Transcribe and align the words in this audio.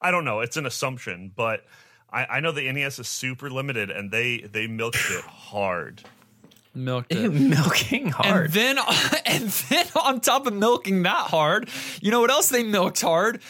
I 0.00 0.10
don't 0.10 0.24
know. 0.24 0.40
It's 0.40 0.56
an 0.56 0.66
assumption, 0.66 1.32
but 1.34 1.64
I, 2.12 2.24
I 2.26 2.40
know 2.40 2.52
the 2.52 2.70
NES 2.70 2.98
is 2.98 3.08
super 3.08 3.50
limited, 3.50 3.90
and 3.90 4.10
they 4.10 4.38
they 4.38 4.66
milked 4.66 4.98
it 5.10 5.24
hard. 5.24 6.02
Milked 6.74 7.12
it. 7.12 7.30
Milking 7.30 8.08
hard. 8.10 8.46
And 8.46 8.52
then, 8.52 8.78
and 9.26 9.48
then 9.48 9.86
on 10.04 10.20
top 10.20 10.46
of 10.46 10.54
milking 10.54 11.02
that 11.02 11.26
hard, 11.28 11.68
you 12.00 12.10
know 12.10 12.20
what 12.20 12.30
else 12.30 12.48
they 12.48 12.62
milked 12.62 13.00
hard? 13.00 13.40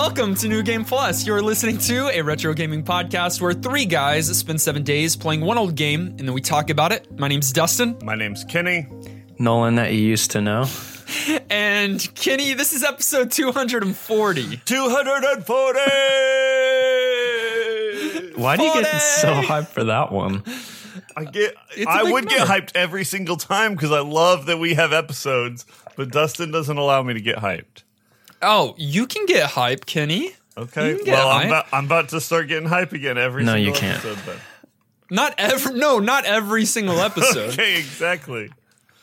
Welcome 0.00 0.36
to 0.36 0.46
New 0.46 0.62
Game 0.62 0.84
Plus. 0.84 1.26
You're 1.26 1.42
listening 1.42 1.76
to 1.78 2.06
a 2.10 2.22
retro 2.22 2.54
gaming 2.54 2.84
podcast 2.84 3.40
where 3.40 3.52
three 3.52 3.84
guys 3.84 4.28
spend 4.38 4.60
seven 4.60 4.84
days 4.84 5.16
playing 5.16 5.40
one 5.40 5.58
old 5.58 5.74
game 5.74 6.14
and 6.18 6.20
then 6.20 6.32
we 6.34 6.40
talk 6.40 6.70
about 6.70 6.92
it. 6.92 7.18
My 7.18 7.26
name's 7.26 7.50
Dustin. 7.50 7.98
My 8.04 8.14
name's 8.14 8.44
Kenny. 8.44 8.86
Nolan 9.40 9.74
that 9.74 9.92
you 9.92 9.98
used 9.98 10.30
to 10.30 10.40
know. 10.40 10.66
And 11.50 12.14
Kenny, 12.14 12.54
this 12.54 12.72
is 12.72 12.84
episode 12.84 13.32
240. 13.32 14.58
240! 14.64 15.80
Why 18.40 18.56
do 18.56 18.62
you 18.62 18.72
get 18.74 19.00
so 19.00 19.32
hyped 19.42 19.68
for 19.68 19.82
that 19.84 20.12
one? 20.12 20.44
I 21.16 21.24
get 21.24 21.54
It's 21.76 21.86
a 21.86 21.90
I 21.90 22.04
big 22.04 22.12
would 22.12 22.28
get 22.28 22.46
hyped 22.46 22.70
every 22.76 23.04
single 23.04 23.36
time 23.36 23.72
because 23.74 23.90
I 23.90 24.00
love 24.00 24.46
that 24.46 24.58
we 24.58 24.74
have 24.74 24.92
episodes, 24.92 25.66
but 25.96 26.12
Dustin 26.12 26.52
doesn't 26.52 26.76
allow 26.76 27.02
me 27.02 27.14
to 27.14 27.20
get 27.20 27.38
hyped. 27.38 27.82
Oh, 28.42 28.74
you 28.78 29.06
can 29.06 29.26
get 29.26 29.50
hype, 29.50 29.86
Kenny. 29.86 30.32
Okay. 30.56 30.96
Can 30.98 31.12
Well, 31.12 31.28
I'm 31.28 31.46
about, 31.48 31.66
I'm 31.72 31.84
about 31.86 32.08
to 32.10 32.20
start 32.20 32.48
getting 32.48 32.68
hype 32.68 32.92
again 32.92 33.16
every 33.18 33.44
No, 33.44 33.52
single 33.54 33.74
you 33.74 33.78
can't. 33.80 34.04
episode 34.04 34.18
then. 34.26 34.36
Not 35.10 35.34
every 35.38 35.74
no, 35.74 35.98
not 36.00 36.24
every 36.24 36.64
single 36.64 36.98
episode. 37.00 37.50
Okay, 37.52 37.78
exactly. 37.78 38.50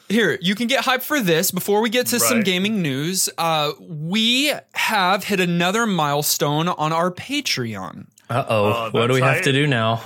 Here, 0.08 0.38
you 0.39 0.53
can 0.53 0.67
get 0.67 0.86
hype 0.86 1.02
for 1.02 1.19
this. 1.19 1.50
Before 1.50 1.81
we 1.81 1.89
get 1.89 2.08
to 2.08 2.19
some 2.19 2.44
gaming 2.44 2.81
news, 2.83 3.27
uh, 3.39 3.72
we 3.80 4.53
have 4.75 5.23
hit 5.23 5.39
another 5.39 5.88
milestone 5.88 6.67
on 6.67 6.94
our 6.94 7.09
Patreon. 7.09 8.05
Uh 8.30 8.45
oh. 8.47 8.89
What 8.92 9.08
do 9.08 9.14
we 9.14 9.20
that's 9.22 9.38
have 9.38 9.44
to 9.45 9.52
do 9.52 9.66
now? 9.66 10.03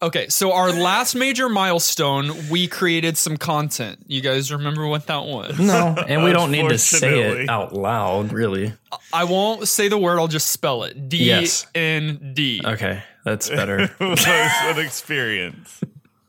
Okay, 0.00 0.28
so 0.28 0.52
our 0.52 0.72
last 0.72 1.16
major 1.16 1.48
milestone, 1.48 2.48
we 2.50 2.68
created 2.68 3.16
some 3.16 3.36
content. 3.36 3.98
You 4.06 4.20
guys 4.20 4.52
remember 4.52 4.86
what 4.86 5.06
that 5.08 5.24
was? 5.24 5.58
No, 5.58 5.96
and 6.08 6.22
we 6.22 6.32
don't 6.32 6.52
need 6.52 6.68
to 6.68 6.78
say 6.78 7.20
it 7.20 7.48
out 7.50 7.74
loud, 7.74 8.32
really. 8.32 8.74
I 9.12 9.24
won't 9.24 9.66
say 9.66 9.88
the 9.88 9.98
word, 9.98 10.20
I'll 10.20 10.28
just 10.28 10.50
spell 10.50 10.84
it. 10.84 11.08
D 11.08 11.24
Yes. 11.24 11.66
N 11.74 12.32
D. 12.34 12.60
Okay, 12.64 13.02
that's 13.24 13.50
better. 13.50 13.90
It 14.00 14.00
was 14.00 14.24
an 14.26 14.78
experience. 14.84 15.80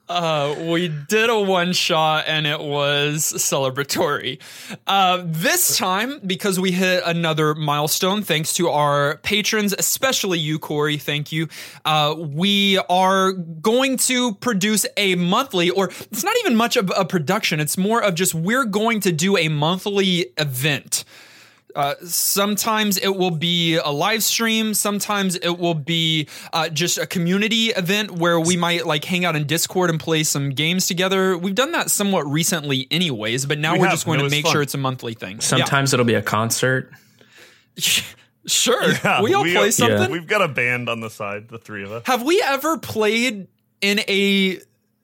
Uh, 0.10 0.56
we 0.72 0.88
did 0.88 1.30
a 1.30 1.40
one 1.40 1.72
shot 1.72 2.24
and 2.26 2.48
it 2.48 2.60
was 2.60 3.32
celebratory. 3.38 4.40
Uh, 4.88 5.22
this 5.24 5.78
time, 5.78 6.20
because 6.26 6.60
we 6.60 6.72
hit 6.72 7.04
another 7.06 7.54
milestone, 7.54 8.24
thanks 8.24 8.54
to 8.56 8.70
our 8.70 9.18
patrons, 9.18 9.72
especially 9.78 10.40
you, 10.40 10.58
Corey, 10.58 10.98
thank 10.98 11.32
you. 11.32 11.48
Uh, 11.86 12.16
we 12.18 12.80
are 12.90 13.34
going 13.34 13.98
to 13.98 14.34
produce 14.36 14.88
a 14.98 15.14
monthly, 15.14 15.70
or 15.70 15.92
it's 16.12 16.24
not 16.24 16.36
even 16.40 16.56
much 16.56 16.76
of 16.76 16.92
a 16.98 17.06
production, 17.06 17.60
it's 17.60 17.78
more 17.78 18.02
of 18.02 18.16
just 18.16 18.34
we're 18.34 18.66
going 18.66 19.02
to 19.02 19.12
do 19.12 19.38
a 19.38 19.48
monthly 19.48 20.32
event. 20.38 21.04
Uh, 21.76 21.94
sometimes 22.04 22.98
it 22.98 23.16
will 23.16 23.32
be 23.32 23.76
a 23.76 23.90
live 23.90 24.24
stream. 24.24 24.74
Sometimes 24.74 25.36
it 25.36 25.60
will 25.60 25.76
be 25.76 26.28
uh, 26.52 26.68
just 26.70 26.98
a 26.98 27.06
community 27.06 27.68
event 27.68 28.12
where 28.12 28.40
we 28.40 28.58
might 28.58 28.86
like 28.88 29.06
hang 29.06 29.24
out 29.24 29.36
in 29.36 29.46
Discord 29.46 29.90
and 29.92 30.00
play 30.00 30.24
some 30.24 30.50
games 30.50 30.88
together. 30.88 31.38
We've 31.38 31.54
done 31.56 31.72
that 31.74 31.92
somewhat 31.92 32.26
recently, 32.28 32.88
anyways, 32.90 33.46
but 33.46 33.60
now 33.60 33.74
We 33.74 33.80
we 33.80 33.84
are 33.86 33.90
have, 33.90 33.94
just 33.94 34.06
going 34.08 34.20
to 34.20 34.30
make 34.30 34.44
fun. 34.46 34.52
sure 34.52 34.62
it's 34.64 34.74
a 34.74 34.80
monthly 34.80 35.14
thing. 35.14 35.42
Sometimes 35.42 35.94
it'll 35.94 36.06
be 36.06 36.16
a 36.16 36.22
concert. 36.24 36.92
Sure, 38.48 38.82
Yeah, 39.04 39.22
we 39.22 39.34
all 39.34 39.44
we 39.44 39.54
play 39.54 39.68
are- 39.68 39.72
something. 39.72 40.12
We've 40.12 40.26
got 40.26 40.42
a 40.42 40.48
band 40.48 40.90
on 40.90 41.02
the 41.02 41.10
side, 41.10 41.50
the 41.50 41.60
three 41.60 41.84
of 41.84 41.92
us. 41.92 42.04
Have 42.08 42.24
we 42.24 42.42
ever 42.44 42.78
played 42.80 43.48
in 43.82 44.00
a 44.08 44.60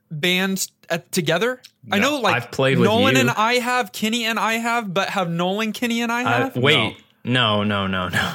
band 0.09 0.67
at, 0.89 1.11
together? 1.11 1.61
I 1.91 2.00
know, 2.00 2.19
like 2.19 2.35
I've 2.35 2.51
played 2.51 2.78
with 2.79 2.88
Nolan 2.90 3.16
you. 3.16 3.22
and 3.22 3.29
I 3.29 3.53
have, 3.56 3.91
Kenny 3.91 4.25
and 4.25 4.40
I 4.40 4.53
have, 4.53 4.94
but 4.94 5.09
have 5.09 5.29
Nolan, 5.29 5.72
Kenny, 5.72 6.01
and 6.01 6.12
I 6.12 6.23
Uh, 6.23 6.44
have? 6.46 6.57
wait, 6.57 6.97
no, 7.23 7.63
no, 7.63 7.88
no, 7.88 8.09
no. 8.09 8.34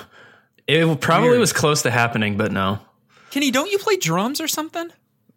It 0.69 1.01
probably 1.01 1.31
Weird. 1.31 1.41
was 1.41 1.53
close 1.53 1.83
to 1.83 1.91
happening, 1.91 2.37
but 2.37 2.53
no. 2.53 2.79
Kenny, 3.31 3.51
don't 3.51 3.71
you 3.71 3.79
play 3.79 3.97
drums 3.97 4.41
or 4.41 4.47
something? 4.49 4.91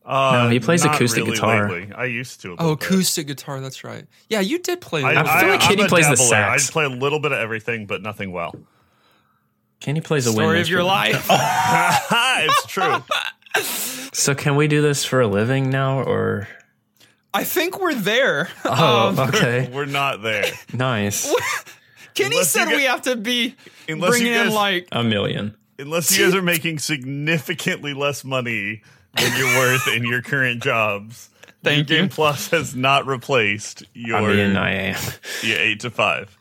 Uh, 0.05 0.43
No, 0.43 0.49
he 0.49 0.59
plays 0.59 0.83
not 0.83 0.95
acoustic 0.95 1.23
really 1.23 1.35
guitar. 1.35 1.69
lately. 1.71 1.93
I 1.95 2.05
used 2.05 2.41
to. 2.41 2.49
Oh, 2.49 2.51
little 2.51 2.75
bit. 2.75 2.85
acoustic 2.85 3.27
guitar. 3.27 3.61
That's 3.61 3.83
right. 3.83 4.05
Yeah, 4.29 4.41
you 4.41 4.59
did 4.59 4.81
play. 4.81 5.01
I, 5.03 5.13
that. 5.13 5.25
I 5.25 5.39
feel 5.39 5.49
like 5.49 5.61
I'm 5.61 5.67
Kenny 5.69 5.83
a 5.83 5.87
plays 5.87 6.09
the 6.09 6.15
dabbler. 6.17 6.35
I 6.35 6.57
sax. 6.57 6.71
play 6.71 6.83
a 6.85 6.89
little 6.89 7.19
bit 7.19 7.31
of 7.31 7.39
everything, 7.39 7.85
but 7.85 8.01
nothing 8.01 8.31
well. 8.31 8.53
Kenny 9.79 10.01
plays 10.01 10.27
a 10.27 10.31
wind 10.31 10.37
story 10.37 10.61
of 10.61 10.69
your 10.69 10.83
life. 10.83 11.25
it's 11.31 12.65
true. 12.67 13.03
So 14.13 14.33
can 14.35 14.55
we 14.55 14.67
do 14.67 14.81
this 14.81 15.03
for 15.05 15.21
a 15.21 15.27
living 15.27 15.69
now, 15.69 16.01
or? 16.03 16.47
I 17.33 17.43
think 17.43 17.79
we're 17.79 17.95
there. 17.95 18.49
Oh, 18.65 19.07
Um, 19.09 19.19
okay, 19.29 19.69
We're 19.73 19.85
not 19.85 20.21
there. 20.21 20.45
nice. 20.73 21.33
Kenny 22.13 22.35
Unless 22.35 22.49
said 22.51 22.69
you 22.69 22.75
we 22.77 22.83
have 22.83 23.01
to 23.03 23.15
be 23.15 23.55
bringing 23.87 24.33
guys- 24.33 24.47
in 24.47 24.53
like. 24.53 24.87
A 24.91 25.03
million. 25.03 25.55
Unless 25.79 26.15
you 26.17 26.25
guys 26.25 26.35
are 26.35 26.41
making 26.43 26.77
significantly 26.79 27.93
less 27.95 28.23
money 28.23 28.83
than 29.17 29.37
you're 29.37 29.57
worth 29.57 29.87
in 29.87 30.03
your 30.05 30.21
current 30.21 30.61
jobs. 30.61 31.29
Thank 31.63 31.89
New 31.89 31.95
you. 31.95 32.01
Game 32.01 32.09
Plus 32.09 32.49
has 32.51 32.75
not 32.75 33.07
replaced 33.07 33.83
your, 33.93 34.17
I 34.17 34.33
mean, 34.35 34.55
I 34.57 34.73
am. 34.73 35.01
your 35.41 35.57
eight 35.57 35.79
to 35.81 35.89
five. 35.89 36.37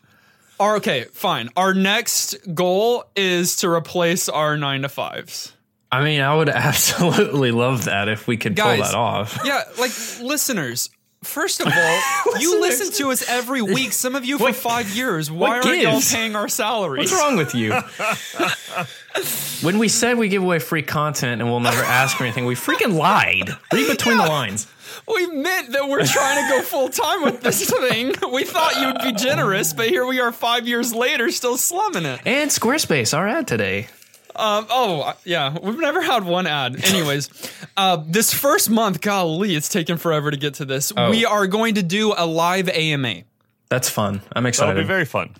Or, 0.60 0.76
okay, 0.76 1.04
fine. 1.12 1.48
Our 1.56 1.72
next 1.74 2.36
goal 2.54 3.04
is 3.16 3.56
to 3.56 3.69
replace 3.70 4.28
our 4.28 4.56
nine 4.59 4.82
to 4.82 4.88
fives. 4.88 5.53
I 5.92 6.03
mean, 6.03 6.20
I 6.22 6.34
would 6.34 6.48
absolutely 6.69 7.53
love 7.53 7.84
that 7.84 8.08
if 8.08 8.26
we 8.26 8.36
could 8.38 8.56
Guys. 8.56 8.78
pull 8.78 8.86
that 8.86 8.94
off. 8.94 9.38
Yeah, 9.44 9.62
like 9.78 9.92
listeners. 10.20 10.91
First 11.22 11.60
of 11.60 11.69
all, 11.69 12.00
you 12.41 12.60
listen 12.60 12.92
to 12.94 13.12
us 13.12 13.28
every 13.28 13.62
week. 13.62 13.92
Some 13.92 14.16
of 14.16 14.25
you 14.25 14.38
for 14.38 14.44
What- 14.47 14.56
five 14.56 14.91
years. 14.91 15.30
Why 15.30 15.60
aren't 15.60 15.80
y'all 15.80 16.00
paying 16.00 16.34
our 16.34 16.48
salaries? 16.48 17.12
What's 17.12 17.22
wrong 17.22 17.36
with 17.36 17.54
you? 17.54 17.72
when 19.62 19.78
we 19.78 19.86
said 19.88 20.19
we 20.19 20.28
give 20.28 20.42
away 20.42 20.58
free 20.58 20.82
content 20.82 21.41
and 21.41 21.48
we'll 21.50 21.60
never 21.60 21.82
ask 21.82 22.16
for 22.16 22.24
anything, 22.24 22.44
we 22.47 22.54
freaking 22.56 22.94
lied. 22.98 23.50
Read 23.72 23.88
between 23.88 24.16
the 24.16 24.26
lines. 24.26 24.66
We 25.06 25.26
meant 25.28 25.72
that 25.72 25.88
we're 25.88 26.04
trying 26.04 26.42
to 26.44 26.56
go 26.56 26.62
full 26.62 26.88
time 26.88 27.22
with 27.22 27.41
this 27.41 27.70
thing. 27.70 28.14
We 28.32 28.44
thought 28.44 28.76
you'd 28.80 29.00
be 29.03 29.12
generous, 29.12 29.72
but 29.72 29.88
here 29.88 30.04
we 30.06 30.19
are 30.20 30.32
five 30.32 30.66
years 30.66 30.92
later, 30.92 31.30
still 31.30 31.56
slumming 31.56 32.04
it. 32.04 32.20
And 32.26 32.50
Squarespace, 32.50 33.16
our 33.16 33.28
ad 33.28 33.47
today. 33.47 33.88
Um, 34.34 34.66
oh, 34.70 35.15
yeah, 35.25 35.56
we've 35.62 35.78
never 35.78 36.00
had 36.00 36.25
one 36.25 36.47
ad. 36.47 36.84
Anyways, 36.84 37.28
uh, 37.76 38.03
this 38.06 38.32
first 38.32 38.70
month, 38.70 39.00
golly, 39.00 39.54
it's 39.54 39.69
taken 39.69 39.98
forever 39.98 40.31
to 40.31 40.37
get 40.37 40.54
to 40.54 40.65
this. 40.65 40.93
Oh. 40.97 41.10
We 41.10 41.25
are 41.25 41.47
going 41.47 41.75
to 41.75 41.82
do 41.82 42.15
a 42.16 42.26
live 42.26 42.69
AMA. 42.69 43.22
That's 43.69 43.88
fun. 43.88 44.22
I'm 44.34 44.47
excited. 44.47 44.71
That'll 44.71 44.82
be 44.82 44.87
very 44.87 45.04
fun. 45.04 45.34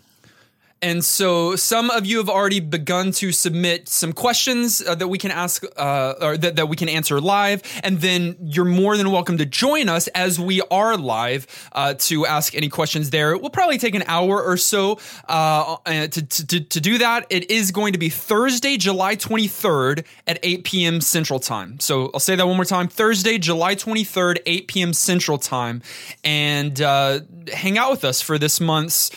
And 0.83 1.05
so 1.05 1.55
some 1.55 1.91
of 1.91 2.05
you 2.05 2.19
have 2.19 2.29
already 2.29 2.59
begun 2.59 3.13
to 3.13 3.31
submit 3.31 3.89
some 3.89 4.13
questions 4.13 4.83
uh, 4.83 4.97
that 4.97 5.07
we 5.07 5.17
can 5.17 5.31
ask 5.31 5.65
uh, 5.77 6.15
or 6.21 6.37
that, 6.37 6.57
that 6.57 6.69
we 6.69 6.75
can 6.75 6.89
answer 6.89 7.21
live. 7.21 7.63
And 7.85 8.01
then 8.01 8.37
you're 8.41 8.65
more 8.65 8.97
than 8.97 9.13
welcome 9.13 9.39
to 9.39 9.47
join 9.47 9.89
us 9.89 10.09
as 10.09 10.41
we 10.41 10.61
are 10.73 10.97
live 10.97 11.47
uh, 11.71 11.95
to 11.99 12.27
ask 12.27 12.57
any 12.57 12.69
questions 12.69 13.11
there. 13.11 13.33
It 13.33 13.41
will 13.41 13.51
probably 13.51 13.79
take 13.79 13.95
an 13.95 14.03
hour 14.09 14.43
or 14.43 14.57
so 14.57 14.99
uh, 15.29 15.77
uh, 15.87 16.09
to, 16.09 16.27
to, 16.27 16.61
to 16.61 16.81
do 16.81 16.99
that. 16.99 17.27
It 17.31 17.49
is 17.49 17.71
going 17.71 17.93
to 17.93 17.99
be 17.99 18.09
Thursday, 18.09 18.77
July 18.77 19.15
23rd 19.15 20.05
at 20.27 20.41
8 20.43 20.65
p.m. 20.65 21.01
Central 21.01 21.39
Time. 21.39 21.79
So 21.79 22.11
I'll 22.13 22.21
say 22.21 22.35
that 22.35 22.47
one 22.47 22.57
more 22.57 22.65
time 22.65 22.89
Thursday, 22.89 23.39
July 23.39 23.77
23rd, 23.77 24.39
8 24.45 24.67
p.m. 24.67 24.93
Central 24.93 25.39
Time. 25.39 25.81
And 26.25 26.81
uh, 26.81 27.21
hang 27.53 27.79
out 27.79 27.93
with 27.93 28.05
us 28.05 28.21
for 28.21 28.37
this 28.37 28.61
month's 28.61 29.13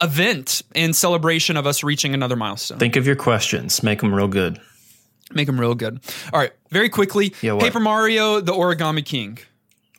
event 0.00 0.62
in 0.74 0.92
celebration 0.92 1.56
of 1.56 1.66
us 1.66 1.82
reaching 1.82 2.14
another 2.14 2.36
milestone. 2.36 2.78
Think 2.78 2.96
of 2.96 3.06
your 3.06 3.16
questions. 3.16 3.82
Make 3.82 4.00
them 4.00 4.14
real 4.14 4.28
good. 4.28 4.60
Make 5.32 5.46
them 5.46 5.60
real 5.60 5.74
good. 5.74 6.00
All 6.32 6.40
right, 6.40 6.52
very 6.70 6.88
quickly. 6.88 7.34
Yeah, 7.42 7.52
what? 7.52 7.64
Paper 7.64 7.80
Mario: 7.80 8.40
The 8.40 8.52
Origami 8.52 9.04
King. 9.04 9.38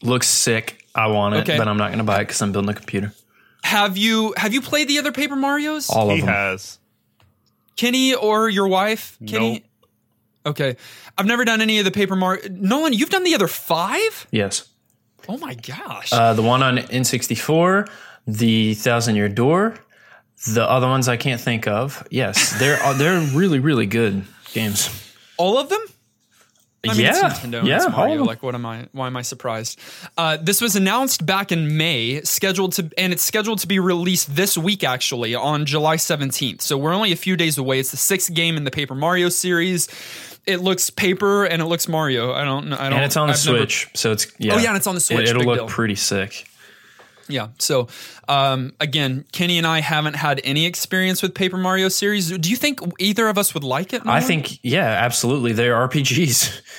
Looks 0.01 0.27
sick. 0.27 0.85
I 0.95 1.07
want 1.07 1.35
it, 1.35 1.41
Okay. 1.41 1.57
but 1.57 1.67
I'm 1.67 1.77
not 1.77 1.87
going 1.89 1.99
to 1.99 2.03
buy 2.03 2.17
it 2.21 2.25
because 2.25 2.41
I'm 2.41 2.51
building 2.51 2.69
a 2.71 2.73
computer. 2.73 3.13
Have 3.63 3.97
you 3.97 4.33
have 4.37 4.53
you 4.53 4.61
played 4.61 4.87
the 4.87 4.97
other 4.99 5.11
Paper 5.11 5.35
Mario's? 5.35 5.89
All 5.89 6.09
He 6.09 6.19
of 6.19 6.25
them. 6.25 6.33
has. 6.33 6.79
Kenny 7.75 8.13
or 8.15 8.49
your 8.49 8.67
wife? 8.67 9.17
Kenny. 9.27 9.53
Nope. 9.53 9.63
Okay, 10.45 10.77
I've 11.17 11.25
never 11.25 11.45
done 11.45 11.61
any 11.61 11.79
of 11.79 11.85
the 11.85 11.91
Paper 11.91 12.15
Mario. 12.15 12.41
Nolan, 12.49 12.93
you've 12.93 13.09
done 13.09 13.23
the 13.23 13.35
other 13.35 13.47
five? 13.47 14.25
Yes. 14.31 14.67
Oh 15.27 15.37
my 15.37 15.53
gosh! 15.53 16.11
Uh, 16.11 16.33
the 16.33 16.41
one 16.41 16.63
on 16.63 16.77
N64, 16.77 17.87
the 18.25 18.73
Thousand 18.73 19.15
Year 19.15 19.29
Door, 19.29 19.75
the 20.45 20.69
other 20.69 20.87
ones 20.87 21.07
I 21.07 21.17
can't 21.17 21.41
think 21.41 21.67
of. 21.67 22.05
Yes, 22.09 22.57
they're 22.59 22.81
uh, 22.81 22.93
they're 22.93 23.19
really 23.33 23.59
really 23.59 23.85
good 23.85 24.25
games. 24.53 24.89
All 25.37 25.57
of 25.57 25.69
them? 25.69 25.79
I 26.81 26.93
mean, 26.93 27.07
it's 27.07 27.21
yeah, 27.21 27.29
Nintendo. 27.29 27.65
yeah. 27.65 27.75
it's 27.75 27.89
Mario. 27.89 28.23
Like, 28.23 28.41
what 28.41 28.55
am 28.55 28.65
I? 28.65 28.87
Why 28.93 29.07
am 29.07 29.17
I 29.17 29.21
surprised? 29.21 29.77
Uh, 30.17 30.37
this 30.37 30.61
was 30.61 30.77
announced 30.77 31.25
back 31.25 31.51
in 31.51 31.75
May, 31.75 32.21
scheduled 32.21 32.71
to, 32.73 32.89
and 32.97 33.11
it's 33.11 33.21
scheduled 33.21 33.59
to 33.59 33.67
be 33.67 33.79
released 33.79 34.33
this 34.33 34.57
week, 34.57 34.85
actually, 34.85 35.35
on 35.35 35.65
July 35.65 35.97
seventeenth. 35.97 36.61
So 36.61 36.77
we're 36.77 36.93
only 36.93 37.11
a 37.11 37.17
few 37.17 37.35
days 37.35 37.57
away. 37.57 37.79
It's 37.79 37.91
the 37.91 37.97
sixth 37.97 38.33
game 38.33 38.55
in 38.55 38.63
the 38.63 38.71
Paper 38.71 38.95
Mario 38.95 39.27
series. 39.27 39.89
It 40.45 40.61
looks 40.61 40.89
paper 40.89 41.43
and 41.43 41.61
it 41.61 41.65
looks 41.65 41.89
Mario. 41.89 42.31
I 42.31 42.45
don't 42.45 42.69
know. 42.69 42.77
I 42.77 42.85
don't. 42.89 42.93
and 42.93 43.03
it's 43.05 43.17
on 43.17 43.27
the 43.27 43.33
I've 43.33 43.45
never- 43.45 43.57
Switch, 43.57 43.89
so 43.93 44.13
it's 44.13 44.31
yeah. 44.39 44.55
Oh, 44.55 44.57
yeah, 44.57 44.69
and 44.69 44.77
it's 44.77 44.87
on 44.87 44.95
the 44.95 45.01
Switch. 45.01 45.29
It, 45.29 45.35
will 45.35 45.43
look 45.43 45.59
deal. 45.59 45.67
pretty 45.67 45.95
sick. 45.95 46.47
Yeah. 47.29 47.49
So, 47.59 47.87
um, 48.27 48.73
again, 48.79 49.25
Kenny 49.31 49.57
and 49.57 49.65
I 49.67 49.79
haven't 49.79 50.15
had 50.15 50.41
any 50.43 50.65
experience 50.65 51.21
with 51.21 51.33
Paper 51.33 51.57
Mario 51.57 51.87
series. 51.87 52.29
Do 52.35 52.49
you 52.49 52.57
think 52.57 52.81
either 52.99 53.27
of 53.29 53.37
us 53.37 53.53
would 53.53 53.63
like 53.63 53.93
it? 53.93 54.01
I 54.05 54.19
think 54.19 54.59
yeah, 54.63 54.87
absolutely. 54.87 55.53
They're 55.53 55.75
RPGs. 55.87 56.61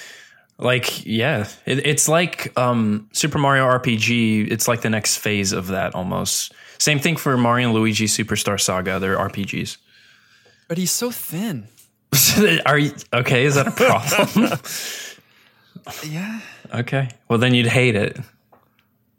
Like 0.63 1.07
yeah, 1.07 1.49
it, 1.65 1.87
it's 1.87 2.07
like 2.07 2.53
um, 2.59 3.09
Super 3.13 3.39
Mario 3.39 3.65
RPG. 3.65 4.53
It's 4.53 4.69
like 4.69 4.83
the 4.83 4.91
next 4.91 5.17
phase 5.17 5.53
of 5.53 5.69
that 5.69 5.95
almost. 5.95 6.53
Same 6.77 6.99
thing 6.99 7.17
for 7.17 7.39
Mario 7.39 7.69
and 7.69 7.75
Luigi 7.75 8.05
Superstar 8.05 8.61
Saga. 8.61 8.99
They're 8.99 9.17
RPGs. 9.17 9.79
But 10.69 10.77
he's 10.77 10.93
so 10.93 11.11
thin. 11.11 11.67
Are 12.67 12.79
you 12.79 12.93
okay? 13.11 13.47
Is 13.47 13.55
that 13.55 13.69
a 13.69 13.71
problem? 13.71 14.59
Yeah. 16.07 16.41
okay. 16.75 17.09
Well, 17.29 17.39
then 17.39 17.55
you'd 17.55 17.67
hate 17.67 17.97
it. 17.97 18.19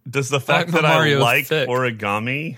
Does 0.10 0.30
the 0.30 0.40
fact 0.40 0.70
Like 0.72 0.82
that 0.82 0.88
Mario 0.88 1.20
I 1.20 1.22
like 1.22 1.48
thick. 1.48 1.70
origami 1.70 2.58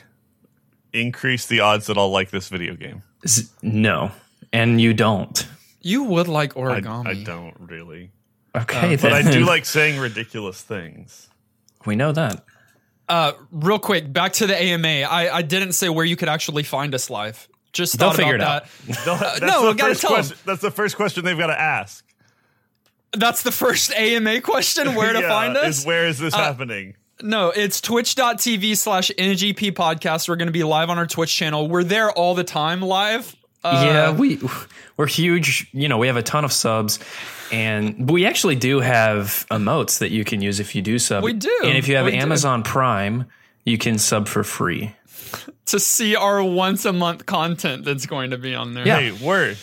increase 0.94 1.46
the 1.48 1.60
odds 1.62 1.88
that 1.88 1.98
I'll 1.98 2.12
like 2.12 2.32
this 2.32 2.48
video 2.50 2.76
game? 2.76 3.04
Z- 3.28 3.48
No, 3.62 4.12
and 4.52 4.80
you 4.80 4.94
don't. 4.94 5.46
You 5.82 6.04
would 6.04 6.28
like 6.28 6.54
origami. 6.54 7.08
I 7.08 7.24
don't 7.24 7.56
really. 7.60 8.12
Okay, 8.56 8.96
But 8.98 9.12
I 9.14 9.30
do 9.30 9.46
like 9.46 9.66
saying 9.66 10.00
ridiculous 10.00 10.62
things. 10.62 11.28
We 11.86 11.96
know 11.96 12.12
that. 12.12 12.46
Uh, 13.10 13.34
real 13.52 13.80
quick, 13.80 14.14
back 14.14 14.34
to 14.34 14.48
the 14.48 14.56
AMA. 14.56 14.88
I, 15.10 15.38
I 15.38 15.42
didn't 15.42 15.74
say 15.74 15.90
where 15.90 16.06
you 16.06 16.16
could 16.16 16.30
actually 16.30 16.64
find 16.64 16.94
us 16.96 17.10
live. 17.10 17.48
Just 17.74 17.98
They'll 17.98 18.10
thought 18.12 18.18
figure 18.18 18.36
about 18.36 18.64
it 18.64 18.70
that. 18.88 19.06
No, 19.06 19.18
that's 19.18 19.42
no, 19.42 19.64
the 19.64 19.70
I 19.70 19.74
gotta 19.74 19.90
first 19.96 20.02
tell 20.02 20.12
'em. 20.12 20.16
question. 20.18 20.38
That's 20.46 20.62
the 20.62 20.72
first 20.72 20.96
question 20.96 21.26
they've 21.26 21.38
got 21.38 21.48
to 21.48 21.60
ask. 21.60 22.06
That's 23.14 23.44
the 23.44 23.52
first 23.52 23.92
AMA 23.94 24.42
question. 24.42 24.96
Where 24.96 25.12
to 25.14 25.20
Yeah, 25.22 25.30
find 25.30 25.58
us? 25.58 25.80
Is 25.80 25.86
where 25.86 26.08
is 26.08 26.22
Uh, 26.22 26.26
this 26.26 26.36
happening? 26.36 26.96
No, 27.24 27.50
it's 27.50 27.80
twitch.tv 27.80 28.76
slash 28.76 29.10
NGP 29.18 29.72
podcast. 29.72 30.28
We're 30.28 30.36
going 30.36 30.48
to 30.48 30.54
be 30.54 30.64
live 30.64 30.90
on 30.90 30.98
our 30.98 31.08
Twitch 31.08 31.34
channel. 31.34 31.70
We're 31.70 31.86
there 31.86 32.12
all 32.12 32.36
the 32.36 32.44
time 32.44 32.82
live. 32.82 33.34
Uh, 33.64 33.82
yeah, 33.86 34.12
we 34.12 34.42
we're 34.98 35.08
huge. 35.08 35.70
You 35.72 35.88
know, 35.88 35.98
we 35.98 36.08
have 36.08 36.18
a 36.18 36.22
ton 36.22 36.44
of 36.44 36.52
subs, 36.52 37.00
and 37.50 38.10
we 38.12 38.26
actually 38.26 38.56
do 38.58 38.82
have 38.82 39.46
emotes 39.50 40.00
that 40.00 40.12
you 40.12 40.26
can 40.26 40.42
use 40.42 40.60
if 40.60 40.76
you 40.76 40.82
do 40.82 41.00
sub. 41.00 41.24
We 41.24 41.32
do. 41.32 41.62
and 41.64 41.78
if 41.78 41.88
you 41.88 41.96
have 41.96 42.06
We 42.06 42.12
do. 42.12 42.18
Amazon 42.18 42.62
Prime, 42.62 43.26
you 43.64 43.78
can 43.78 43.98
sub 43.98 44.28
for 44.28 44.44
free. 44.44 44.94
to 45.68 45.80
see 45.80 46.18
our 46.18 46.44
once 46.44 46.84
a 46.84 46.92
month 46.92 47.26
content 47.26 47.86
that's 47.86 48.06
going 48.06 48.32
to 48.32 48.38
be 48.38 48.54
on 48.54 48.74
there. 48.74 48.86
Yeah. 48.86 49.00
Hey, 49.00 49.12
word. 49.26 49.58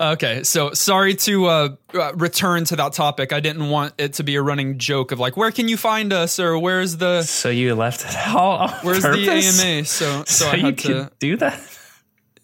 Okay, 0.00 0.44
so 0.44 0.72
sorry 0.72 1.14
to 1.14 1.44
uh, 1.44 1.68
uh, 1.92 2.12
return 2.14 2.64
to 2.64 2.76
that 2.76 2.94
topic. 2.94 3.34
I 3.34 3.40
didn't 3.40 3.68
want 3.68 3.92
it 3.98 4.14
to 4.14 4.22
be 4.22 4.36
a 4.36 4.42
running 4.42 4.78
joke 4.78 5.12
of 5.12 5.18
like, 5.18 5.36
where 5.36 5.50
can 5.50 5.68
you 5.68 5.76
find 5.76 6.10
us 6.10 6.40
or 6.40 6.58
where's 6.58 6.96
the 6.96 7.22
So 7.22 7.50
you 7.50 7.74
left 7.74 8.06
it 8.06 8.16
all 8.34 8.56
on 8.60 8.70
where's 8.82 9.02
purpose? 9.02 9.60
the 9.60 9.66
AMA? 9.66 9.84
So 9.84 10.24
so, 10.24 10.24
So, 10.26 10.48
I 10.48 10.54
you 10.54 10.64
had 10.64 10.76
can 10.78 10.90
to. 10.92 11.12
do 11.18 11.36
that. 11.36 11.60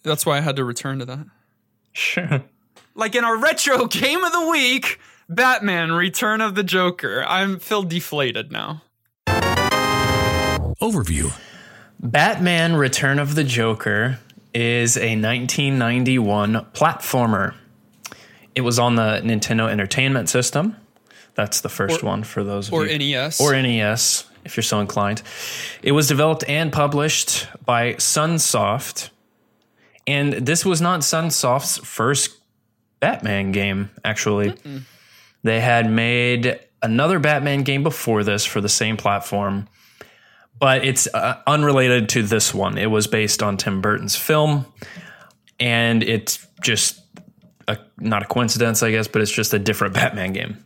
That's 0.03 0.27
why 0.27 0.37
I 0.37 0.41
had 0.41 0.57
to 0.57 0.65
return 0.65 0.99
to 0.99 1.07
that. 1.07 1.27
Sure. 1.93 2.45
Like 2.95 3.15
in 3.15 3.25
our 3.25 3.39
retro 3.39 3.87
game 3.87 4.23
of 4.23 4.33
the 4.33 4.49
week, 4.51 5.01
Batman: 5.31 5.93
Return 5.93 6.43
of 6.43 6.57
the 6.57 6.63
Joker. 6.63 7.25
I'm 7.27 7.59
feel 7.59 7.83
deflated 7.83 8.53
now. 8.53 8.83
Overview. 10.83 11.33
Batman: 12.01 12.77
Return 12.77 13.19
of 13.19 13.35
the 13.35 13.45
Joker 13.45 14.19
is 14.57 14.97
a 14.97 15.15
1991 15.17 16.67
platformer. 16.73 17.55
It 18.55 18.63
was 18.63 18.79
on 18.79 18.95
the 18.95 19.21
Nintendo 19.23 19.69
Entertainment 19.71 20.31
System. 20.31 20.77
That's 21.35 21.61
the 21.61 21.69
first 21.69 22.03
Or- 22.03 22.07
one 22.07 22.25
for 22.25 22.43
those 22.43 22.69
of 22.69 22.75
Or 22.75 22.87
you. 22.87 22.99
NES. 22.99 23.39
or 23.41 23.55
NES, 23.55 24.25
if 24.47 24.57
you're 24.57 24.63
so 24.65 24.81
inclined. 24.81 25.21
It 25.83 25.93
was 25.93 26.09
developed 26.09 26.43
and 26.49 26.73
published 26.73 27.47
by 27.67 27.95
Sunsoft. 27.95 29.11
And 30.07 30.33
this 30.33 30.65
was 30.65 30.81
not 30.81 31.01
Sunsoft's 31.01 31.77
first 31.87 32.31
Batman 33.01 33.53
game, 33.53 33.91
actually. 34.05 34.55
They 35.43 35.61
had 35.61 35.91
made 35.91 36.59
another 36.83 37.19
Batman 37.19 37.63
game 37.63 37.83
before 37.83 38.25
this 38.25 38.47
for 38.47 38.63
the 38.63 38.69
same 38.71 38.97
platform, 38.97 39.69
but 40.59 40.85
it's 40.85 41.07
uh, 41.13 41.41
unrelated 41.47 42.09
to 42.11 42.23
this 42.23 42.55
one. 42.55 42.79
It 42.79 42.91
was 42.91 43.07
based 43.07 43.43
on 43.43 43.57
Tim 43.57 43.81
Burton's 43.81 44.17
film, 44.17 44.67
and 45.61 46.03
it's 46.03 46.47
just 46.63 47.01
a, 47.69 47.79
not 47.99 48.23
a 48.23 48.27
coincidence, 48.27 48.83
I 48.83 48.91
guess, 48.91 49.09
but 49.09 49.23
it's 49.23 49.31
just 49.33 49.53
a 49.55 49.59
different 49.59 49.95
Batman 50.01 50.33
game. 50.33 50.63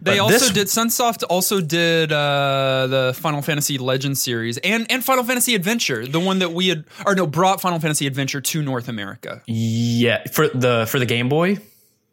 They 0.00 0.12
But 0.12 0.20
also 0.20 0.38
this- 0.38 0.50
did 0.52 0.66
Sunsoft 0.68 1.24
also 1.28 1.60
did 1.60 2.12
uh, 2.12 2.86
the 2.88 3.14
Final 3.16 3.42
Fantasy 3.42 3.78
Legend 3.78 4.16
series 4.16 4.56
and 4.58 4.86
and 4.92 5.04
Final 5.04 5.24
Fantasy 5.24 5.56
Adventure, 5.56 6.06
the 6.06 6.20
one 6.20 6.38
that 6.38 6.52
we 6.52 6.68
had 6.68 6.84
or 7.04 7.16
no 7.16 7.26
brought 7.26 7.60
Final 7.60 7.80
Fantasy 7.80 8.06
Adventure 8.06 8.40
to 8.40 8.62
North 8.62 8.88
America. 8.88 9.42
Yeah, 9.46 10.22
for 10.32 10.46
the 10.48 10.86
for 10.88 11.00
the 11.00 11.06
Game 11.06 11.28
Boy. 11.28 11.58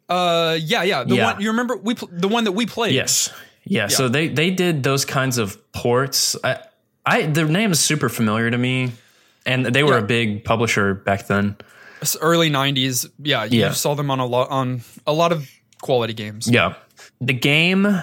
Uh, 0.08 0.58
yeah, 0.60 0.82
yeah, 0.82 1.04
the 1.04 1.14
Yeah. 1.14 1.32
one 1.32 1.40
you 1.40 1.50
remember 1.50 1.76
we 1.76 1.94
the 2.10 2.26
one 2.28 2.42
that 2.44 2.52
we 2.52 2.66
played. 2.66 2.92
Yes. 2.94 3.30
Yeah, 3.64 3.86
so 3.86 4.08
they 4.08 4.28
they 4.28 4.50
did 4.50 4.82
those 4.82 5.04
kinds 5.04 5.38
of 5.38 5.56
ports. 5.72 6.34
I, 6.42 6.58
I 7.06 7.22
the 7.26 7.44
name 7.44 7.70
is 7.72 7.80
super 7.80 8.08
familiar 8.08 8.50
to 8.50 8.58
me, 8.58 8.92
and 9.46 9.64
they 9.64 9.82
were 9.84 9.98
Yeah. 9.98 10.04
a 10.04 10.06
big 10.06 10.44
publisher 10.44 10.94
back 10.94 11.26
then. 11.28 11.56
It's 12.02 12.16
early 12.20 12.50
'90s. 12.50 13.06
Yeah, 13.22 13.44
you 13.44 13.60
Yeah. 13.60 13.70
saw 13.72 13.94
them 13.94 14.10
on 14.10 14.18
a 14.18 14.26
lot 14.26 14.50
on 14.50 14.82
a 15.06 15.12
lot 15.12 15.32
of 15.32 15.48
quality 15.80 16.12
games. 16.14 16.48
Yeah, 16.48 16.74
the 17.20 17.32
game 17.32 18.02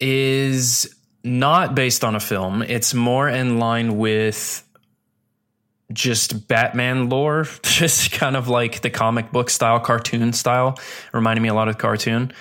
is 0.00 0.94
not 1.22 1.74
based 1.74 2.04
on 2.04 2.14
a 2.14 2.20
film. 2.20 2.62
It's 2.62 2.92
more 2.94 3.28
in 3.28 3.58
line 3.58 3.96
with 3.96 4.62
just 5.92 6.48
Batman 6.48 7.08
lore, 7.08 7.46
just 7.62 8.12
kind 8.12 8.36
of 8.36 8.48
like 8.48 8.82
the 8.82 8.90
comic 8.90 9.32
book 9.32 9.48
style, 9.50 9.80
cartoon 9.80 10.32
style, 10.32 10.78
reminding 11.12 11.42
me 11.42 11.48
a 11.48 11.54
lot 11.54 11.68
of 11.68 11.78
cartoon. 11.78 12.32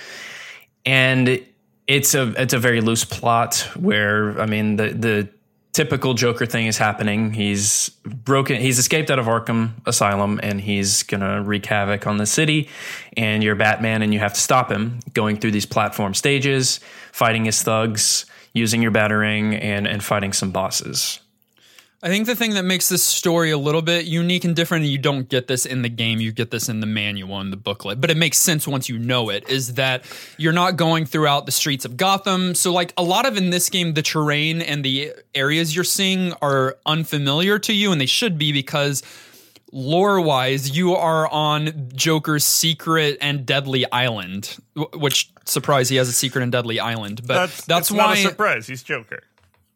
And 0.85 1.39
it's 1.87 2.13
a 2.15 2.33
it's 2.41 2.53
a 2.53 2.59
very 2.59 2.81
loose 2.81 3.05
plot 3.05 3.67
where 3.75 4.39
I 4.41 4.45
mean 4.45 4.75
the 4.75 4.89
the 4.89 5.29
typical 5.73 6.13
Joker 6.13 6.45
thing 6.45 6.67
is 6.67 6.77
happening. 6.77 7.33
He's 7.33 7.89
broken. 8.05 8.61
He's 8.61 8.79
escaped 8.79 9.11
out 9.11 9.19
of 9.19 9.25
Arkham 9.25 9.71
Asylum, 9.85 10.39
and 10.41 10.61
he's 10.61 11.03
gonna 11.03 11.41
wreak 11.41 11.65
havoc 11.65 12.07
on 12.07 12.17
the 12.17 12.25
city. 12.25 12.69
And 13.17 13.43
you're 13.43 13.55
Batman, 13.55 14.01
and 14.01 14.13
you 14.13 14.19
have 14.19 14.33
to 14.33 14.39
stop 14.39 14.71
him. 14.71 14.99
Going 15.13 15.37
through 15.37 15.51
these 15.51 15.65
platform 15.65 16.13
stages, 16.13 16.79
fighting 17.11 17.45
his 17.45 17.61
thugs, 17.61 18.25
using 18.53 18.81
your 18.81 18.91
batarang, 18.91 19.59
and 19.61 19.87
and 19.87 20.03
fighting 20.03 20.31
some 20.31 20.51
bosses. 20.51 21.19
I 22.03 22.09
think 22.09 22.25
the 22.25 22.35
thing 22.35 22.55
that 22.55 22.65
makes 22.65 22.89
this 22.89 23.01
story 23.01 23.51
a 23.51 23.57
little 23.57 23.81
bit 23.81 24.03
unique 24.03 24.43
and 24.43 24.53
different, 24.53 24.83
and 24.83 24.91
you 24.91 24.97
don't 24.97 25.29
get 25.29 25.47
this 25.47 25.65
in 25.65 25.83
the 25.83 25.89
game, 25.89 26.19
you 26.19 26.33
get 26.33 26.51
this 26.51 26.67
in 26.67 26.81
the 26.81 26.85
manual 26.85 27.39
and 27.39 27.51
the 27.51 27.55
booklet, 27.57 28.01
but 28.01 28.11
it 28.11 28.17
makes 28.17 28.37
sense 28.37 28.67
once 28.67 28.89
you 28.89 28.99
know 28.99 29.29
it, 29.29 29.47
is 29.47 29.75
that 29.75 30.03
you're 30.37 30.51
not 30.51 30.75
going 30.75 31.05
throughout 31.05 31.45
the 31.45 31.53
streets 31.53 31.85
of 31.85 31.95
Gotham. 31.95 32.55
So, 32.55 32.73
like, 32.73 32.93
a 32.97 33.03
lot 33.03 33.25
of 33.25 33.37
in 33.37 33.51
this 33.51 33.69
game, 33.69 33.93
the 33.93 34.01
terrain 34.01 34.61
and 34.61 34.83
the 34.83 35.13
areas 35.33 35.73
you're 35.73 35.85
seeing 35.85 36.33
are 36.41 36.75
unfamiliar 36.85 37.57
to 37.59 37.73
you, 37.73 37.93
and 37.93 38.01
they 38.01 38.05
should 38.05 38.37
be 38.37 38.51
because 38.51 39.01
lore 39.71 40.19
wise, 40.19 40.75
you 40.75 40.95
are 40.95 41.29
on 41.29 41.89
Joker's 41.95 42.43
secret 42.43 43.17
and 43.21 43.45
deadly 43.45 43.89
island, 43.93 44.57
which, 44.91 45.31
surprise, 45.45 45.87
he 45.87 45.95
has 45.95 46.09
a 46.09 46.13
secret 46.13 46.43
and 46.43 46.51
deadly 46.51 46.81
island. 46.81 47.21
But 47.25 47.35
That's 47.35 47.65
that's, 47.65 47.91
why 47.91 47.97
not 47.97 48.17
a 48.17 48.21
surprise. 48.23 48.67
He's 48.67 48.83
Joker. 48.83 49.23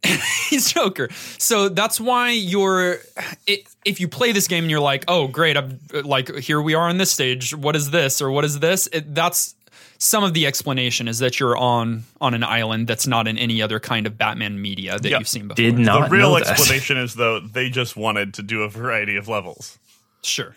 he's 0.49 0.71
Joker. 0.71 1.09
So 1.37 1.69
that's 1.69 1.99
why 1.99 2.31
you're. 2.31 2.97
It, 3.45 3.67
if 3.85 3.99
you 3.99 4.07
play 4.07 4.31
this 4.31 4.47
game 4.47 4.65
and 4.65 4.71
you're 4.71 4.79
like, 4.79 5.05
oh 5.07 5.27
great, 5.27 5.57
I'm 5.57 5.79
like 6.03 6.35
here 6.37 6.61
we 6.61 6.75
are 6.75 6.87
on 6.89 6.97
this 6.97 7.11
stage. 7.11 7.53
What 7.55 7.75
is 7.75 7.91
this 7.91 8.21
or 8.21 8.29
what 8.31 8.45
is 8.45 8.59
this? 8.59 8.87
It, 8.91 9.13
that's 9.15 9.55
some 9.99 10.23
of 10.23 10.33
the 10.35 10.45
explanation 10.45 11.07
is 11.07 11.19
that 11.19 11.39
you're 11.39 11.57
on 11.57 12.03
on 12.21 12.33
an 12.35 12.43
island 12.43 12.87
that's 12.87 13.07
not 13.07 13.27
in 13.27 13.37
any 13.37 13.61
other 13.61 13.79
kind 13.79 14.05
of 14.05 14.17
Batman 14.17 14.61
media 14.61 14.99
that 14.99 15.09
Yeah. 15.09 15.17
you've 15.17 15.27
seen 15.27 15.47
before. 15.47 15.55
Did 15.55 15.77
The 15.77 15.81
not 15.81 16.11
real 16.11 16.29
know 16.33 16.39
that. 16.39 16.47
explanation 16.51 16.97
is 16.97 17.15
though 17.15 17.39
they 17.39 17.69
just 17.69 17.95
wanted 17.97 18.35
to 18.35 18.43
do 18.43 18.61
a 18.63 18.69
variety 18.69 19.15
of 19.17 19.27
levels. 19.27 19.79
Sure, 20.23 20.55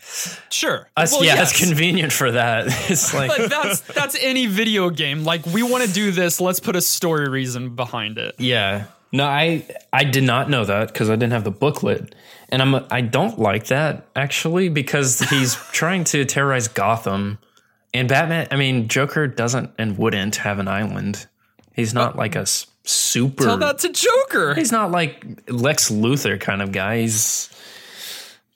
sure. 0.50 0.88
That's, 0.96 1.12
Well, 1.12 1.22
yeah, 1.24 1.34
yes. 1.36 1.52
that's 1.52 1.66
convenient 1.68 2.12
for 2.12 2.32
that. 2.32 2.66
It's 2.90 3.14
like 3.14 3.28
But 3.28 3.48
that's 3.50 3.80
that's 3.80 4.16
any 4.20 4.46
video 4.46 4.90
game. 4.90 5.24
Like 5.24 5.46
we 5.46 5.62
want 5.62 5.84
to 5.84 5.90
do 5.92 6.10
this. 6.10 6.40
Let's 6.40 6.60
put 6.60 6.76
a 6.76 6.80
story 6.82 7.28
reason 7.28 7.76
behind 7.76 8.18
it. 8.18 8.34
yeah, 8.38 8.86
No, 9.12 9.24
I 9.24 9.64
I 9.92 10.04
did 10.04 10.24
not 10.24 10.48
know 10.48 10.64
that 10.64 10.88
because 10.92 11.10
I 11.10 11.14
didn't 11.14 11.32
have 11.32 11.44
the 11.44 11.50
booklet, 11.50 12.14
and 12.50 12.62
I'm 12.62 12.86
I 12.90 13.00
don't 13.00 13.38
like 13.38 13.66
that 13.66 14.06
actually 14.14 14.68
because 14.68 15.18
he's 15.20 15.54
trying 15.72 16.04
to 16.04 16.24
terrorize 16.24 16.68
Gotham, 16.68 17.38
and 17.92 18.08
Batman. 18.08 18.46
I 18.50 18.56
mean, 18.56 18.86
Joker 18.88 19.26
doesn't 19.26 19.70
and 19.78 19.98
wouldn't 19.98 20.36
have 20.36 20.58
an 20.60 20.68
island. 20.68 21.26
He's 21.74 21.92
not 21.92 22.14
like 22.16 22.36
a 22.36 22.46
super. 22.84 23.42
Tell 23.44 23.56
that 23.58 23.78
to 23.80 23.88
Joker. 23.92 24.54
he's 24.54 24.70
not 24.72 24.90
like 24.92 25.24
Lex 25.48 25.90
Luthor 25.90 26.38
kind 26.40 26.62
of 26.62 26.70
guy. 26.72 27.00
He's 27.00 27.50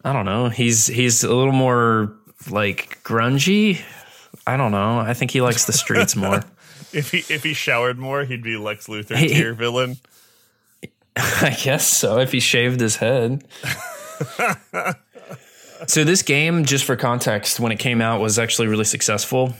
I 0.05 0.13
don't 0.13 0.25
know. 0.27 0.51
He's 0.51 0.87
he's 0.87 1.25
a 1.25 1.35
little 1.35 1.53
more 1.53 2.13
like 2.49 3.03
grungy. 3.03 3.81
I 4.47 4.57
don't 4.57 4.73
know. 4.73 4.99
I 4.99 5.15
think 5.15 5.31
he 5.31 5.41
likes 5.41 5.65
the 5.65 5.73
streets 5.73 6.15
more. 6.15 6.43
If 6.93 7.11
he 7.11 7.25
if 7.35 7.43
he 7.43 7.55
showered 7.55 7.99
more, 7.99 8.25
he'd 8.25 8.45
be 8.45 8.57
Lex 8.57 8.87
Luthor 8.87 9.17
He- 9.17 9.27
tier 9.31 9.53
villain. 9.53 9.97
I 11.17 11.57
guess 11.63 11.87
so. 11.87 12.19
If 12.19 12.33
he 12.33 12.41
shaved 12.41 12.81
his 12.81 12.97
head. 12.97 13.45
so 15.87 16.05
this 16.05 16.23
game, 16.23 16.65
just 16.65 16.85
for 16.85 16.97
context, 16.97 17.61
when 17.61 17.73
it 17.73 17.79
came 17.79 18.01
out, 18.01 18.21
was 18.21 18.39
actually 18.39 18.69
really 18.69 18.85
successful. 18.85 19.55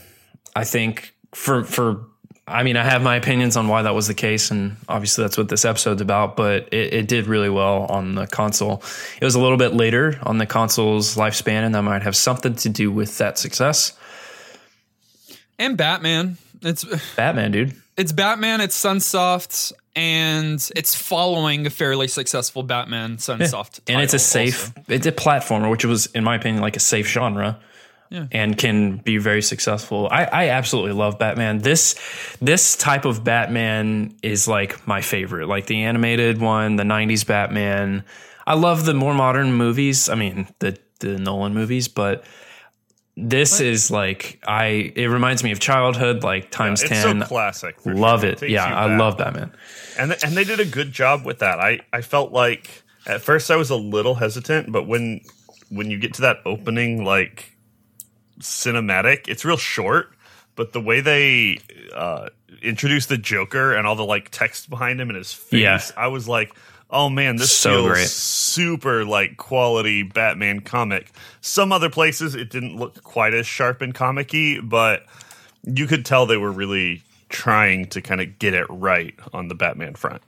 I 0.55 0.63
think 0.63 1.13
for 1.33 1.63
for 1.63 2.05
I 2.47 2.61
mean, 2.61 2.77
I 2.77 2.83
have 2.83 3.01
my 3.01 3.15
opinions 3.15 3.57
on 3.57 3.67
why 3.67 3.81
that 3.81 3.95
was 3.95 4.07
the 4.07 4.13
case, 4.13 4.51
and 4.51 4.77
obviously 4.87 5.23
that's 5.23 5.37
what 5.37 5.49
this 5.49 5.65
episode's 5.65 6.01
about. 6.01 6.35
But 6.35 6.71
it, 6.73 6.93
it 6.93 7.07
did 7.07 7.27
really 7.27 7.49
well 7.49 7.85
on 7.85 8.15
the 8.15 8.27
console. 8.27 8.83
It 9.19 9.25
was 9.25 9.35
a 9.35 9.39
little 9.39 9.57
bit 9.57 9.73
later 9.73 10.19
on 10.23 10.37
the 10.37 10.45
console's 10.45 11.15
lifespan, 11.15 11.63
and 11.63 11.73
that 11.73 11.81
might 11.81 12.03
have 12.03 12.15
something 12.15 12.55
to 12.55 12.69
do 12.69 12.91
with 12.91 13.17
that 13.17 13.37
success. 13.39 13.97
and 15.57 15.77
Batman. 15.77 16.37
It's 16.65 16.83
Batman, 17.15 17.51
dude. 17.51 17.75
it's 17.95 18.11
Batman. 18.11 18.59
It's 18.59 18.77
Sunsoft, 18.81 19.71
and 19.95 20.59
it's 20.75 20.95
following 20.95 21.65
a 21.65 21.69
fairly 21.69 22.07
successful 22.07 22.63
Batman 22.63 23.17
Sunsoft. 23.17 23.79
and 23.87 24.01
it's 24.01 24.13
a 24.13 24.19
safe 24.19 24.73
also. 24.75 24.93
it's 24.93 25.05
a 25.07 25.11
platformer 25.11 25.69
which 25.69 25.85
was 25.85 26.07
in 26.07 26.23
my 26.23 26.35
opinion 26.35 26.61
like 26.61 26.75
a 26.75 26.79
safe 26.81 27.07
genre 27.07 27.59
and 28.31 28.57
can 28.57 28.95
be 28.97 29.17
very 29.17 29.41
successful 29.41 30.07
I, 30.09 30.23
I 30.23 30.49
absolutely 30.49 30.93
love 30.93 31.19
batman 31.19 31.57
this 31.57 31.95
this 32.39 32.77
type 32.77 33.03
of 33.03 33.25
batman 33.25 34.15
is 34.23 34.47
like 34.47 34.87
my 34.87 35.01
favorite 35.01 35.47
like 35.49 35.65
the 35.65 35.83
animated 35.83 36.39
one 36.39 36.77
the 36.77 36.83
90s 36.83 37.27
batman 37.27 38.05
i 38.47 38.53
love 38.53 38.85
the 38.85 38.93
more 38.93 39.13
modern 39.13 39.51
movies 39.51 40.07
i 40.07 40.15
mean 40.15 40.47
the 40.59 40.77
the 41.01 41.17
nolan 41.17 41.53
movies 41.53 41.89
but 41.89 42.23
this 43.17 43.61
is 43.61 43.89
like 43.89 44.39
i 44.45 44.91
it 44.95 45.05
reminds 45.07 45.41
me 45.43 45.51
of 45.51 45.59
childhood 45.59 46.21
like 46.23 46.51
times 46.51 46.81
It's 46.81 46.89
10 46.89 47.21
so 47.21 47.27
classic. 47.27 47.75
love 47.85 48.21
sure. 48.21 48.29
it 48.31 48.37
takes 48.39 48.51
yeah 48.51 48.65
i 48.65 48.97
love 48.97 49.17
batman 49.17 49.51
and 49.97 50.11
th- 50.11 50.23
and 50.23 50.35
they 50.35 50.43
did 50.43 50.59
a 50.59 50.65
good 50.65 50.91
job 50.91 51.25
with 51.25 51.39
that. 51.39 51.57
I 51.59 51.79
I 51.93 52.01
felt 52.01 52.33
like 52.33 52.83
at 53.07 53.21
first 53.21 53.49
I 53.49 53.55
was 53.55 53.69
a 53.69 53.77
little 53.77 54.15
hesitant, 54.15 54.69
but 54.73 54.85
when 54.87 55.21
when 55.69 55.89
you 55.89 55.97
get 55.97 56.13
to 56.15 56.21
that 56.23 56.39
opening 56.45 57.05
like 57.05 57.55
cinematic, 58.41 59.27
it's 59.29 59.45
real 59.45 59.55
short, 59.57 60.09
but 60.55 60.73
the 60.73 60.81
way 60.81 60.99
they 61.01 61.59
uh 61.95 62.27
introduce 62.61 63.05
the 63.05 63.17
Joker 63.17 63.73
and 63.73 63.87
all 63.87 63.95
the 63.95 64.03
like 64.05 64.29
text 64.31 64.69
behind 64.69 64.99
him 64.99 65.09
and 65.09 65.17
his 65.17 65.31
face, 65.31 65.61
Yeah. 65.61 65.79
I 65.95 66.07
was 66.07 66.27
like, 66.27 66.53
"Oh 66.95 67.09
man, 67.09 67.35
this 67.35 67.51
So 67.51 67.69
feels 67.83 67.91
great. 67.91 68.07
super 68.07 69.05
like 69.05 69.37
quality 69.37 70.01
Batman 70.03 70.61
comic." 70.61 71.11
Some 71.41 71.71
other 71.71 71.89
places 71.89 72.33
it 72.35 72.49
didn't 72.49 72.77
look 72.77 73.03
quite 73.03 73.33
as 73.33 73.45
sharp 73.45 73.81
and 73.81 73.93
comic-y, 73.93 74.59
but 74.63 75.05
you 75.63 75.85
could 75.87 76.05
tell 76.05 76.25
they 76.25 76.37
were 76.37 76.51
really 76.51 77.03
trying 77.29 77.87
to 77.87 78.01
kind 78.01 78.21
of 78.21 78.39
get 78.39 78.53
it 78.53 78.65
right 78.69 79.13
on 79.33 79.47
the 79.47 79.55
Batman 79.55 79.95
front. 79.95 80.21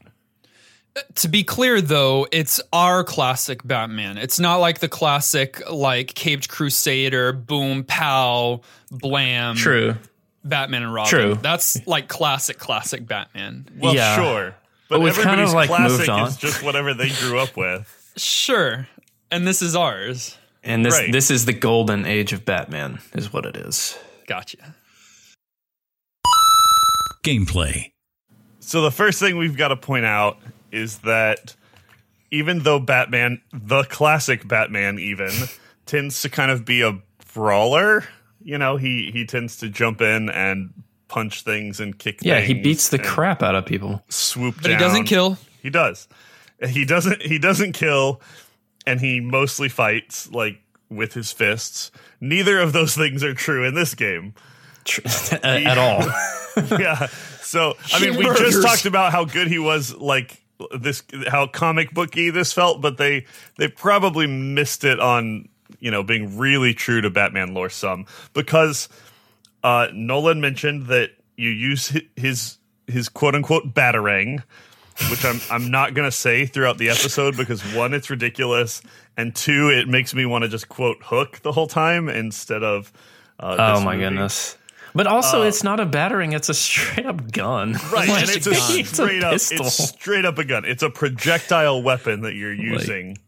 To 1.15 1.27
be 1.27 1.43
clear, 1.43 1.79
though, 1.79 2.27
it's 2.31 2.59
our 2.73 3.03
classic 3.03 3.61
Batman. 3.63 4.17
It's 4.17 4.39
not 4.39 4.55
like 4.55 4.79
the 4.79 4.89
classic, 4.89 5.61
like 5.69 6.15
Caped 6.15 6.49
Crusader, 6.49 7.33
boom, 7.33 7.83
pow, 7.83 8.61
blam, 8.89 9.55
true 9.55 9.95
Batman 10.43 10.81
and 10.83 10.93
Robin. 10.93 11.09
True. 11.11 11.35
That's 11.35 11.85
like 11.85 12.07
classic, 12.07 12.57
classic 12.57 13.05
Batman. 13.05 13.67
Well, 13.77 13.93
Yeah. 13.93 14.15
sure. 14.15 14.55
But, 14.89 14.95
But 14.97 15.01
we've 15.01 15.13
kind 15.15 15.41
everybody's 15.41 15.49
of, 15.49 15.55
like, 15.55 15.67
classic 15.69 15.97
moved 15.99 16.09
on. 16.09 16.27
is 16.29 16.37
just 16.37 16.63
whatever 16.63 16.93
they 16.93 17.09
grew 17.09 17.39
up 17.39 17.55
with. 17.57 17.93
Sure. 18.17 18.87
And 19.29 19.45
this 19.47 19.61
is 19.61 19.75
ours. 19.75 20.37
and 20.63 20.83
this 20.83 20.95
Right. 20.95 21.11
this 21.11 21.29
is 21.29 21.45
the 21.45 21.53
golden 21.53 22.05
age 22.07 22.33
of 22.33 22.45
batman 22.45 22.97
is 23.13 23.31
what 23.31 23.45
it 23.45 23.55
is 23.55 23.95
Gotcha. 24.27 24.73
Gameplay. 27.23 27.91
So 28.59 28.81
the 28.81 28.91
first 28.91 29.19
thing 29.19 29.37
we've 29.37 29.57
got 29.57 29.67
to 29.69 29.75
point 29.77 30.05
out 30.05 30.39
is 30.71 30.99
that 30.99 31.55
even 32.31 32.59
though 32.59 32.79
Batman, 32.79 33.41
the 33.53 33.83
classic 33.83 34.47
Batman, 34.47 34.99
even 34.99 35.31
tends 35.85 36.21
to 36.23 36.29
kind 36.29 36.51
of 36.51 36.65
be 36.65 36.81
a 36.81 36.99
brawler, 37.33 38.03
you 38.41 38.57
know, 38.57 38.77
he 38.77 39.11
he 39.13 39.25
tends 39.25 39.57
to 39.57 39.69
jump 39.69 40.01
in 40.01 40.29
and 40.29 40.73
punch 41.07 41.43
things 41.43 41.79
and 41.79 41.97
kick. 41.97 42.19
Yeah, 42.21 42.39
he 42.39 42.53
beats 42.53 42.89
the 42.89 42.99
crap 42.99 43.41
out 43.43 43.55
of 43.55 43.65
people. 43.65 44.03
Swoop 44.09 44.55
But 44.61 44.71
he 44.71 44.77
doesn't 44.77 45.05
kill. 45.05 45.37
He 45.61 45.69
does. 45.69 46.07
He 46.67 46.85
doesn't. 46.85 47.21
He 47.21 47.37
doesn't 47.39 47.73
kill, 47.73 48.21
and 48.85 48.99
he 48.99 49.19
mostly 49.19 49.69
fights 49.69 50.31
like 50.31 50.59
with 50.89 51.13
his 51.13 51.31
fists. 51.31 51.91
Neither 52.19 52.59
of 52.59 52.73
those 52.73 52.95
things 52.95 53.23
are 53.23 53.33
true 53.33 53.65
in 53.65 53.75
this 53.75 53.93
game. 53.95 54.33
at 55.43 55.77
all. 55.77 56.01
yeah. 56.79 57.07
So 57.41 57.75
I 57.93 57.99
He 57.99 58.09
mean, 58.09 58.19
we 58.19 58.23
murders. 58.25 58.53
just 58.53 58.65
talked 58.65 58.85
about 58.85 59.11
how 59.11 59.25
good 59.25 59.47
he 59.47 59.59
was, 59.59 59.93
like 59.95 60.41
this, 60.79 61.03
how 61.27 61.47
comic 61.47 61.91
booky 61.93 62.29
this 62.29 62.53
felt, 62.53 62.81
but 62.81 62.97
they 62.97 63.25
they 63.57 63.67
probably 63.67 64.27
missed 64.27 64.83
it 64.83 64.99
on 64.99 65.49
you 65.79 65.91
know 65.91 66.03
being 66.03 66.37
really 66.37 66.73
true 66.73 67.01
to 67.01 67.09
Batman 67.09 67.53
lore 67.53 67.69
some 67.69 68.05
because 68.33 68.87
uh, 69.63 69.87
Nolan 69.93 70.41
mentioned 70.41 70.87
that 70.87 71.11
you 71.35 71.49
use 71.49 71.91
his 72.15 72.57
his 72.87 73.09
quote 73.09 73.35
unquote 73.35 73.73
batarang. 73.73 74.43
Which 75.11 75.23
I'm 75.23 75.39
I'm 75.51 75.69
not 75.69 75.93
gonna 75.93 76.11
say 76.11 76.47
throughout 76.47 76.79
the 76.79 76.89
episode 76.89 77.37
because 77.37 77.61
one, 77.75 77.93
it's 77.93 78.09
ridiculous, 78.09 78.81
and 79.15 79.35
two, 79.35 79.69
it 79.69 79.87
makes 79.87 80.15
me 80.15 80.25
want 80.25 80.43
to 80.43 80.47
just 80.47 80.69
quote 80.69 80.97
Hook 81.03 81.39
the 81.43 81.51
whole 81.51 81.67
time 81.67 82.09
instead 82.09 82.63
of. 82.63 82.91
Uh, 83.39 83.55
Oh 83.59 83.81
my 83.83 83.93
movie. 83.95 84.05
goodness. 84.05 84.57
But 84.95 85.05
also, 85.05 85.43
it's 85.43 85.63
not 85.63 85.79
a 85.79 85.85
batarang; 85.85 86.33
it's 86.33 86.49
a 86.49 86.55
straight 86.55 87.05
up 87.05 87.31
gun. 87.31 87.73
Right, 87.91 88.09
Like 88.09 88.21
and 88.23 88.29
it's 88.31 88.47
a 88.47 88.49
a, 88.49 88.53
gun. 88.55 88.79
It's 88.79 88.91
a 88.91 88.95
straight 88.95 89.23
up, 89.23 89.33
pistol. 89.33 89.65
it's 89.67 89.75
straight 89.89 90.25
up 90.25 90.39
a 90.39 90.43
gun. 90.43 90.65
It's 90.65 90.81
a 90.81 90.89
projectile 90.89 91.83
weapon 91.83 92.21
that 92.21 92.33
you're 92.33 92.51
using 92.53 93.19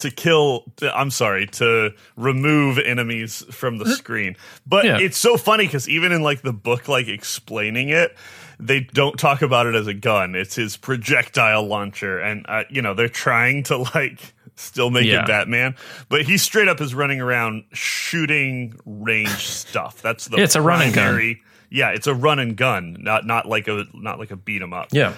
to 0.00 0.10
kill. 0.10 0.64
I'm 0.82 1.10
sorry, 1.10 1.46
to 1.46 1.92
remove 2.16 2.78
enemies 2.78 3.44
from 3.50 3.78
the 3.78 3.86
screen. 3.90 4.36
But 4.66 4.84
Yeah. 4.84 4.98
it's 4.98 5.18
so 5.18 5.36
funny 5.36 5.66
because 5.66 5.88
even 5.88 6.12
in 6.12 6.22
like 6.22 6.42
the 6.42 6.52
book, 6.52 6.88
like 6.88 7.08
explaining 7.08 7.88
it, 7.88 8.16
they 8.60 8.80
don't 8.80 9.18
talk 9.18 9.42
about 9.42 9.66
it 9.66 9.74
as 9.74 9.86
a 9.86 9.94
gun. 9.94 10.34
It's 10.34 10.54
his 10.56 10.76
projectile 10.76 11.66
launcher, 11.66 12.18
and 12.18 12.44
uh, 12.48 12.64
you 12.70 12.82
know 12.82 12.94
they're 12.94 13.08
trying 13.08 13.62
to 13.64 13.78
like 13.94 14.34
still 14.56 14.90
make 14.90 15.06
Yeah. 15.06 15.20
it 15.22 15.26
Batman, 15.28 15.76
but 16.08 16.22
he 16.22 16.36
straight 16.36 16.66
up 16.68 16.80
is 16.80 16.92
running 16.94 17.20
around 17.20 17.64
shooting 17.72 18.74
range 18.84 19.46
stuff. 19.46 20.02
That's 20.02 20.26
the 20.26 20.38
Yeah, 20.38 20.44
it's 20.44 20.56
a 20.56 20.62
running 20.62 20.88
and 20.88 20.94
gun. 20.94 21.36
Yeah, 21.70 21.90
it's 21.90 22.06
a 22.06 22.14
run 22.14 22.38
and 22.38 22.56
gun, 22.56 22.96
not 22.98 23.26
not 23.26 23.46
like 23.46 23.68
a 23.68 23.84
not 23.94 24.18
like 24.18 24.30
a 24.30 24.36
beat 24.36 24.62
'em 24.62 24.72
up. 24.72 24.88
Yeah. 24.90 25.12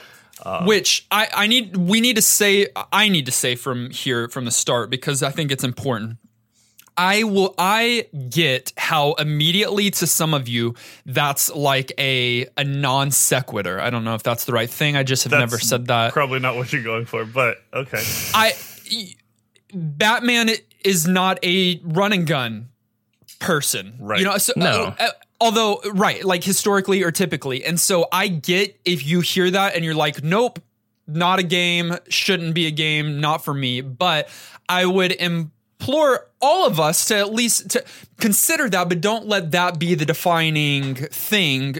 Which 0.66 1.06
I, 1.10 1.28
I 1.34 1.46
need 1.46 1.76
we 1.76 2.00
need 2.00 2.16
to 2.16 2.22
say 2.22 2.68
I 2.92 3.08
need 3.08 3.26
to 3.26 3.32
say 3.32 3.54
from 3.54 3.90
here 3.90 4.28
from 4.28 4.44
the 4.44 4.50
start 4.50 4.90
because 4.90 5.22
I 5.22 5.30
think 5.30 5.50
it's 5.50 5.64
important. 5.64 6.18
I 6.96 7.22
will 7.22 7.54
I 7.56 8.08
get 8.28 8.72
how 8.76 9.12
immediately 9.14 9.90
to 9.92 10.06
some 10.06 10.34
of 10.34 10.48
you 10.48 10.74
that's 11.06 11.50
like 11.54 11.92
a 11.98 12.46
a 12.56 12.64
non 12.64 13.10
sequitur. 13.10 13.80
I 13.80 13.90
don't 13.90 14.04
know 14.04 14.14
if 14.14 14.22
that's 14.22 14.44
the 14.44 14.52
right 14.52 14.68
thing. 14.68 14.96
I 14.96 15.02
just 15.02 15.24
have 15.24 15.30
That's 15.30 15.40
never 15.40 15.58
said 15.58 15.86
that. 15.86 16.12
Probably 16.12 16.40
not 16.40 16.56
what 16.56 16.72
you're 16.72 16.82
going 16.82 17.06
for, 17.06 17.24
but 17.24 17.58
okay. 17.72 18.02
I 18.34 18.52
Batman 19.72 20.50
is 20.84 21.06
not 21.06 21.38
a 21.44 21.80
run 21.84 22.12
and 22.12 22.26
gun 22.26 22.68
person, 23.38 23.96
Right. 23.98 24.18
You 24.18 24.26
know, 24.26 24.38
so, 24.38 24.52
No. 24.56 24.66
uh, 24.66 24.94
uh, 24.98 25.08
although 25.40 25.80
right, 25.92 26.24
like 26.24 26.44
historically 26.44 27.02
or 27.02 27.10
typically, 27.10 27.64
and 27.64 27.80
so 27.80 28.06
I 28.12 28.28
get 28.28 28.78
if 28.84 29.06
you 29.06 29.20
hear 29.20 29.50
that 29.50 29.74
and 29.74 29.84
you're 29.84 29.94
like, 29.94 30.22
nope, 30.22 30.60
not 31.06 31.38
a 31.38 31.42
game, 31.42 31.96
shouldn't 32.08 32.54
be 32.54 32.66
a 32.66 32.70
game, 32.70 33.20
not 33.20 33.44
for 33.44 33.54
me. 33.54 33.80
But 33.80 34.28
I 34.68 34.86
would 34.86 35.12
implore 35.12 36.28
all 36.40 36.66
of 36.66 36.78
us 36.78 37.06
to 37.06 37.16
at 37.16 37.32
least 37.32 37.70
to 37.70 37.84
consider 38.18 38.68
that, 38.68 38.88
but 38.88 39.00
don't 39.00 39.26
let 39.26 39.50
that 39.52 39.78
be 39.78 39.94
the 39.94 40.04
defining 40.04 40.94
thing. 40.94 41.76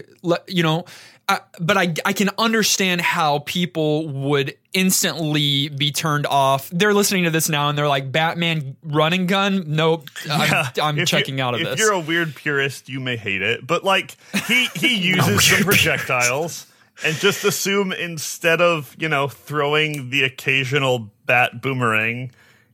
You 0.47 0.63
know, 0.63 0.85
uh, 1.31 1.39
but 1.59 1.77
I 1.77 1.93
I 2.05 2.13
can 2.13 2.29
understand 2.37 3.01
how 3.01 3.39
people 3.39 4.07
would 4.07 4.55
instantly 4.73 5.69
be 5.69 5.91
turned 5.91 6.25
off. 6.25 6.69
They're 6.69 6.93
listening 6.93 7.23
to 7.23 7.29
this 7.29 7.49
now 7.49 7.69
and 7.69 7.77
they're 7.77 7.87
like, 7.87 8.11
Batman 8.11 8.75
running 8.83 9.27
gun? 9.27 9.63
Nope, 9.67 10.09
I'm, 10.29 10.65
I'm 10.81 11.05
checking 11.05 11.37
you- 11.37 11.43
out 11.43 11.53
of 11.53 11.61
if 11.61 11.67
this. 11.67 11.73
If 11.75 11.79
you're 11.79 11.93
a 11.93 11.99
weird 11.99 12.35
purist, 12.35 12.89
you 12.89 12.99
may 12.99 13.17
hate 13.17 13.41
it, 13.41 13.65
but 13.65 13.83
like 13.83 14.15
he 14.47 14.65
he 14.75 14.95
uses 15.15 15.43
some 15.45 15.63
projectiles 15.63 16.67
and 17.03 17.15
just 17.15 17.43
assume 17.45 17.91
instead 17.91 18.61
of 18.61 18.95
you 18.99 19.07
know 19.09 19.27
throwing 19.27 20.09
the 20.09 20.23
occasional 20.23 21.11
bat 21.25 21.61
boomerang, 21.61 22.31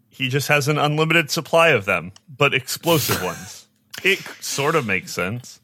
he 0.09 0.29
just 0.29 0.47
has 0.47 0.67
an 0.67 0.77
unlimited 0.77 1.29
supply 1.29 1.69
of 1.69 1.85
them, 1.85 2.11
but 2.35 2.53
explosive 2.53 3.21
ones. 3.23 3.65
It 4.03 4.19
sort 4.41 4.75
of 4.75 4.85
makes 4.85 5.11
sense. 5.11 5.59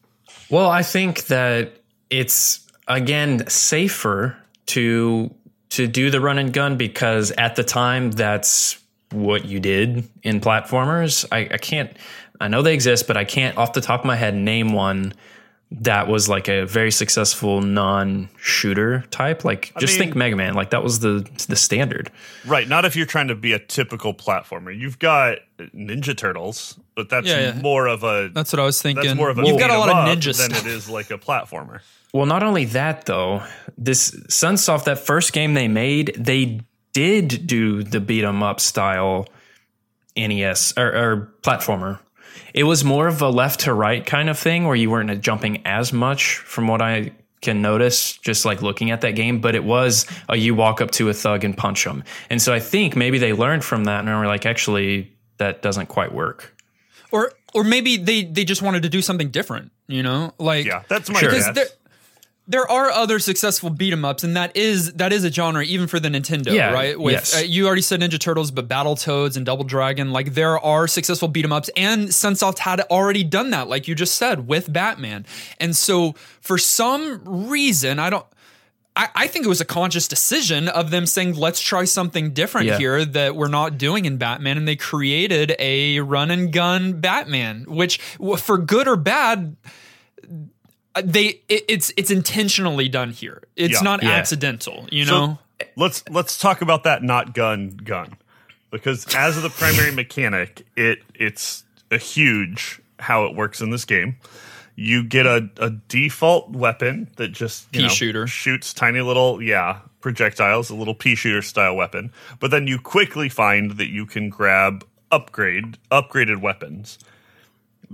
Well, 0.50 0.68
I 0.68 0.82
think 0.82 1.26
that 1.28 1.74
it's 2.10 2.62
again 2.88 3.48
safer 3.48 4.38
to 4.68 5.34
to 5.70 5.88
do 5.88 6.12
the 6.12 6.22
run 6.22 6.38
and 6.38 6.54
gun 6.54 6.78
because 6.78 7.32
at 7.32 7.56
the 7.56 7.63
time 7.63 8.12
that's 8.12 8.80
what 9.12 9.46
you 9.46 9.60
did 9.60 10.08
in 10.24 10.40
platformers. 10.40 11.25
I, 11.32 11.40
I 11.52 11.58
can't 11.58 11.96
I 12.40 12.48
know 12.48 12.62
they 12.62 12.74
exist, 12.74 13.08
but 13.08 13.18
I 13.18 13.25
can't 13.25 13.58
off 13.58 13.74
the 13.74 13.82
top 13.82 14.02
of 14.02 14.06
my 14.06 14.16
head 14.16 14.36
name 14.36 14.74
one 14.74 15.13
that 15.82 16.08
was 16.08 16.30
like 16.30 16.48
a 16.48 16.65
very 16.65 16.92
successful 16.92 17.60
non-shooter 17.62 19.03
type. 19.10 19.44
Like 19.44 19.72
just 19.80 19.94
mean- 19.94 20.00
think 20.10 20.15
Mega 20.15 20.36
Man. 20.36 20.53
Like 20.53 20.70
that 20.70 20.84
was 20.84 21.00
the 21.00 21.27
the 21.48 21.56
standard. 21.56 22.12
Right, 22.46 22.68
not 22.68 22.86
if 22.86 22.96
you're 22.96 23.06
trying 23.08 23.27
to 23.30 23.36
be 23.36 23.53
a 23.53 23.60
typical 23.60 24.13
platformer. 24.13 24.77
You've 24.77 25.00
got 25.00 25.39
Ninja 25.60 26.15
Turtles, 26.15 26.80
but 26.96 27.10
that's 27.10 27.27
Yeah, 27.27 27.39
yeah. 27.56 27.62
more 27.62 27.88
of 27.88 28.03
a 28.03 28.30
That's 28.34 28.53
what 28.53 28.60
I 28.60 28.65
was 28.65 28.82
thinking. 28.82 29.03
that's 29.06 29.18
more 29.18 29.30
of 29.30 29.39
a 29.39 29.46
You've 29.46 29.60
got 29.60 29.70
a 29.70 29.74
beat 29.74 29.80
lot 29.80 29.89
'em 29.89 29.98
of 29.98 30.10
up 30.10 30.18
ninja 30.18 30.38
than 30.38 30.51
stuff. 30.51 30.65
it 30.65 30.70
is 30.70 30.89
like 30.89 31.10
a 31.12 31.18
platformer. 31.18 31.80
Well, 32.13 32.27
not 32.27 32.44
only 32.44 32.65
that 32.65 33.06
though, 33.08 33.42
this 33.77 34.12
Sunsoft 34.30 34.84
that 34.86 35.00
first 35.00 35.34
game 35.34 35.56
they 35.56 35.68
made, 35.68 36.15
they 36.18 36.62
did 36.94 37.48
do 37.48 37.82
the 37.84 38.00
beat 38.00 38.24
'em 38.24 38.44
up 38.44 38.60
style 38.60 39.27
NES 40.15 40.74
or, 40.77 40.86
or 40.96 41.34
platformer. 41.42 42.00
It 42.54 42.63
was 42.63 42.84
more 42.84 43.08
of 43.08 43.22
a 43.22 43.30
left 43.30 43.62
to 43.62 43.74
right 43.74 44.06
kind 44.06 44.30
of 44.30 44.38
thing 44.38 44.66
where 44.66 44.75
you 44.75 44.90
weren't 44.90 45.22
jumping 45.22 45.62
as 45.66 45.92
much 45.94 46.38
from 46.38 46.68
what 46.68 46.82
I 46.82 47.12
can 47.42 47.62
notice 47.62 48.13
just 48.18 48.46
like 48.46 48.62
looking 48.62 48.90
at 48.92 49.02
that 49.02 49.12
game, 49.16 49.42
but 49.42 49.54
it 49.56 49.63
was 49.63 50.06
a 50.30 50.36
you 50.38 50.56
walk 50.56 50.80
up 50.82 50.92
to 50.92 51.10
a 51.10 51.13
thug 51.13 51.44
and 51.44 51.58
punch 51.58 51.84
them. 51.84 52.04
And 52.30 52.42
so 52.42 52.54
I 52.54 52.60
think 52.60 52.96
maybe 52.96 53.18
they 53.18 53.34
learned 53.34 53.63
from 53.66 53.84
that 53.86 54.00
and 54.06 54.08
were 54.18 54.28
like, 54.28 54.46
actually, 54.46 55.12
that 55.38 55.62
doesn't 55.62 55.88
quite 55.88 56.13
work. 56.13 56.56
or 57.12 57.32
or 57.54 57.63
maybe 57.63 57.98
they 57.98 58.24
they 58.24 58.44
just 58.46 58.62
wanted 58.62 58.84
to 58.84 58.90
do 58.90 59.02
something 59.02 59.30
different. 59.30 59.72
You 59.88 60.02
know, 60.04 60.34
like 60.40 60.66
Yeah, 60.66 60.84
that's 60.88 61.10
my 61.10 61.20
Sure. 61.20 61.32
guess. 61.32 61.75
There 62.46 62.70
are 62.70 62.90
other 62.92 63.20
successful 63.20 63.70
beat 63.70 63.94
'em 63.94 64.04
ups, 64.04 64.24
and 64.24 64.36
that 64.36 64.56
is 64.58 64.94
that 64.94 65.14
is 65.14 65.24
a 65.24 65.32
genre 65.32 65.64
even 65.64 65.88
for 65.88 66.00
the 66.00 66.10
Nintendo, 66.10 66.52
Yeah, 66.54 66.72
right? 66.72 67.00
With 67.00 67.14
yes. 67.14 67.36
uh, 67.38 67.40
you 67.46 67.66
already 67.66 67.82
said 67.82 68.02
Ninja 68.02 68.20
Turtles, 68.20 68.52
but 68.52 68.68
Battle 68.68 68.96
Toads 68.98 69.38
and 69.38 69.46
Double 69.46 69.64
Dragon, 69.64 70.12
like 70.12 70.34
there 70.34 70.60
are 70.60 70.88
successful 70.88 71.30
beat 71.30 71.46
'em 71.46 71.54
ups, 71.54 71.70
and 71.78 72.10
Sunsoft 72.10 72.60
had 72.60 72.82
already 72.92 73.24
done 73.24 73.52
that, 73.52 73.70
like 73.70 73.88
you 73.88 73.96
just 73.96 74.16
said, 74.16 74.48
with 74.48 74.72
Batman. 74.74 75.26
And 75.60 75.74
so 75.76 76.16
for 76.42 76.58
some 76.58 77.22
reason, 77.26 77.98
I 78.00 78.10
don't. 78.10 78.26
I, 78.96 79.08
I 79.16 79.28
think 79.28 79.44
it 79.44 79.50
was 79.50 79.60
a 79.60 79.66
conscious 79.66 80.08
decision 80.08 80.68
of 80.68 80.92
them 80.92 81.08
saying, 81.08 81.34
let's 81.34 81.60
try 81.60 81.84
something 81.84 82.32
different 82.32 82.68
Yeah. 82.68 82.78
here 82.78 83.04
that 83.04 83.36
we're 83.36 83.48
not 83.48 83.80
doing 83.80 84.06
in 84.06 84.18
Batman. 84.18 84.56
And 84.56 84.68
they 84.68 84.76
created 84.76 85.56
a 85.58 86.00
run 86.02 86.30
and 86.30 86.54
gun 86.54 87.00
Batman, 87.02 87.66
which, 87.68 87.98
for 88.38 88.60
good 88.60 88.88
or 88.88 88.96
bad, 88.96 89.56
Uh, 90.96 91.02
they 91.04 91.42
it, 91.50 91.66
it's 91.68 91.92
it's 91.98 92.12
intentionally 92.12 92.88
done 92.90 93.12
here. 93.12 93.42
It's 93.56 93.76
Yeah. 93.76 93.82
not 93.82 94.04
Yeah. 94.04 94.12
accidental, 94.12 94.88
you 94.92 95.06
So, 95.06 95.12
know. 95.26 95.40
let's 95.76 96.04
let's 96.10 96.38
talk 96.38 96.62
about 96.62 96.84
that 96.84 97.04
not 97.04 97.34
gun 97.34 97.70
gun 97.84 98.16
because 98.72 99.06
as 99.16 99.42
the 99.42 99.50
primary 99.50 99.92
mechanic 100.04 100.66
it 100.76 101.00
it's 101.16 101.64
a 101.92 101.98
huge 101.98 102.80
how 103.00 103.26
it 103.26 103.36
works 103.36 103.62
in 103.62 103.70
this 103.70 103.86
game 103.86 104.18
you 104.76 105.04
get 105.04 105.26
a, 105.28 105.48
a 105.58 105.70
default 105.70 106.50
weapon 106.50 107.08
that 107.18 107.28
just 107.30 107.66
you 107.74 107.80
Pea 107.82 107.84
know, 107.84 107.90
shooter. 107.94 108.28
shoots 108.28 108.74
tiny 108.74 109.02
little 109.02 109.42
yeah 109.42 109.80
projectiles 110.02 110.70
a 110.70 110.76
little 110.76 110.96
pea 110.96 111.16
shooter 111.16 111.42
style 111.42 111.76
weapon 111.76 112.12
but 112.40 112.50
then 112.52 112.66
you 112.68 112.80
quickly 112.80 113.30
find 113.30 113.72
that 113.78 113.90
you 113.90 114.06
can 114.06 114.30
grab 114.30 114.84
upgrade 115.12 115.78
upgraded 115.92 116.42
weapons 116.42 116.98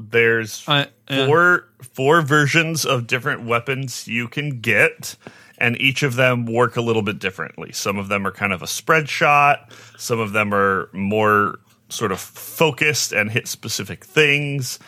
there's 0.09 0.63
Uh, 0.67 0.85
yeah. 1.09 1.25
four 1.25 1.67
four 1.81 2.21
versions 2.21 2.85
of 2.85 3.07
different 3.07 3.45
weapons 3.45 4.07
you 4.07 4.27
can 4.27 4.59
get 4.61 5.15
and 5.57 5.79
each 5.81 6.03
of 6.03 6.15
them 6.15 6.45
work 6.45 6.77
a 6.77 6.81
little 6.81 7.01
bit 7.01 7.19
differently. 7.19 7.71
Some 7.73 7.97
of 7.97 8.07
them 8.07 8.25
are 8.25 8.31
kind 8.31 8.53
of 8.53 8.61
a 8.61 8.67
spread 8.67 9.09
shot. 9.09 9.71
Some 9.97 10.19
of 10.19 10.31
them 10.31 10.53
are 10.53 10.89
more 10.93 11.59
sort 11.89 12.11
of 12.13 12.19
focused 12.19 13.11
and 13.11 13.29
hit 13.29 13.47
specific 13.47 14.05
things. 14.05 14.79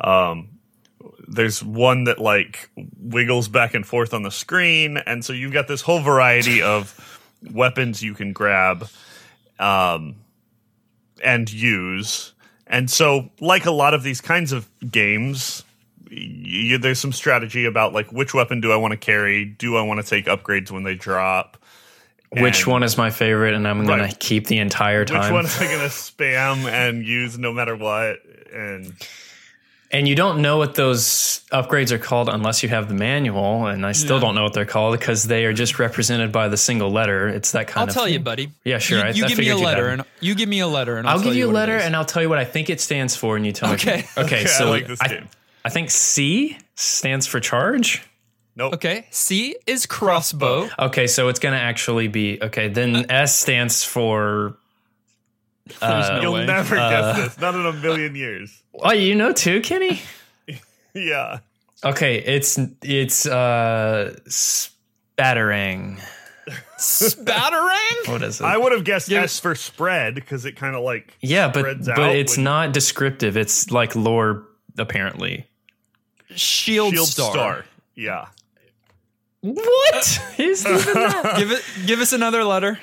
Um, 0.00 0.48
there's 1.26 1.62
one 1.62 2.04
that 2.04 2.18
like 2.18 2.70
wiggles 2.98 3.48
back 3.48 3.74
and 3.74 3.86
forth 3.86 4.12
on 4.12 4.22
the 4.22 4.30
screen 4.30 4.96
and 4.98 5.24
so 5.24 5.32
you've 5.32 5.52
got 5.52 5.68
this 5.68 5.82
whole 5.82 6.00
variety 6.00 6.62
of 6.62 6.94
weapons 7.52 8.02
you 8.02 8.14
can 8.14 8.32
grab 8.32 8.88
um, 9.58 10.16
and 11.22 11.52
use 11.52 12.32
and 12.68 12.90
so 12.90 13.30
like 13.40 13.66
a 13.66 13.70
lot 13.70 13.94
of 13.94 14.02
these 14.02 14.20
kinds 14.20 14.52
of 14.52 14.68
games 14.90 15.64
y 16.10 16.76
there's 16.80 16.98
some 16.98 17.12
strategy 17.12 17.64
about 17.64 17.92
like 17.92 18.10
which 18.12 18.32
weapon 18.34 18.60
do 18.60 18.72
i 18.72 18.76
want 18.76 18.92
to 18.92 18.96
carry? 18.96 19.44
Do 19.44 19.76
i 19.76 19.82
want 19.82 20.00
to 20.00 20.08
take 20.08 20.26
upgrades 20.26 20.70
when 20.70 20.82
they 20.82 20.94
drop? 20.94 21.56
Which 22.30 22.66
one 22.66 22.82
is 22.82 22.98
my 22.98 23.08
favorite 23.10 23.54
and 23.54 23.66
I'm 23.66 23.86
going 23.86 24.06
to 24.06 24.14
keep 24.16 24.48
the 24.48 24.58
entire 24.58 25.06
time. 25.06 25.22
which 25.22 25.32
one 25.32 25.46
am 25.46 25.52
i 25.62 25.64
going 25.64 25.88
to 25.88 25.94
spam 25.94 26.70
and 26.70 27.04
use 27.06 27.38
no 27.38 27.52
matter 27.54 27.74
what? 27.74 28.18
And 28.52 28.94
And 29.90 30.06
you 30.06 30.14
don't 30.14 30.42
know 30.42 30.58
what 30.58 30.74
those 30.74 31.40
upgrades 31.50 31.92
are 31.92 31.98
called 31.98 32.28
unless 32.28 32.62
you 32.62 32.68
have 32.68 32.88
the 32.88 32.94
manual, 32.94 33.66
and 33.66 33.86
I 33.86 33.92
still 33.92 34.16
Yeah. 34.16 34.20
don't 34.22 34.34
know 34.34 34.42
what 34.42 34.52
they're 34.52 34.66
called 34.66 34.98
because 34.98 35.24
they 35.24 35.46
are 35.46 35.54
just 35.54 35.78
represented 35.78 36.30
by 36.30 36.48
the 36.48 36.58
single 36.58 36.90
letter. 36.90 37.26
It's 37.28 37.52
that 37.52 37.68
kind 37.68 37.76
of 37.76 37.80
I'll 37.80 37.88
of. 37.88 37.94
tell 37.94 38.08
you, 38.08 38.18
buddy. 38.20 38.50
Yeah, 38.64 38.78
sure. 38.78 38.98
You, 38.98 39.04
I- 39.04 39.08
you 39.10 39.24
I 39.24 39.28
give 39.28 39.38
me 39.38 39.44
a 39.44 39.54
figured 39.54 39.58
you'd 39.60 39.64
letter, 39.64 39.88
and 39.88 40.04
you 40.20 40.34
give 40.34 40.48
me 40.48 40.60
a 40.60 40.66
letter, 40.68 40.98
and 40.98 41.08
I'll, 41.08 41.14
I'll 41.16 41.20
tell 41.22 41.30
give 41.30 41.38
you 41.38 41.44
a 41.44 41.48
what 41.48 41.54
letter, 41.54 41.76
and 41.78 41.96
I'll 41.96 42.04
tell 42.04 42.20
you 42.20 42.28
what 42.28 42.38
I 42.38 42.44
think 42.44 42.68
it 42.68 42.82
stands 42.82 43.16
for, 43.16 43.36
and 43.36 43.46
you 43.46 43.52
tell 43.52 43.72
Okay. 43.72 43.96
me. 43.96 44.04
Okay, 44.18 44.22
Okay, 44.36 44.42
I 44.42 44.44
so 44.46 44.68
like 44.68 44.86
this 44.88 45.00
I, 45.00 45.08
game. 45.08 45.28
I 45.64 45.70
think 45.70 45.90
C 45.90 46.58
stands 46.74 47.26
for 47.26 47.40
charge. 47.40 48.02
nope 48.56 48.74
okay, 48.74 49.06
C 49.10 49.56
is 49.66 49.86
crossbow. 49.86 50.68
Okay, 50.78 51.06
so 51.06 51.28
it's 51.28 51.38
going 51.38 51.54
to 51.54 51.60
actually 51.60 52.08
be 52.08 52.38
okay. 52.42 52.68
Then 52.68 52.94
uh, 52.94 53.04
S 53.08 53.38
stands 53.38 53.84
for. 53.84 54.54
There's 55.80 56.08
no 56.10 56.20
you'll 56.20 56.32
way. 56.34 56.46
never 56.46 56.76
guess 56.76 57.16
this 57.16 57.38
not 57.40 57.54
in 57.54 57.66
a 57.66 57.72
million 57.72 58.14
years 58.14 58.62
Oh, 58.80 58.92
you 58.92 59.14
know 59.14 59.32
too, 59.32 59.60
Kenny. 59.60 60.00
yeah 60.94 61.40
Okay, 61.84 62.16
it's 62.18 62.58
it's 62.82 63.24
uh 63.26 64.16
spattering. 64.26 66.00
Spattering. 66.76 67.96
What 68.06 68.22
is 68.22 68.40
it? 68.40 68.44
i 68.44 68.56
would 68.56 68.72
have 68.72 68.84
guessed 68.84 69.08
Yeah. 69.08 69.22
s 69.22 69.38
for 69.38 69.54
spread 69.54 70.14
because 70.14 70.44
it 70.44 70.56
kind 70.56 70.74
of 70.74 70.82
like 70.82 71.16
yeah, 71.20 71.48
but 71.48 71.84
but 71.84 71.98
out 71.98 72.16
it's 72.16 72.36
when- 72.36 72.44
not 72.44 72.72
descriptive. 72.72 73.36
It's 73.36 73.70
like 73.70 73.94
lore 73.94 74.44
apparently. 74.78 75.46
Shield, 76.34 76.94
shield 76.94 77.08
star. 77.08 77.30
star 77.32 77.64
yeah 77.94 78.26
What 79.40 80.20
is 80.38 80.66
even 80.66 80.94
that? 80.94 81.34
Give 81.38 81.52
it. 81.52 81.62
Give 81.86 82.00
us 82.00 82.12
another 82.12 82.44
letter. 82.44 82.78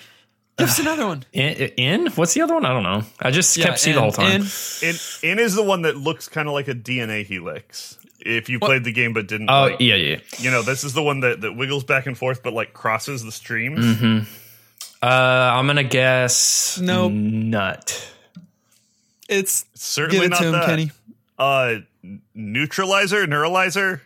Give 0.57 0.69
us 0.69 0.79
another 0.79 1.05
one. 1.05 1.25
In, 1.33 1.53
in? 1.75 2.07
What's 2.13 2.33
the 2.33 2.41
other 2.41 2.53
one? 2.53 2.65
I 2.65 2.69
don't 2.71 2.83
know. 2.83 3.03
I 3.19 3.31
just 3.31 3.57
kept 3.59 3.77
seeing 3.79 3.95
the 3.95 4.01
whole 4.01 4.11
time. 4.13 4.41
N. 4.41 4.47
In 4.81 4.95
in 5.21 5.39
is 5.39 5.53
the 5.53 5.63
one 5.63 5.81
that 5.81 5.97
looks 5.97 6.29
kind 6.29 6.47
of 6.47 6.53
like 6.53 6.67
a 6.69 6.73
DNA 6.73 7.25
helix. 7.25 7.97
If 8.21 8.49
you 8.49 8.59
played 8.59 8.83
the 8.85 8.91
game 8.93 9.13
but 9.13 9.27
didn't, 9.27 9.49
oh 9.49 9.67
like, 9.67 9.79
yeah, 9.79 9.95
yeah. 9.95 10.19
you 10.39 10.49
know, 10.49 10.61
this 10.63 10.83
is 10.83 10.93
the 10.93 11.03
one 11.03 11.19
that, 11.19 11.41
that 11.41 11.53
wiggles 11.55 11.83
back 11.83 12.07
and 12.07 12.17
forth 12.17 12.41
but 12.41 12.53
like 12.53 12.73
crosses 12.73 13.23
the 13.23 13.31
streams. 13.31 13.85
Mm-hmm. 13.85 14.29
Uh, 15.03 15.05
I'm 15.05 15.67
gonna 15.67 15.83
guess 15.83 16.79
Nope. 16.79 17.11
nut. 17.11 18.11
It's 19.27 19.65
Certainly 19.73 20.25
it 20.27 20.29
not 20.29 20.39
to 20.39 20.45
him, 20.47 20.51
that. 20.53 20.65
Kenny. 20.65 20.91
Uh, 21.37 21.75
neutralizer, 22.33 23.25
neuralizer, 23.27 23.99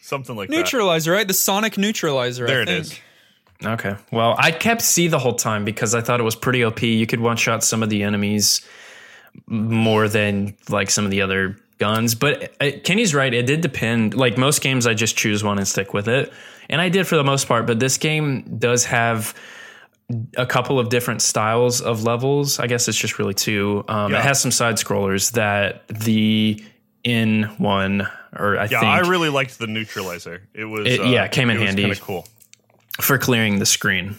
something 0.00 0.34
like 0.36 0.48
that. 0.48 0.56
Neutralizer, 0.56 1.12
right? 1.12 1.28
The 1.28 1.34
sonic 1.34 1.76
neutralizer. 1.76 2.46
There 2.46 2.60
I 2.60 2.62
it 2.62 2.66
think. 2.66 2.80
is. 2.86 3.00
Okay. 3.64 3.96
Well, 4.10 4.34
I 4.38 4.50
kept 4.50 4.82
C 4.82 5.08
the 5.08 5.18
whole 5.18 5.34
time 5.34 5.64
because 5.64 5.94
I 5.94 6.00
thought 6.00 6.20
it 6.20 6.24
was 6.24 6.34
pretty 6.36 6.64
OP. 6.64 6.82
You 6.82 7.06
could 7.06 7.20
one 7.20 7.36
shot 7.36 7.62
some 7.64 7.82
of 7.82 7.90
the 7.90 8.02
enemies 8.02 8.60
more 9.46 10.08
than 10.08 10.56
like 10.68 10.90
some 10.90 11.04
of 11.04 11.10
the 11.10 11.22
other 11.22 11.56
guns. 11.78 12.14
But 12.14 12.52
uh, 12.60 12.70
Kenny's 12.84 13.14
right. 13.14 13.32
It 13.32 13.46
did 13.46 13.60
depend. 13.60 14.14
Like 14.14 14.36
most 14.38 14.60
games, 14.62 14.86
I 14.86 14.94
just 14.94 15.16
choose 15.16 15.42
one 15.42 15.58
and 15.58 15.66
stick 15.66 15.94
with 15.94 16.08
it. 16.08 16.32
And 16.68 16.80
I 16.80 16.88
did 16.88 17.06
for 17.06 17.16
the 17.16 17.24
most 17.24 17.48
part. 17.48 17.66
But 17.66 17.80
this 17.80 17.98
game 17.98 18.58
does 18.58 18.84
have 18.86 19.34
a 20.36 20.44
couple 20.46 20.78
of 20.78 20.88
different 20.90 21.22
styles 21.22 21.80
of 21.80 22.02
levels. 22.04 22.58
I 22.58 22.66
guess 22.66 22.86
it's 22.88 22.98
just 22.98 23.18
really 23.18 23.34
two. 23.34 23.84
Um, 23.88 24.12
Yeah. 24.12 24.18
It 24.18 24.22
has 24.24 24.40
some 24.40 24.50
side 24.50 24.76
scrollers 24.76 25.32
that 25.32 25.86
the 25.88 26.62
in 27.04 27.44
one 27.58 28.06
or 28.36 28.58
I 28.58 28.64
Yeah, 28.64 28.80
think 28.80 28.84
I 28.84 29.00
really 29.00 29.28
liked 29.28 29.58
the 29.58 29.66
neutralizer. 29.66 30.42
It 30.54 30.64
was 30.66 30.86
It- 30.86 31.00
uh, 31.00 31.04
yeah, 31.04 31.24
it 31.24 31.32
came 31.32 31.50
in 31.50 31.58
handy. 31.58 31.82
Kind 31.82 31.92
of 31.92 32.00
cool. 32.00 32.28
For 33.00 33.18
clearing 33.18 33.58
the 33.58 33.66
screen. 33.66 34.16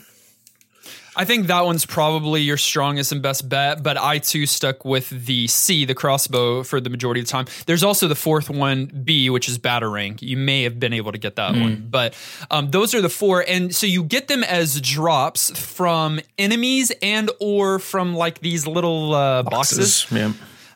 I 1.15 1.25
think 1.25 1.45
that 1.45 1.63
one's 1.63 1.85
probably 1.85 2.41
your 2.41 2.57
strongest 2.57 3.11
and 3.11 3.21
best 3.21 3.47
bet, 3.47 3.83
but 3.83 3.97
I 3.97 4.17
too 4.17 4.47
stuck 4.47 4.83
with 4.83 5.09
the 5.11 5.45
C, 5.45 5.85
the 5.85 5.93
crossbow, 5.93 6.63
for 6.63 6.81
the 6.81 6.89
majority 6.89 7.21
of 7.21 7.27
the 7.27 7.31
time. 7.31 7.45
There's 7.67 7.83
also 7.83 8.07
the 8.07 8.15
fourth 8.15 8.49
one, 8.49 8.85
B, 8.87 9.29
which 9.29 9.47
is 9.47 9.59
batarang. 9.59 10.19
You 10.23 10.37
may 10.37 10.63
have 10.63 10.79
been 10.79 10.91
able 10.91 11.11
to 11.11 11.19
get 11.19 11.35
that 11.35 11.51
one, 11.55 11.85
but 11.87 12.15
um, 12.49 12.71
those 12.71 12.95
are 12.95 13.01
the 13.01 13.09
four, 13.09 13.45
and 13.47 13.75
so 13.75 13.85
you 13.85 14.03
get 14.03 14.27
them 14.27 14.43
as 14.43 14.81
drops 14.81 15.51
from 15.59 16.19
enemies 16.39 16.91
and 17.03 17.29
or 17.39 17.77
from 17.77 18.15
like 18.15 18.39
these 18.39 18.65
little 18.65 19.13
uh, 19.13 19.43
boxes 19.43 20.07
Yeah. 20.11 20.33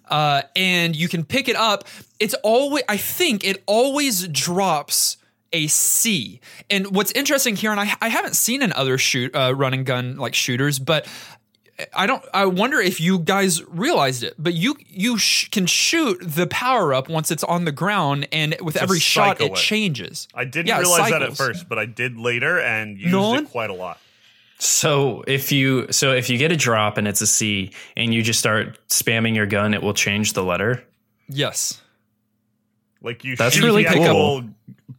uh, 0.07 0.43
and 0.55 0.95
you 0.95 1.07
can 1.09 1.25
pick 1.25 1.47
it 1.49 1.55
up. 1.55 1.85
It's 2.19 2.35
always, 2.43 2.83
I 2.87 2.97
think, 2.97 3.43
it 3.43 3.63
always 3.65 4.27
drops 4.27 5.17
a 5.53 5.67
C. 5.67 6.39
And 6.69 6.95
what's 6.95 7.11
interesting 7.13 7.55
here, 7.55 7.71
and 7.71 7.79
I, 7.79 7.93
I 8.01 8.09
haven't 8.09 8.35
seen 8.35 8.61
in 8.61 8.73
other 8.73 8.97
shoot 8.97 9.35
uh, 9.35 9.53
run 9.55 9.73
and 9.73 9.85
gun 9.85 10.17
like 10.17 10.33
shooters, 10.35 10.79
but 10.79 11.07
I 11.95 12.07
don't. 12.07 12.23
I 12.33 12.45
wonder 12.45 12.79
if 12.79 12.99
you 12.99 13.19
guys 13.19 13.63
realized 13.67 14.23
it, 14.23 14.33
but 14.39 14.53
you 14.55 14.75
you 14.87 15.17
sh- 15.19 15.47
can 15.49 15.67
shoot 15.67 16.17
the 16.21 16.47
power 16.47 16.93
up 16.93 17.07
once 17.07 17.29
it's 17.29 17.43
on 17.43 17.65
the 17.65 17.71
ground, 17.71 18.27
and 18.31 18.55
with 18.61 18.75
every 18.77 18.99
shot 18.99 19.39
it 19.39 19.51
it. 19.51 19.55
changes. 19.55 20.27
I 20.33 20.43
didn't 20.45 20.67
Yeah, 20.67 20.77
it 20.77 20.81
realize 20.81 21.11
that 21.11 21.21
at 21.21 21.37
first, 21.37 21.69
but 21.69 21.77
I 21.77 21.85
did 21.85 22.17
later 22.17 22.59
and 22.59 22.97
used 22.97 23.11
Nolan? 23.11 23.43
it 23.45 23.51
quite 23.51 23.69
a 23.69 23.75
lot. 23.75 23.99
So 24.59 25.23
if 25.27 25.51
you 25.51 25.85
so 25.91 26.13
if 26.13 26.31
you 26.31 26.39
get 26.39 26.51
a 26.51 26.55
drop 26.57 26.97
and 26.97 27.07
it's 27.07 27.21
a 27.21 27.27
C 27.27 27.71
and 27.95 28.11
you 28.11 28.23
just 28.23 28.39
start 28.39 28.79
spamming 28.89 29.35
your 29.35 29.45
gun, 29.45 29.75
it 29.75 29.83
will 29.83 29.93
change 29.93 30.33
the 30.33 30.43
letter. 30.43 30.83
Yes. 31.29 31.79
Like 33.03 33.23
you 33.23 33.35
That's 33.35 33.53
shoot 33.55 33.63
really 33.63 33.83
the 33.83 33.93
cool. 33.93 34.43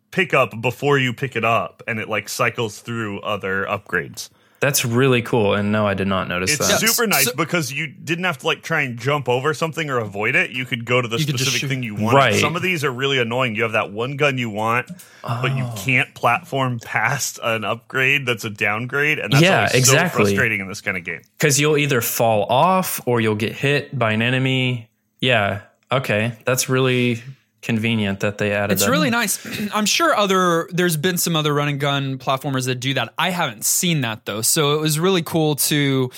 Actual 0.08 0.24
pickup 0.24 0.60
before 0.60 0.98
you 0.98 1.12
pick 1.12 1.36
it 1.36 1.44
up, 1.44 1.82
and 1.86 1.98
it 1.98 2.08
like 2.08 2.28
cycles 2.28 2.80
through 2.80 3.20
other 3.20 3.64
upgrades. 3.68 4.30
That's 4.60 4.84
really 4.84 5.22
cool. 5.22 5.54
And 5.54 5.70
no, 5.70 5.86
I 5.86 5.94
did 5.94 6.08
not 6.08 6.26
notice 6.26 6.50
It's 6.58 6.66
that. 6.68 6.80
super 6.80 7.06
nice 7.06 7.26
So- 7.26 7.36
because 7.36 7.70
you 7.72 7.86
didn't 7.86 8.24
have 8.24 8.38
to 8.38 8.46
like 8.48 8.60
try 8.64 8.80
and 8.82 8.98
jump 8.98 9.28
over 9.28 9.54
something 9.54 9.88
or 9.88 9.98
avoid 9.98 10.34
it. 10.34 10.50
You 10.50 10.64
could 10.64 10.84
go 10.84 11.00
to 11.00 11.06
the 11.06 11.16
You 11.16 11.26
could 11.26 11.36
just 11.36 11.50
specific 11.50 11.68
thing 11.68 11.84
you 11.84 11.94
want. 11.94 12.16
Right. 12.16 12.34
Some 12.34 12.56
of 12.56 12.62
these 12.62 12.82
are 12.82 12.90
really 12.90 13.20
annoying. 13.20 13.54
You 13.54 13.62
have 13.62 13.72
that 13.72 13.92
one 13.92 14.16
gun 14.16 14.36
you 14.36 14.50
want, 14.50 14.88
but 15.22 15.52
Oh. 15.52 15.56
you 15.56 15.64
can't 15.76 16.12
platform 16.12 16.80
past 16.80 17.38
an 17.40 17.62
upgrade 17.62 18.26
that's 18.26 18.44
a 18.44 18.50
downgrade, 18.50 19.20
and 19.20 19.32
that's 19.32 19.44
Yeah, 19.44 19.68
exactly. 19.72 20.24
so 20.24 20.24
frustrating 20.30 20.58
in 20.60 20.66
this 20.66 20.80
kind 20.80 20.96
of 20.96 21.04
game. 21.04 21.20
Because 21.38 21.60
you'll 21.60 21.76
either 21.78 22.00
fall 22.00 22.42
off 22.50 23.00
or 23.06 23.20
you'll 23.20 23.36
get 23.36 23.52
hit 23.52 23.96
by 23.96 24.10
an 24.10 24.22
enemy. 24.22 24.88
Yeah. 25.20 25.60
Okay. 25.92 26.32
That's 26.44 26.68
really 26.68 27.22
convenient 27.68 28.20
that 28.20 28.38
they 28.38 28.52
added 28.52 28.72
It's 28.72 28.84
that. 28.84 28.90
really 28.90 29.10
nice. 29.10 29.38
I'm 29.74 29.84
sure 29.86 30.16
other 30.16 30.68
there's 30.72 30.96
been 30.96 31.18
some 31.18 31.36
other 31.36 31.52
run 31.52 31.68
and 31.68 31.78
gun 31.78 32.18
platformers 32.18 32.64
that 32.66 32.76
do 32.76 32.94
that. 32.94 33.12
I 33.18 33.30
haven't 33.30 33.64
seen 33.64 34.00
that 34.00 34.24
though, 34.24 34.40
so 34.42 34.74
it 34.74 34.80
was 34.80 34.98
really 34.98 35.22
cool 35.22 35.54
to 35.70 36.10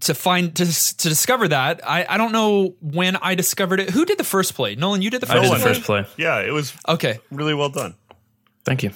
to 0.00 0.14
find 0.14 0.54
to 0.56 0.64
to 0.66 1.08
discover 1.08 1.48
that. 1.48 1.80
I 1.88 2.04
I 2.08 2.16
don't 2.18 2.32
know 2.32 2.74
when 2.80 3.16
I 3.16 3.34
discovered 3.34 3.80
it. 3.80 3.90
Who 3.90 4.04
did 4.04 4.18
the 4.18 4.24
first 4.24 4.54
play? 4.54 4.74
Nolan, 4.74 5.00
you 5.02 5.10
did 5.10 5.22
the 5.22 5.32
I 5.32 5.36
first 5.36 5.50
did 5.50 5.52
the 5.60 5.62
play. 5.64 5.74
first 5.74 5.82
play. 5.84 6.06
Yeah, 6.18 6.40
it 6.40 6.52
was 6.52 6.72
Okay. 6.86 7.18
really 7.30 7.54
well 7.54 7.70
done. 7.70 7.94
Thank 8.64 8.82
you. 8.82 8.90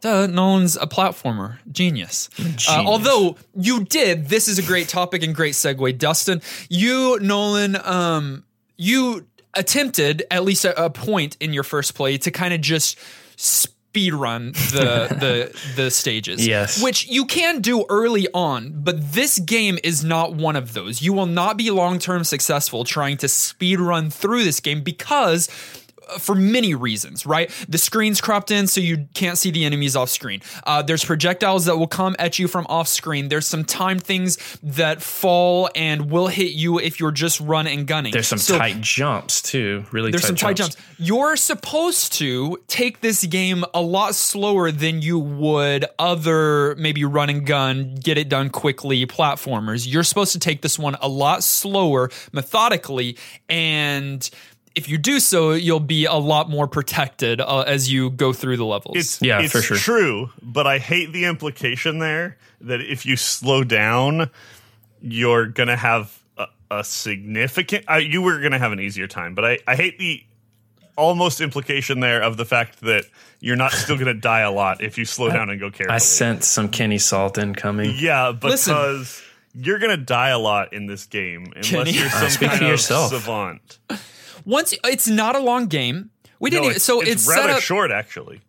Duh, 0.00 0.26
Nolan's 0.28 0.76
a 0.76 0.86
platformer. 0.86 1.58
Genius. 1.72 2.28
Uh, 2.38 2.42
Genius. 2.44 2.68
although 2.68 3.36
you 3.56 3.84
did, 3.84 4.28
this 4.28 4.46
is 4.48 4.58
a 4.58 4.62
great 4.62 4.88
topic 4.88 5.22
and 5.24 5.34
great 5.34 5.54
segue. 5.54 5.98
Dustin, 5.98 6.40
you, 6.68 7.18
Nolan, 7.20 7.74
um, 7.84 8.44
you 8.76 9.26
attempted 9.54 10.24
at 10.30 10.44
least 10.44 10.64
a, 10.64 10.84
a 10.84 10.90
point 10.90 11.36
in 11.40 11.52
your 11.52 11.62
first 11.62 11.94
play 11.94 12.18
to 12.18 12.30
kind 12.30 12.54
of 12.54 12.60
just 12.60 12.98
speed 13.36 14.14
run 14.14 14.52
the 14.52 15.08
the 15.20 15.72
the 15.76 15.90
stages. 15.90 16.46
Yes. 16.46 16.82
Which 16.82 17.08
you 17.08 17.24
can 17.24 17.60
do 17.60 17.84
early 17.88 18.28
on, 18.34 18.72
but 18.82 19.12
this 19.12 19.38
game 19.38 19.78
is 19.82 20.04
not 20.04 20.34
one 20.34 20.56
of 20.56 20.74
those. 20.74 21.02
You 21.02 21.12
will 21.12 21.26
not 21.26 21.56
be 21.56 21.70
long-term 21.70 22.24
successful 22.24 22.84
trying 22.84 23.16
to 23.18 23.28
speed 23.28 23.80
run 23.80 24.10
through 24.10 24.44
this 24.44 24.60
game 24.60 24.82
because 24.82 25.48
for 26.18 26.34
many 26.34 26.74
reasons, 26.74 27.26
right? 27.26 27.50
The 27.68 27.78
screen's 27.78 28.20
cropped 28.20 28.50
in 28.50 28.66
so 28.66 28.80
you 28.80 29.06
can't 29.14 29.38
see 29.38 29.50
the 29.50 29.64
enemies 29.64 29.96
off 29.96 30.08
screen. 30.08 30.40
Uh, 30.64 30.82
there's 30.82 31.04
projectiles 31.04 31.66
that 31.66 31.76
will 31.76 31.86
come 31.86 32.16
at 32.18 32.38
you 32.38 32.48
from 32.48 32.66
off 32.68 32.88
screen. 32.88 33.28
There's 33.28 33.46
some 33.46 33.64
time 33.64 33.98
things 33.98 34.38
that 34.62 35.02
fall 35.02 35.70
and 35.74 36.10
will 36.10 36.28
hit 36.28 36.52
you 36.52 36.78
if 36.78 37.00
you're 37.00 37.10
just 37.10 37.40
run 37.40 37.66
and 37.66 37.86
gunning. 37.86 38.12
There's 38.12 38.28
some 38.28 38.38
So 38.38 38.58
tight 38.58 38.80
jumps 38.80 39.42
too. 39.42 39.84
Really 39.90 40.10
there's 40.10 40.22
tight 40.22 40.28
some 40.28 40.36
tight 40.36 40.56
jumps. 40.56 40.74
jumps. 40.76 40.90
You're 40.98 41.36
supposed 41.36 42.12
to 42.14 42.58
take 42.68 43.00
this 43.00 43.24
game 43.26 43.64
a 43.74 43.80
lot 43.80 44.14
slower 44.14 44.70
than 44.70 45.02
you 45.02 45.18
would 45.18 45.84
other 45.98 46.74
maybe 46.76 47.04
run 47.04 47.30
and 47.30 47.46
gun, 47.46 47.94
get 47.96 48.18
it 48.18 48.28
done 48.28 48.50
quickly 48.50 49.06
platformers. 49.06 49.90
You're 49.90 50.04
supposed 50.04 50.32
to 50.32 50.38
take 50.38 50.62
this 50.62 50.78
one 50.78 50.96
a 51.00 51.08
lot 51.08 51.42
slower, 51.42 52.10
methodically, 52.32 53.16
and 53.48 54.28
if 54.78 54.88
you 54.88 54.96
do 54.98 55.20
so, 55.20 55.52
you'll 55.52 55.80
be 55.80 56.06
a 56.06 56.14
lot 56.14 56.48
more 56.48 56.66
protected 56.66 57.40
uh, 57.40 57.60
as 57.66 57.92
you 57.92 58.10
go 58.10 58.32
through 58.32 58.56
the 58.56 58.64
levels. 58.64 58.96
It's 58.96 59.20
Yeah, 59.20 59.40
it's 59.42 59.52
for 59.52 59.60
sure. 59.60 59.76
true, 59.76 60.30
but 60.42 60.66
I 60.66 60.78
hate 60.78 61.12
the 61.12 61.24
implication 61.26 61.98
there 61.98 62.38
that 62.62 62.80
if 62.80 63.04
you 63.04 63.16
slow 63.16 63.62
down, 63.64 64.30
you're 65.02 65.46
gonna 65.46 65.76
have 65.76 66.18
a, 66.38 66.46
a 66.70 66.82
significant. 66.84 67.84
Uh, 67.90 67.96
you 67.96 68.22
were 68.22 68.40
gonna 68.40 68.58
have 68.58 68.72
an 68.72 68.80
easier 68.80 69.06
time, 69.06 69.34
but 69.34 69.44
I 69.44 69.58
I 69.66 69.76
hate 69.76 69.98
the 69.98 70.22
almost 70.96 71.40
implication 71.40 72.00
there 72.00 72.20
of 72.22 72.36
the 72.36 72.44
fact 72.44 72.80
that 72.80 73.04
you're 73.40 73.54
not 73.56 73.70
still 73.72 73.96
gonna 73.96 74.14
die 74.14 74.40
a 74.40 74.50
lot 74.50 74.82
if 74.82 74.98
you 74.98 75.04
slow 75.04 75.30
down 75.30 75.50
and 75.50 75.60
go 75.60 75.70
carefully. 75.70 75.94
I 75.94 75.98
sense 75.98 76.46
some 76.48 76.68
Kenny 76.68 76.98
Salt 76.98 77.38
incoming. 77.38 77.94
yeah, 77.98 78.32
Listen. 78.42 78.74
because. 78.74 79.22
You're 79.60 79.78
gonna 79.78 79.96
die 79.96 80.28
a 80.28 80.38
lot 80.38 80.72
in 80.72 80.86
this 80.86 81.06
game 81.06 81.46
unless 81.56 81.66
Kenny. 81.70 81.92
you're 81.92 82.10
some 82.10 82.28
Speak 82.28 82.50
kind 82.50 82.62
of 82.62 82.68
yourself. 82.68 83.10
savant. 83.10 83.78
Once 84.44 84.74
it's 84.84 85.08
not 85.08 85.36
a 85.36 85.40
long 85.40 85.66
game. 85.66 86.10
We 86.40 86.50
didn't 86.50 86.62
No, 86.64 86.68
even, 86.70 86.80
so 86.80 87.00
it's, 87.00 87.22
set 87.24 87.36
rather 87.36 87.52
up 87.54 87.60
short, 87.60 87.90
actually. 87.90 88.40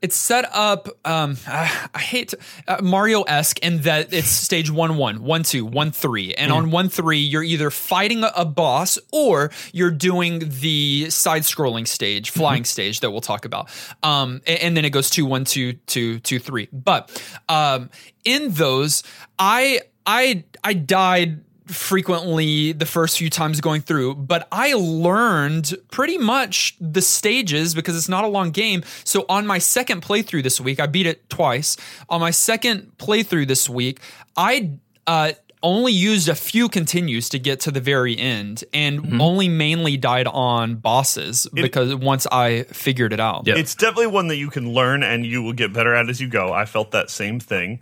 it's 0.00 0.16
set 0.16 0.48
up 0.52 0.88
um 1.04 1.36
I, 1.46 1.88
I 1.94 1.98
hate 1.98 2.32
uh, 2.66 2.78
mario-esque 2.82 3.58
in 3.60 3.82
that 3.82 4.12
it's 4.14 4.28
stage 4.28 4.70
one 4.70 4.96
one 4.96 5.22
one 5.22 5.42
two 5.42 5.64
one 5.66 5.90
three. 5.90 6.32
And 6.34 6.50
on 6.52 6.70
one 6.70 6.88
three 6.88 7.18
you're 7.18 7.42
either 7.42 7.70
fighting 7.70 8.24
a, 8.24 8.32
a 8.36 8.44
boss 8.46 8.98
or 9.12 9.50
you're 9.72 9.90
doing 9.90 10.42
the 10.60 11.10
side-scrolling 11.10 11.86
stage 11.86 12.30
flying 12.30 12.64
stage 12.64 13.00
that 13.00 13.10
we'll 13.10 13.20
talk 13.20 13.44
about. 13.44 13.68
Um 14.02 14.40
a- 14.46 14.62
and, 14.64 14.76
then 14.76 14.84
it 14.84 14.90
goes 14.90 15.10
two 15.10 15.26
one 15.26 15.44
two 15.44 15.74
two 15.86 16.20
two 16.20 16.38
three. 16.38 16.68
But 16.72 17.10
um 17.48 17.90
in 18.24 18.52
those 18.52 19.02
i 19.38 19.80
i 20.06 20.44
i 20.64 20.72
died 20.72 21.42
frequently 21.66 22.72
the 22.72 22.86
first 22.86 23.18
few 23.18 23.30
times 23.30 23.60
going 23.60 23.80
through, 23.80 24.14
but 24.14 24.46
I 24.52 24.74
learned 24.74 25.74
pretty 25.90 26.18
much 26.18 26.76
the 26.80 27.02
stages 27.02 27.74
because 27.74 27.96
it's 27.96 28.08
not 28.08 28.24
a 28.24 28.28
long 28.28 28.50
game. 28.50 28.84
So 29.04 29.24
on 29.28 29.46
my 29.46 29.58
second 29.58 30.02
playthrough 30.02 30.42
this 30.42 30.60
week, 30.60 30.80
I 30.80 30.86
beat 30.86 31.06
it 31.06 31.28
twice. 31.28 31.76
On 32.08 32.20
my 32.20 32.30
second 32.30 32.92
playthrough 32.98 33.48
this 33.48 33.68
week, 33.68 34.00
I 34.36 34.72
uh, 35.06 35.32
only 35.62 35.92
used 35.92 36.28
a 36.28 36.34
few 36.34 36.68
continues 36.68 37.28
to 37.30 37.38
get 37.38 37.60
to 37.60 37.70
the 37.70 37.80
very 37.80 38.16
end 38.16 38.62
and 38.72 39.20
only 39.20 39.48
mainly 39.48 39.96
died 39.96 40.28
on 40.28 40.76
bosses 40.76 41.48
because 41.52 41.94
once 41.94 42.26
I 42.30 42.64
figured 42.64 43.12
it 43.12 43.20
out. 43.20 43.46
Yep. 43.46 43.56
It's 43.56 43.74
definitely 43.74 44.08
one 44.08 44.28
that 44.28 44.36
you 44.36 44.50
can 44.50 44.72
learn 44.72 45.02
and 45.02 45.26
you 45.26 45.42
will 45.42 45.52
get 45.52 45.72
better 45.72 45.94
at 45.94 46.08
as 46.08 46.20
you 46.20 46.28
go. 46.28 46.52
I 46.52 46.66
felt 46.66 46.92
that 46.92 47.10
same 47.10 47.40
thing. 47.40 47.80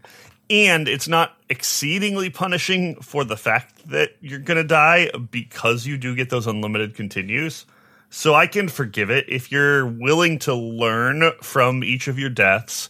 And 0.50 0.88
it's 0.88 1.08
not 1.08 1.36
exceedingly 1.48 2.30
punishing 2.30 2.96
for 2.96 3.24
the 3.24 3.36
fact 3.36 3.88
that 3.88 4.16
you're 4.20 4.38
going 4.38 4.58
to 4.58 4.64
die 4.64 5.10
because 5.30 5.86
you 5.86 5.96
do 5.96 6.14
get 6.14 6.30
those 6.30 6.46
unlimited 6.46 6.94
continues. 6.94 7.64
So 8.10 8.34
I 8.34 8.46
can 8.46 8.68
forgive 8.68 9.10
it 9.10 9.28
if 9.28 9.50
you're 9.50 9.86
willing 9.86 10.38
to 10.40 10.54
learn 10.54 11.32
from 11.42 11.82
each 11.82 12.08
of 12.08 12.18
your 12.18 12.30
deaths 12.30 12.88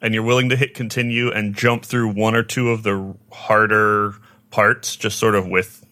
and 0.00 0.14
you're 0.14 0.22
willing 0.22 0.50
to 0.50 0.56
hit 0.56 0.74
continue 0.74 1.30
and 1.30 1.54
jump 1.54 1.84
through 1.84 2.12
one 2.12 2.34
or 2.34 2.42
two 2.42 2.70
of 2.70 2.82
the 2.82 3.14
harder 3.32 4.14
parts 4.50 4.96
just 4.96 5.18
sort 5.18 5.34
of 5.34 5.46
with 5.46 5.86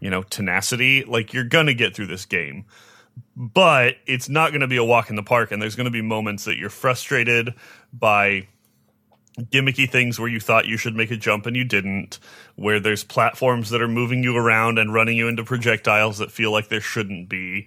you 0.00 0.10
know 0.10 0.22
tenacity 0.22 1.04
like 1.04 1.32
you're 1.32 1.44
going 1.44 1.66
to 1.66 1.74
get 1.74 1.94
through 1.94 2.06
this 2.06 2.26
game 2.26 2.64
but 3.36 3.96
it's 4.06 4.28
not 4.28 4.50
going 4.50 4.60
to 4.60 4.66
be 4.66 4.76
a 4.76 4.84
walk 4.84 5.10
in 5.10 5.16
the 5.16 5.22
park 5.22 5.52
and 5.52 5.62
there's 5.62 5.76
going 5.76 5.86
to 5.86 5.90
be 5.90 6.02
moments 6.02 6.44
that 6.44 6.56
you're 6.56 6.70
frustrated 6.70 7.54
by 7.92 8.46
gimmicky 9.40 9.90
things 9.90 10.18
where 10.18 10.28
you 10.28 10.38
thought 10.38 10.66
you 10.66 10.76
should 10.76 10.94
make 10.94 11.10
a 11.10 11.16
jump 11.16 11.46
and 11.46 11.56
you 11.56 11.64
didn't 11.64 12.18
where 12.54 12.78
there's 12.78 13.02
platforms 13.02 13.70
that 13.70 13.82
are 13.82 13.88
moving 13.88 14.22
you 14.22 14.36
around 14.36 14.78
and 14.78 14.94
running 14.94 15.16
you 15.16 15.26
into 15.26 15.42
projectiles 15.42 16.18
that 16.18 16.30
feel 16.30 16.52
like 16.52 16.68
there 16.68 16.80
shouldn't 16.80 17.28
be 17.28 17.66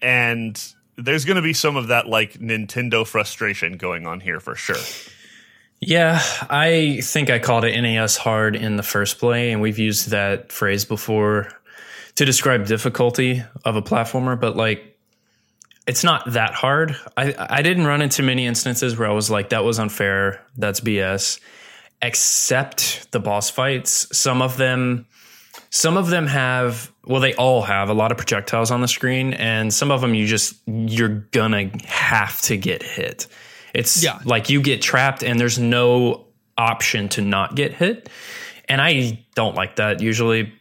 and 0.00 0.74
there's 0.96 1.24
going 1.24 1.36
to 1.36 1.42
be 1.42 1.52
some 1.52 1.76
of 1.76 1.88
that 1.88 2.08
like 2.08 2.34
Nintendo 2.34 3.06
frustration 3.06 3.76
going 3.76 4.06
on 4.06 4.20
here 4.20 4.40
for 4.40 4.54
sure. 4.54 4.76
Yeah, 5.80 6.22
I 6.48 7.00
think 7.02 7.28
I 7.28 7.38
called 7.38 7.64
it 7.64 7.78
NES 7.78 8.16
hard 8.16 8.56
in 8.56 8.76
the 8.76 8.82
first 8.82 9.18
play, 9.18 9.52
and 9.52 9.60
we've 9.60 9.78
used 9.78 10.10
that 10.10 10.50
phrase 10.50 10.86
before 10.86 11.48
to 12.14 12.24
describe 12.24 12.66
difficulty 12.66 13.42
of 13.64 13.76
a 13.76 13.82
platformer, 13.82 14.40
but 14.40 14.56
like 14.56 14.95
it's 15.86 16.02
not 16.04 16.32
that 16.32 16.52
hard. 16.54 16.96
I 17.16 17.34
I 17.38 17.62
didn't 17.62 17.86
run 17.86 18.02
into 18.02 18.22
many 18.22 18.46
instances 18.46 18.96
where 18.98 19.08
I 19.08 19.12
was 19.12 19.30
like, 19.30 19.50
that 19.50 19.64
was 19.64 19.78
unfair, 19.78 20.44
that's 20.56 20.80
BS. 20.80 21.40
except 22.02 23.10
the 23.12 23.20
boss 23.20 23.50
fights. 23.50 24.08
Some 24.16 24.42
of 24.42 24.56
them 24.56 25.06
some 25.70 25.96
of 25.96 26.08
them 26.08 26.26
have 26.26 26.92
well 27.04 27.20
they 27.20 27.34
all 27.34 27.62
have 27.62 27.88
a 27.88 27.94
lot 27.94 28.10
of 28.12 28.18
projectiles 28.18 28.70
on 28.70 28.80
the 28.80 28.88
screen 28.88 29.32
and 29.34 29.72
some 29.72 29.90
of 29.90 30.00
them 30.00 30.14
you 30.14 30.26
just 30.26 30.54
you're 30.66 31.26
gonna 31.32 31.70
have 31.86 32.40
to 32.42 32.56
get 32.56 32.82
hit. 32.82 33.26
It's 33.74 34.02
Yeah. 34.02 34.18
like 34.24 34.48
you 34.50 34.60
get 34.62 34.80
trapped 34.82 35.22
and 35.22 35.38
there's 35.40 35.58
no 35.58 36.26
option 36.58 37.08
to 37.10 37.20
not 37.20 37.54
get 37.54 37.72
hit. 37.74 38.08
And 38.68 38.80
I 38.80 39.24
don't 39.34 39.54
like 39.54 39.76
that 39.76 40.00
usually. 40.00 40.52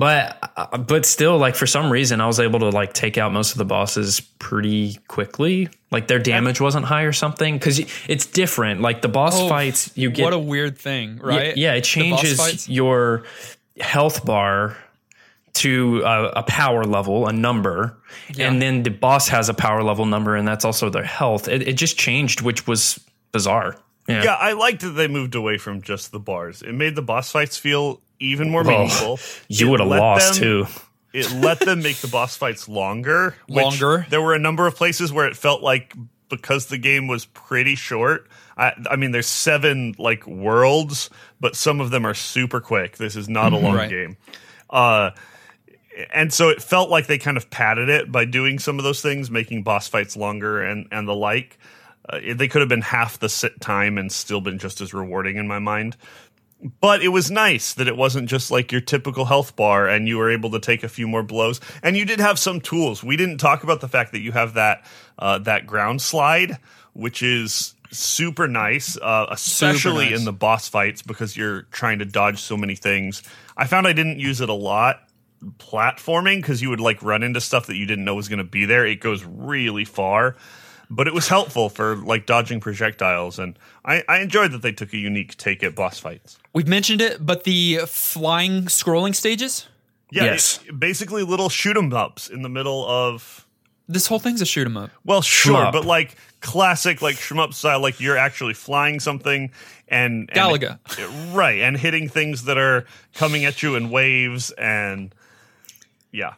But 0.00 0.52
uh, 0.56 0.78
but 0.78 1.04
still 1.06 1.36
like 1.38 1.54
for 1.54 1.66
some 1.66 1.90
reason 1.92 2.20
I 2.20 2.26
was 2.26 2.40
able 2.40 2.58
to 2.60 2.70
like 2.70 2.92
take 2.94 3.18
out 3.18 3.32
most 3.32 3.52
of 3.52 3.58
the 3.58 3.64
bosses 3.64 4.20
pretty 4.38 4.94
quickly. 5.08 5.68
Like 5.90 6.08
their 6.08 6.18
damage 6.18 6.60
wasn't 6.60 6.86
high 6.86 7.02
or 7.02 7.12
something 7.12 7.58
cuz 7.58 7.80
it's 8.08 8.26
different. 8.26 8.80
Like 8.80 9.02
the 9.02 9.08
boss 9.08 9.38
Oh, 9.38 9.48
fights 9.48 9.90
you 9.96 10.10
get 10.10 10.24
what 10.24 10.32
a 10.32 10.38
weird 10.38 10.78
thing, 10.78 11.18
right? 11.22 11.56
yeah, 11.56 11.74
it 11.74 11.84
changes 11.84 12.68
your 12.68 13.24
health 13.78 14.24
bar 14.24 14.76
to 15.52 16.02
a, 16.04 16.26
a 16.36 16.42
power 16.44 16.84
level, 16.84 17.26
a 17.26 17.32
number, 17.32 17.98
and 18.38 18.62
then 18.62 18.82
the 18.84 18.90
boss 18.90 19.28
has 19.28 19.48
a 19.48 19.54
power 19.54 19.82
level 19.82 20.06
number, 20.06 20.36
and 20.36 20.46
that's 20.46 20.64
also 20.64 20.88
their 20.90 21.04
health. 21.04 21.48
It, 21.48 21.66
it 21.66 21.72
just 21.74 21.98
changed, 21.98 22.40
which 22.40 22.66
was 22.68 23.00
bizarre. 23.32 23.76
Yeah, 24.08 24.22
Yeah, 24.22 24.34
I 24.36 24.52
liked 24.52 24.80
that 24.82 24.90
they 24.90 25.08
moved 25.08 25.34
away 25.34 25.58
from 25.58 25.82
just 25.82 26.12
the 26.12 26.20
bars. 26.20 26.62
It 26.62 26.72
made 26.72 26.94
the 26.94 27.02
boss 27.02 27.32
fights 27.32 27.56
feel 27.56 28.00
even 28.20 28.50
more 28.50 28.62
Well, 28.62 28.78
meaningful. 28.84 29.18
you 29.48 29.68
would 29.70 29.80
have 29.80 29.88
lost 29.88 30.34
them- 30.34 30.42
too. 30.42 30.66
It 31.12 31.32
let 31.32 31.58
them 31.58 31.82
make 31.82 31.96
the 31.96 32.06
boss 32.06 32.36
fights 32.36 32.68
longer. 32.68 33.34
Longer. 33.48 34.06
There 34.10 34.22
were 34.22 34.32
a 34.32 34.38
number 34.38 34.68
of 34.68 34.76
places 34.76 35.12
where 35.12 35.26
it 35.26 35.36
felt 35.36 35.60
like 35.60 35.92
because 36.28 36.66
the 36.66 36.78
game 36.78 37.08
was 37.08 37.24
pretty 37.24 37.74
short. 37.74 38.28
I, 38.56 38.74
I 38.88 38.94
mean, 38.94 39.10
there's 39.10 39.26
seven 39.26 39.96
like 39.98 40.24
worlds, 40.28 41.10
but 41.40 41.56
some 41.56 41.80
of 41.80 41.90
them 41.90 42.06
are 42.06 42.14
super 42.14 42.60
quick. 42.60 42.96
This 42.96 43.16
is 43.16 43.28
not 43.28 43.52
a 43.52 43.56
long 43.56 43.74
Right. 43.74 43.90
game. 43.90 44.18
Uh, 44.70 45.10
and 46.14 46.32
so 46.32 46.48
it 46.48 46.62
felt 46.62 46.90
like 46.90 47.08
they 47.08 47.18
kind 47.18 47.36
of 47.36 47.50
padded 47.50 47.88
it 47.88 48.12
by 48.12 48.24
doing 48.24 48.60
some 48.60 48.78
of 48.78 48.84
those 48.84 49.02
things, 49.02 49.32
making 49.32 49.64
boss 49.64 49.88
fights 49.88 50.16
longer 50.16 50.62
and 50.62 50.86
and 50.92 51.08
the 51.08 51.14
like. 51.14 51.58
Uh, 52.08 52.20
they 52.36 52.46
could 52.46 52.60
have 52.62 52.68
been 52.68 52.82
half 52.82 53.18
the 53.18 53.28
sit 53.28 53.60
time 53.60 53.98
and 53.98 54.12
still 54.12 54.40
been 54.40 54.58
just 54.58 54.80
as 54.80 54.94
rewarding 54.94 55.38
in 55.38 55.48
my 55.48 55.58
mind. 55.58 55.96
But 56.80 57.02
it 57.02 57.08
was 57.08 57.30
nice 57.30 57.72
that 57.74 57.88
it 57.88 57.96
wasn't 57.96 58.28
just 58.28 58.50
like 58.50 58.70
your 58.70 58.82
typical 58.82 59.24
health 59.24 59.56
bar 59.56 59.88
and 59.88 60.06
you 60.06 60.18
were 60.18 60.30
able 60.30 60.50
to 60.50 60.60
take 60.60 60.82
a 60.82 60.88
few 60.88 61.08
more 61.08 61.22
blows. 61.22 61.58
And 61.82 61.96
you 61.96 62.04
did 62.04 62.20
have 62.20 62.38
some 62.38 62.60
tools. 62.60 63.02
We 63.02 63.16
didn't 63.16 63.38
talk 63.38 63.62
about 63.62 63.80
the 63.80 63.88
fact 63.88 64.12
that 64.12 64.20
you 64.20 64.32
have 64.32 64.54
that 64.54 64.84
uh, 65.18 65.38
that 65.38 65.66
ground 65.66 66.02
slide, 66.02 66.58
which 66.92 67.22
is 67.22 67.74
super 67.90 68.46
nice, 68.46 68.96
uh, 68.96 69.26
especially 69.30 70.10
nice. 70.10 70.18
in 70.18 70.24
the 70.24 70.32
boss 70.32 70.68
fights 70.68 71.02
because 71.02 71.36
you're 71.36 71.62
trying 71.62 71.98
to 72.00 72.04
dodge 72.04 72.40
so 72.40 72.56
many 72.56 72.76
things. 72.76 73.22
I 73.56 73.66
found 73.66 73.86
I 73.86 73.92
didn't 73.92 74.18
use 74.18 74.40
it 74.40 74.48
a 74.48 74.54
lot 74.54 75.02
platforming 75.58 76.36
because 76.36 76.60
you 76.60 76.68
would 76.70 76.80
like 76.80 77.02
run 77.02 77.22
into 77.22 77.40
stuff 77.40 77.66
that 77.66 77.76
you 77.76 77.86
didn't 77.86 78.04
know 78.04 78.14
was 78.14 78.28
going 78.28 78.38
to 78.38 78.44
be 78.44 78.66
there. 78.66 78.86
It 78.86 79.00
goes 79.00 79.24
really 79.24 79.84
far, 79.84 80.36
but 80.90 81.06
it 81.06 81.14
was 81.14 81.28
helpful 81.28 81.68
for 81.68 81.96
like 81.96 82.26
dodging 82.26 82.60
projectiles, 82.60 83.38
and 83.38 83.58
I, 83.84 84.02
I 84.08 84.20
enjoyed 84.20 84.52
that 84.52 84.62
they 84.62 84.72
took 84.72 84.92
a 84.92 84.96
unique 84.98 85.36
take 85.36 85.62
at 85.62 85.74
boss 85.74 85.98
fights. 85.98 86.38
We've 86.52 86.68
mentioned 86.68 87.00
it, 87.00 87.24
but 87.24 87.44
the 87.44 87.80
flying 87.86 88.64
scrolling 88.64 89.14
stages, 89.14 89.66
Yeah, 90.12 90.24
Yes. 90.24 90.58
it- 90.66 90.78
basically 90.80 91.22
little 91.22 91.48
shoot 91.48 91.76
'em 91.76 91.92
ups 91.92 92.28
in 92.28 92.42
the 92.42 92.48
middle 92.48 92.84
of. 92.88 93.46
this 93.88 94.06
whole 94.06 94.18
thing's 94.20 94.40
a 94.42 94.46
shoot 94.46 94.66
'em 94.66 94.76
up. 94.76 94.90
Well, 95.04 95.22
sure, 95.22 95.56
Shmup. 95.66 95.72
but 95.72 95.84
like 95.84 96.14
classic, 96.40 97.00
like 97.02 97.16
shmup 97.16 97.54
style, 97.54 97.80
like 97.80 97.98
you're 98.00 98.16
actually 98.16 98.54
flying 98.54 99.00
something 99.00 99.50
and, 99.88 100.28
and 100.32 100.38
Galaga. 100.38 100.78
right, 101.34 101.60
and 101.60 101.76
hitting 101.76 102.08
things 102.08 102.44
that 102.44 102.56
are 102.58 102.86
coming 103.14 103.44
at 103.44 103.62
you 103.62 103.74
in 103.76 103.90
waves, 103.90 104.50
and 104.52 105.12
yeah, 106.12 106.34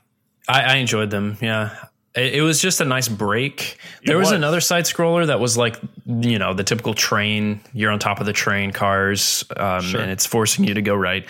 I, 0.49 0.63
I 0.63 0.75
enjoyed 0.77 1.11
them. 1.11 1.37
Yeah. 1.41 1.75
It, 2.15 2.37
it 2.37 2.43
was 2.43 2.61
just 2.61 2.81
a 2.81 2.85
nice 2.85 3.09
break. 3.09 3.79
There 4.05 4.19
was, 4.19 4.27
was. 4.27 4.33
another 4.33 4.61
side 4.61 4.85
scroller 4.85 5.27
that 5.27 5.41
was 5.41 5.57
like, 5.57 5.77
you 6.07 6.39
know, 6.39 6.55
the 6.55 6.65
typical 6.65 6.95
train. 6.95 7.61
You're 7.73 7.91
on 7.91 7.99
top 7.99 8.21
of 8.21 8.27
the 8.27 8.33
train 8.33 8.71
cars, 8.71 9.45
um, 9.57 9.95
and 9.97 10.11
it's 10.11 10.27
forcing 10.27 10.65
you 10.65 10.75
to 10.75 10.83
go 10.83 10.95
right. 10.95 11.27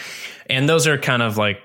And 0.50 0.68
those 0.68 0.86
are 0.86 0.98
kind 0.98 1.22
of 1.22 1.36
like 1.36 1.60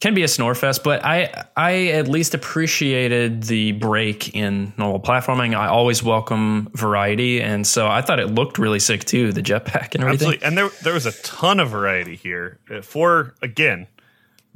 can 0.00 0.12
be 0.12 0.22
a 0.22 0.28
snore 0.28 0.54
fest, 0.54 0.84
but 0.84 1.04
I 1.04 1.44
I 1.56 1.86
at 1.88 2.08
least 2.08 2.34
appreciated 2.34 3.44
the 3.44 3.72
break 3.72 4.34
in 4.34 4.72
normal 4.76 5.00
platforming. 5.00 5.56
I 5.56 5.68
always 5.68 6.02
welcome 6.02 6.68
variety, 6.74 7.40
and 7.40 7.66
so 7.66 7.86
I 7.86 8.02
thought 8.02 8.20
it 8.20 8.28
looked 8.28 8.58
really 8.58 8.80
sick 8.80 9.04
too, 9.04 9.32
the 9.32 9.42
jetpack 9.42 9.94
and 9.94 10.04
everything. 10.04 10.28
Absolutely. 10.28 10.46
And 10.46 10.58
there 10.58 10.68
there 10.82 10.94
was 10.94 11.06
a 11.06 11.12
ton 11.22 11.58
of 11.58 11.70
variety 11.70 12.16
here. 12.16 12.58
Uh, 12.70 12.82
For 12.82 13.34
again, 13.40 13.86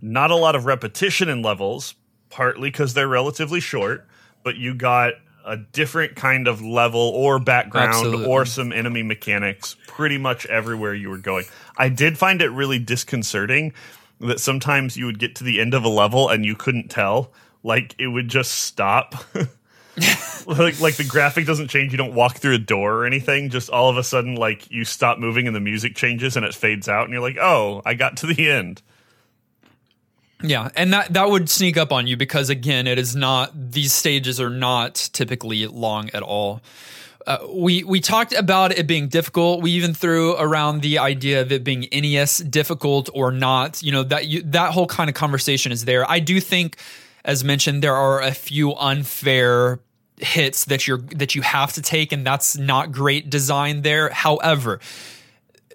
not 0.03 0.31
a 0.31 0.37
lot 0.37 0.55
of 0.55 0.66
repetition 0.66 1.29
in 1.29 1.40
levels, 1.42 1.94
partly 2.30 2.70
because 2.70 2.94
they're 2.94 3.08
relatively 3.08 3.60
short, 3.60 4.06
but 4.42 4.56
you 4.56 4.74
got 4.74 5.14
a 5.44 5.56
different 5.56 6.14
kind 6.14 6.46
of 6.46 6.60
level 6.60 7.00
or 7.00 7.38
background 7.38 7.94
Absolutely. 7.94 8.26
or 8.26 8.44
some 8.44 8.72
enemy 8.72 9.02
mechanics 9.02 9.76
pretty 9.86 10.18
much 10.18 10.44
everywhere 10.46 10.94
you 10.94 11.08
were 11.08 11.18
going. 11.18 11.44
I 11.76 11.88
did 11.88 12.18
find 12.18 12.42
it 12.42 12.50
really 12.50 12.78
disconcerting 12.78 13.72
that 14.20 14.40
sometimes 14.40 14.96
you 14.96 15.06
would 15.06 15.18
get 15.18 15.36
to 15.36 15.44
the 15.44 15.60
end 15.60 15.74
of 15.74 15.84
a 15.84 15.88
level 15.88 16.28
and 16.28 16.44
you 16.44 16.54
couldn't 16.54 16.88
tell. 16.88 17.32
Like 17.62 17.94
it 17.98 18.08
would 18.08 18.28
just 18.28 18.52
stop. 18.52 19.14
like 20.46 20.80
like 20.80 20.96
the 20.96 21.06
graphic 21.08 21.44
doesn't 21.44 21.68
change 21.68 21.92
you 21.92 21.98
don't 21.98 22.14
walk 22.14 22.36
through 22.36 22.54
a 22.54 22.58
door 22.58 22.94
or 22.94 23.04
anything 23.04 23.50
just 23.50 23.68
all 23.68 23.90
of 23.90 23.96
a 23.96 24.04
sudden 24.04 24.36
like 24.36 24.70
you 24.70 24.84
stop 24.84 25.18
moving 25.18 25.48
and 25.48 25.56
the 25.56 25.60
music 25.60 25.96
changes 25.96 26.36
and 26.36 26.46
it 26.46 26.54
fades 26.54 26.88
out 26.88 27.04
and 27.04 27.12
you're 27.12 27.20
like 27.20 27.36
oh 27.36 27.82
i 27.84 27.94
got 27.94 28.16
to 28.16 28.26
the 28.26 28.48
end 28.48 28.80
Yeah, 30.42 30.68
and 30.77 30.92
that 30.92 31.12
that 31.14 31.31
would 31.31 31.51
sneak 31.51 31.77
up 31.77 31.92
on 31.92 32.07
you 32.07 32.16
because 32.16 32.48
again, 32.48 32.87
it 32.87 32.98
is 32.98 33.16
not 33.16 33.72
these 33.72 33.92
stages 33.92 34.40
are 34.40 34.51
not 34.51 34.94
typically 35.12 35.66
long 35.66 36.11
at 36.11 36.22
all. 36.22 36.62
Uh, 37.27 37.38
we 37.51 37.83
we 37.83 38.01
talked 38.01 38.33
about 38.33 38.72
it 38.72 38.87
being 38.87 39.09
difficult. 39.09 39.61
We 39.62 39.72
even 39.72 39.94
threw 39.94 40.37
around 40.37 40.81
the 40.81 40.98
idea 40.98 41.42
of 41.42 41.51
it 41.51 41.64
being 41.64 41.88
NES 41.92 42.38
difficult 42.38 43.11
or 43.12 43.33
not. 43.33 43.83
You 43.83 43.92
know 43.92 44.05
that 44.05 44.29
you, 44.29 44.42
that 44.44 44.72
whole 44.72 44.87
kind 44.87 45.11
of 45.11 45.14
conversation 45.14 45.72
is 45.72 45.85
there. 45.85 46.09
I 46.09 46.20
do 46.20 46.40
think, 46.40 46.77
as 47.24 47.42
mentioned, 47.42 47.83
there 47.83 47.96
are 47.96 48.22
a 48.22 48.33
few 48.33 48.74
unfair 48.77 49.81
hits 50.18 50.64
that 50.66 50.87
you're 50.87 50.98
that 51.16 51.35
you 51.35 51.42
have 51.42 51.72
to 51.72 51.83
take, 51.83 52.12
and 52.12 52.24
that's 52.24 52.57
not 52.57 52.92
great 52.92 53.29
design 53.29 53.83
there. 53.83 54.09
However, 54.11 54.79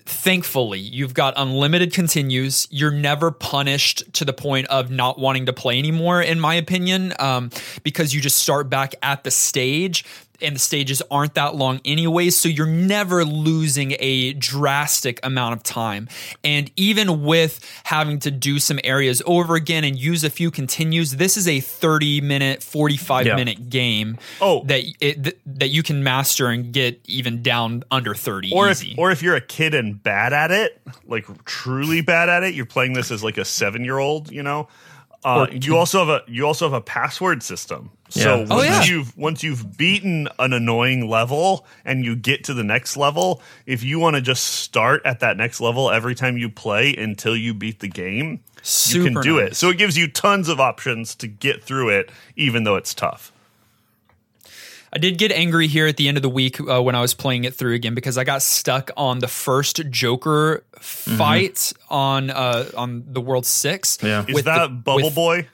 thankfully 0.06 0.80
you've 0.80 1.14
got 1.14 1.34
unlimited 1.38 1.94
continues. 1.94 2.68
You're 2.72 2.92
never 2.92 3.32
punished 3.32 4.14
to 4.14 4.26
the 4.26 4.34
point 4.34 4.68
of 4.68 4.92
not 4.92 5.20
wanting 5.20 5.46
to 5.46 5.54
play 5.54 5.80
anymore 5.80 6.22
in 6.22 6.40
my 6.40 6.56
opinion 6.56 7.14
um, 7.20 7.50
because 7.84 8.14
you 8.14 8.22
just 8.22 8.40
start 8.40 8.70
back 8.70 8.96
at 9.02 9.24
the 9.24 9.32
stage 9.32 10.06
and 10.44 10.56
the 10.56 10.60
stages 10.60 11.02
aren't 11.10 11.34
that 11.36 11.56
long 11.56 11.80
anyway 11.86 12.30
so 12.30 12.48
you're 12.50 12.66
never 12.68 13.24
losing 13.26 13.96
a 14.00 14.34
drastic 14.34 15.20
amount 15.24 15.54
of 15.56 15.64
time 15.64 16.08
and 16.44 16.72
even 16.76 17.24
with 17.24 17.60
having 17.86 18.20
to 18.20 18.30
do 18.32 18.60
some 18.60 18.80
areas 18.84 19.22
over 19.26 19.56
again 19.56 19.84
and 19.84 19.98
use 19.98 20.24
a 20.24 20.30
few 20.30 20.52
continues 20.52 21.12
this 21.18 21.38
is 21.38 21.48
a 21.48 21.60
30 21.60 22.22
minute 22.22 22.62
45 22.64 23.26
Yeah. 23.26 23.36
minute 23.36 23.70
game 23.70 24.18
Oh. 24.42 24.64
that 24.66 24.84
it, 25.00 25.24
th- 25.24 25.38
that 25.46 25.70
you 25.70 25.84
can 25.84 26.04
master 26.04 26.48
and 26.48 26.72
get 26.74 27.00
even 27.06 27.42
down 27.42 27.84
under 27.92 28.14
30 28.14 28.52
or 28.54 28.70
easy. 28.70 28.92
if 28.92 28.98
or 28.98 29.12
if 29.12 29.22
you're 29.24 29.36
a 29.36 29.42
kid 29.42 29.74
and 29.74 30.02
bad 30.02 30.34
at 30.34 30.52
it 30.52 30.82
like 31.08 31.26
truly 31.46 32.02
bad 32.02 32.30
at 32.30 32.44
it 32.44 32.54
you're 32.54 32.66
playing 32.66 32.94
this 32.94 33.12
as 33.12 33.24
like 33.24 33.38
a 33.38 33.46
seven 33.46 33.84
year 33.84 33.98
old 33.98 34.32
you 34.32 34.44
know 34.44 34.68
uh, 35.26 35.48
you 35.52 35.78
also 35.78 36.00
have 36.00 36.10
a 36.10 36.22
you 36.32 36.46
also 36.46 36.66
have 36.66 36.74
a 36.74 36.82
password 36.82 37.44
system. 37.44 37.92
So 38.10 38.20
Yeah. 38.42 38.46
Oh, 38.50 38.58
once 38.58 38.66
yeah. 38.70 38.84
you've 38.96 39.18
once 39.18 39.44
you've 39.44 39.78
beaten 39.78 40.28
an 40.38 40.54
annoying 40.54 41.10
level 41.10 41.66
and 41.86 42.04
you 42.06 42.16
get 42.16 42.44
to 42.46 42.54
the 42.54 42.64
next 42.64 42.96
level 42.98 43.42
if 43.66 43.84
you 43.84 44.00
want 44.00 44.16
to 44.16 44.22
just 44.22 44.44
start 44.44 45.02
at 45.06 45.20
that 45.22 45.36
next 45.38 45.60
level 45.62 45.90
every 45.90 46.14
time 46.14 46.38
you 46.38 46.50
play 46.50 46.94
until 46.96 47.36
you 47.36 47.54
beat 47.54 47.80
the 47.80 47.88
game 47.88 48.32
you 48.32 49.04
can 49.04 49.14
Super 49.14 49.22
do 49.22 49.38
it. 49.40 49.56
so 49.56 49.70
it 49.70 49.78
gives 49.78 49.98
you 49.98 50.08
tons 50.08 50.48
of 50.48 50.60
options 50.60 51.16
to 51.16 51.28
get 51.28 51.64
through 51.64 51.90
it 51.90 52.12
even 52.36 52.66
though 52.66 52.76
it's 52.76 52.94
tough 52.94 53.32
I 54.96 55.00
did 55.00 55.18
get 55.18 55.32
angry 55.32 55.68
here 55.68 55.88
at 55.88 55.98
the 55.98 56.08
end 56.08 56.18
of 56.18 56.22
the 56.24 56.30
week 56.30 56.60
uh, 56.62 56.82
when 56.84 56.94
I 56.94 57.02
was 57.02 57.16
playing 57.16 57.46
it 57.46 57.56
through 57.56 57.74
again 57.74 57.96
because 57.96 58.16
I 58.18 58.24
got 58.24 58.44
stuck 58.44 58.92
on 58.96 59.20
the 59.20 59.28
first 59.28 59.82
Joker 59.90 60.64
fight 60.80 61.74
on 61.90 62.30
uh, 62.30 62.70
on 62.78 63.04
the 63.08 63.20
World 63.22 63.46
Six. 63.48 63.98
Yeah. 64.04 64.24
is 64.28 64.36
with 64.36 64.46
that 64.46 64.68
the- 64.68 64.70
bubble 64.70 65.04
with- 65.06 65.16
boy 65.16 65.48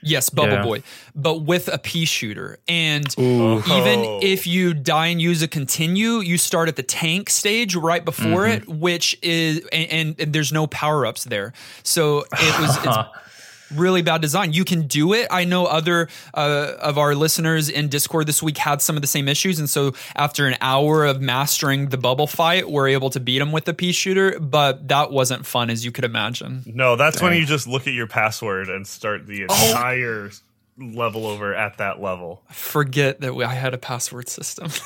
Yes, 0.00 0.30
Bubble 0.30 0.52
Yeah. 0.52 0.62
Boy, 0.62 0.82
but 1.16 1.38
with 1.40 1.66
a 1.66 1.76
pea 1.76 2.04
shooter. 2.04 2.60
And 2.68 3.12
Oh. 3.18 3.58
even 3.66 4.22
if 4.22 4.46
you 4.46 4.72
die 4.72 5.08
and 5.08 5.20
use 5.20 5.42
a 5.42 5.48
continue, 5.48 6.20
you 6.20 6.38
start 6.38 6.68
at 6.68 6.76
the 6.76 6.84
tank 6.84 7.28
stage 7.28 7.74
right 7.74 8.04
before 8.04 8.44
Mm-hmm. 8.44 8.70
it, 8.70 8.78
which 8.78 9.18
is 9.22 9.66
and, 9.72 9.90
and, 9.90 10.20
and 10.20 10.32
there's 10.32 10.52
no 10.52 10.68
power 10.68 11.04
ups 11.04 11.24
there. 11.24 11.52
So 11.82 12.18
it 12.32 12.60
was 12.60 12.76
it's, 12.76 12.86
really 13.74 14.02
bad 14.02 14.20
design. 14.22 14.52
You 14.52 14.64
can 14.64 14.86
do 14.86 15.12
it. 15.12 15.26
I 15.30 15.44
know 15.44 15.66
other 15.66 16.08
uh, 16.34 16.72
of 16.80 16.98
our 16.98 17.14
listeners 17.14 17.68
in 17.68 17.88
Discord 17.88 18.26
this 18.26 18.42
week 18.42 18.58
had 18.58 18.80
some 18.82 18.96
of 18.96 19.02
the 19.02 19.08
same 19.08 19.28
issues, 19.28 19.58
and 19.58 19.68
so 19.68 19.94
after 20.16 20.46
an 20.46 20.56
hour 20.60 21.04
of 21.04 21.20
mastering 21.20 21.88
the 21.90 21.98
bubble 21.98 22.26
fight, 22.26 22.70
we're 22.70 22.88
able 22.88 23.10
to 23.10 23.20
beat 23.20 23.38
them 23.38 23.52
with 23.52 23.64
the 23.64 23.74
pea 23.74 23.92
shooter. 23.92 24.38
But 24.40 24.88
that 24.88 25.10
wasn't 25.10 25.46
fun, 25.46 25.70
as 25.70 25.84
you 25.84 25.92
could 25.92 26.04
imagine. 26.04 26.62
No, 26.66 26.96
that's 26.96 27.20
when 27.22 27.34
you 27.34 27.46
just 27.46 27.66
look 27.66 27.86
at 27.86 27.92
your 27.94 28.06
password 28.06 28.68
and 28.68 28.86
start 28.86 29.26
the 29.26 29.46
Oh. 29.48 29.68
entire 29.68 30.30
level 30.78 31.26
over 31.26 31.54
at 31.54 31.78
that 31.78 32.00
level. 32.00 32.42
Forget 32.52 33.20
that 33.20 33.34
we, 33.34 33.44
I 33.44 33.54
had 33.54 33.74
a 33.74 33.78
password 33.78 34.28
system. 34.28 34.70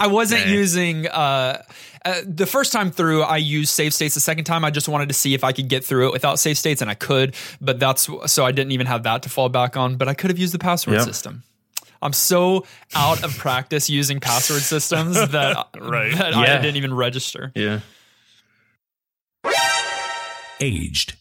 I 0.00 0.06
wasn't 0.06 0.46
Nah. 0.46 0.52
using 0.52 1.06
uh, 1.06 1.62
uh, 2.04 2.20
the 2.26 2.46
first 2.46 2.72
time 2.72 2.90
through. 2.90 3.22
I 3.22 3.36
used 3.38 3.70
save 3.72 3.94
states. 3.94 4.14
The 4.14 4.20
second 4.20 4.44
time, 4.44 4.64
I 4.64 4.70
just 4.70 4.88
wanted 4.88 5.08
to 5.08 5.14
see 5.14 5.34
if 5.34 5.42
I 5.44 5.52
could 5.52 5.68
get 5.68 5.84
through 5.84 6.08
it 6.08 6.12
without 6.12 6.38
save 6.38 6.58
states, 6.58 6.80
and 6.82 6.90
I 6.90 6.94
could. 6.94 7.34
But 7.60 7.78
that's 7.80 8.08
so 8.26 8.44
I 8.44 8.52
didn't 8.52 8.72
even 8.72 8.86
have 8.86 9.02
that 9.04 9.22
to 9.24 9.28
fall 9.28 9.48
back 9.48 9.76
on. 9.76 9.96
But 9.96 10.08
I 10.08 10.14
could 10.14 10.30
have 10.30 10.38
used 10.38 10.54
the 10.54 10.58
password 10.58 10.96
Yep. 10.96 11.04
system. 11.04 11.42
I'm 12.02 12.12
so 12.12 12.66
out 12.94 13.22
of 13.24 13.36
practice 13.38 13.88
using 13.88 14.20
password 14.20 14.60
systems 14.60 15.14
that 15.30 15.68
Right. 15.80 16.14
that 16.16 16.34
I 16.34 16.56
didn't 16.60 16.76
even 16.76 16.92
register. 16.92 17.50
Yeah. 17.54 17.80
aged, 20.60 21.14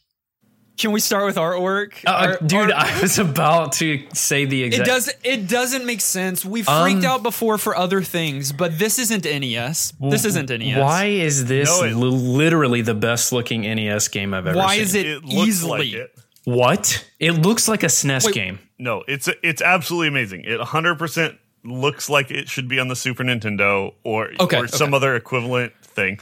Can 0.75 0.91
we 0.91 0.99
start 0.99 1.25
with 1.25 1.35
artwork? 1.35 2.03
Uh, 2.05 2.09
Our- 2.11 2.37
dude, 2.47 2.71
our- 2.71 2.85
I 2.85 3.01
was 3.01 3.19
about 3.19 3.73
to 3.73 4.03
say 4.13 4.45
the 4.45 4.63
exact. 4.63 4.87
It 4.87 4.91
exact. 4.91 5.23
does. 5.23 5.33
It 5.33 5.47
doesn't 5.47 5.85
make 5.85 6.01
sense. 6.01 6.43
We 6.43 6.63
freaked 6.63 7.03
Um, 7.03 7.05
out 7.05 7.23
before 7.23 7.57
for 7.59 7.77
other 7.77 8.01
things, 8.01 8.51
but 8.51 8.79
this 8.79 8.97
isn't 8.97 9.23
NES. 9.25 9.93
This 10.01 10.25
isn't 10.25 10.49
NES. 10.49 10.79
Why 10.79 11.05
is 11.05 11.45
this 11.45 11.69
No, 11.69 11.83
it- 11.85 11.93
literally 11.95 12.81
the 12.81 12.95
best 12.95 13.31
looking 13.31 13.61
NES 13.61 14.07
game 14.07 14.33
I've 14.33 14.47
ever 14.47 14.57
Why 14.57 14.77
seen? 14.77 14.77
Why 14.79 14.81
is 14.83 14.95
it, 14.95 15.05
It 15.05 15.23
looks 15.25 15.47
easily? 15.47 15.79
like 15.79 15.93
it. 15.93 16.15
What? 16.45 17.05
It 17.19 17.33
looks 17.33 17.67
like 17.67 17.83
a 17.83 17.87
SNES 17.89 18.25
Wait. 18.25 18.35
game. 18.35 18.59
No, 18.79 19.03
it's 19.07 19.29
it's 19.43 19.61
absolutely 19.61 20.07
amazing. 20.07 20.43
It 20.45 20.59
100% 20.59 21.37
looks 21.63 22.09
like 22.09 22.31
it 22.31 22.49
should 22.49 22.67
be 22.67 22.79
on 22.79 22.87
the 22.89 22.95
Super 22.95 23.23
Nintendo 23.23 23.93
or 24.03 24.31
Okay, 24.39 24.57
or 24.57 24.67
some 24.67 24.93
other 24.93 25.15
equivalent 25.15 25.71
thing. 25.83 26.19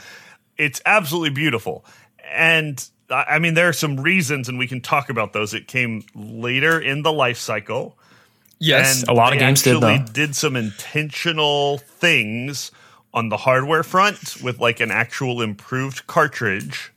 It's 0.58 0.82
absolutely 0.86 1.32
beautiful. 1.32 1.86
And 2.32 2.86
I 3.12 3.40
mean 3.40 3.54
there 3.54 3.68
are 3.70 3.74
some 3.74 4.00
reasons 4.00 4.48
and 4.50 4.58
we 4.58 4.68
can 4.68 4.82
talk 4.82 5.10
about 5.10 5.34
those. 5.34 5.54
It 5.54 5.68
came 5.68 6.04
later 6.16 6.80
in 6.80 7.04
the 7.04 7.12
life 7.12 7.38
cycle. 7.38 7.98
Yes. 8.60 9.02
and 9.02 9.10
A 9.10 9.14
lot 9.14 9.34
of 9.34 9.40
games 9.40 9.64
did, 9.64 9.82
though. 9.82 9.98
did 10.14 10.36
some 10.36 10.56
intentional 10.56 11.80
things 11.80 12.72
on 13.14 13.30
the 13.30 13.38
hardware 13.38 13.84
front 13.84 14.42
with 14.42 14.60
like 14.60 14.80
an 14.80 14.92
actual 14.92 15.42
improved 15.42 16.06
cartridge 16.08 16.94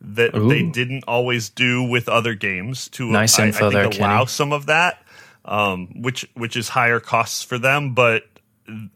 that 0.00 0.32
they 0.34 0.62
didn't 0.62 1.04
always 1.08 1.48
do 1.48 1.82
with 1.82 2.08
other 2.08 2.34
games 2.34 2.88
to 2.90 3.10
Nice 3.10 3.38
I- 3.38 3.46
info 3.46 3.70
think 3.70 3.72
there, 3.72 3.84
allow 4.06 4.18
Kenny. 4.18 4.26
some 4.28 4.52
of 4.52 4.66
that 4.66 5.02
um, 5.46 6.02
which 6.02 6.28
which 6.34 6.56
is 6.56 6.68
higher 6.68 7.00
costs 7.00 7.42
for 7.42 7.56
them 7.58 7.94
but 7.94 8.24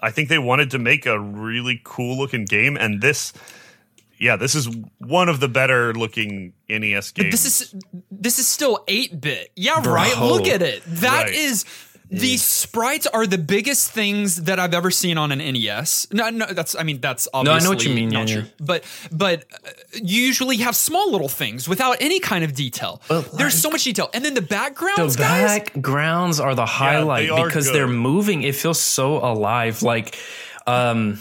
I 0.00 0.10
think 0.10 0.28
they 0.28 0.38
wanted 0.38 0.72
to 0.72 0.78
make 0.78 1.06
a 1.06 1.18
really 1.18 1.80
cool 1.84 2.18
looking 2.18 2.44
game 2.44 2.76
and 2.76 3.00
this 3.00 3.32
yeah 4.20 4.36
this 4.36 4.54
is 4.54 4.68
one 4.98 5.28
of 5.28 5.40
the 5.40 5.48
better 5.48 5.92
looking 5.94 6.52
NES 6.68 7.10
games 7.10 7.32
this 7.32 7.44
is 7.46 7.74
this 8.10 8.38
is 8.38 8.46
still 8.46 8.84
eight 8.86 9.20
bit. 9.20 9.50
Yeah, 9.56 9.80
Bro. 9.80 9.94
right. 9.94 10.16
Look 10.18 10.46
at 10.46 10.62
it. 10.62 10.82
That 10.86 11.24
Right. 11.24 11.34
is. 11.34 11.64
The 12.12 12.38
sprites 12.38 13.06
are 13.06 13.24
the 13.24 13.38
biggest 13.38 13.92
things 13.92 14.42
that 14.42 14.58
I've 14.58 14.74
ever 14.74 14.90
seen 14.90 15.16
on 15.16 15.30
an 15.30 15.38
NES. 15.38 16.08
No, 16.12 16.28
no, 16.28 16.44
that's. 16.46 16.74
I 16.74 16.82
mean, 16.82 17.00
that's 17.00 17.28
obviously 17.32 17.54
no, 17.54 17.60
I 17.60 17.62
know 17.62 17.70
what 17.70 17.84
you 17.84 17.94
mean, 17.94 18.08
Not 18.08 18.28
yeah, 18.28 18.34
true. 18.34 18.42
yeah. 18.46 18.66
But 18.66 18.84
but 19.12 19.44
uh, 19.54 19.68
you 20.02 20.20
usually 20.20 20.56
have 20.56 20.74
small 20.74 21.12
little 21.12 21.28
things 21.28 21.68
without 21.68 21.98
any 22.00 22.18
kind 22.18 22.42
of 22.42 22.52
detail. 22.52 23.00
But, 23.08 23.30
There's 23.38 23.54
so 23.54 23.70
much 23.70 23.84
detail, 23.84 24.10
and 24.12 24.24
then 24.24 24.34
the 24.34 24.40
The 24.40 24.46
backgrounds, 24.48 25.14
guys. 25.14 25.60
backgrounds 25.60 26.40
are 26.40 26.56
the 26.56 26.66
highlight 26.66 27.30
are 27.30 27.46
because 27.46 27.66
good. 27.68 27.76
they're 27.76 27.86
moving. 27.86 28.42
It 28.42 28.56
feels 28.56 28.80
so 28.80 29.18
alive. 29.18 29.84
Like, 29.84 30.18
um, 30.66 31.20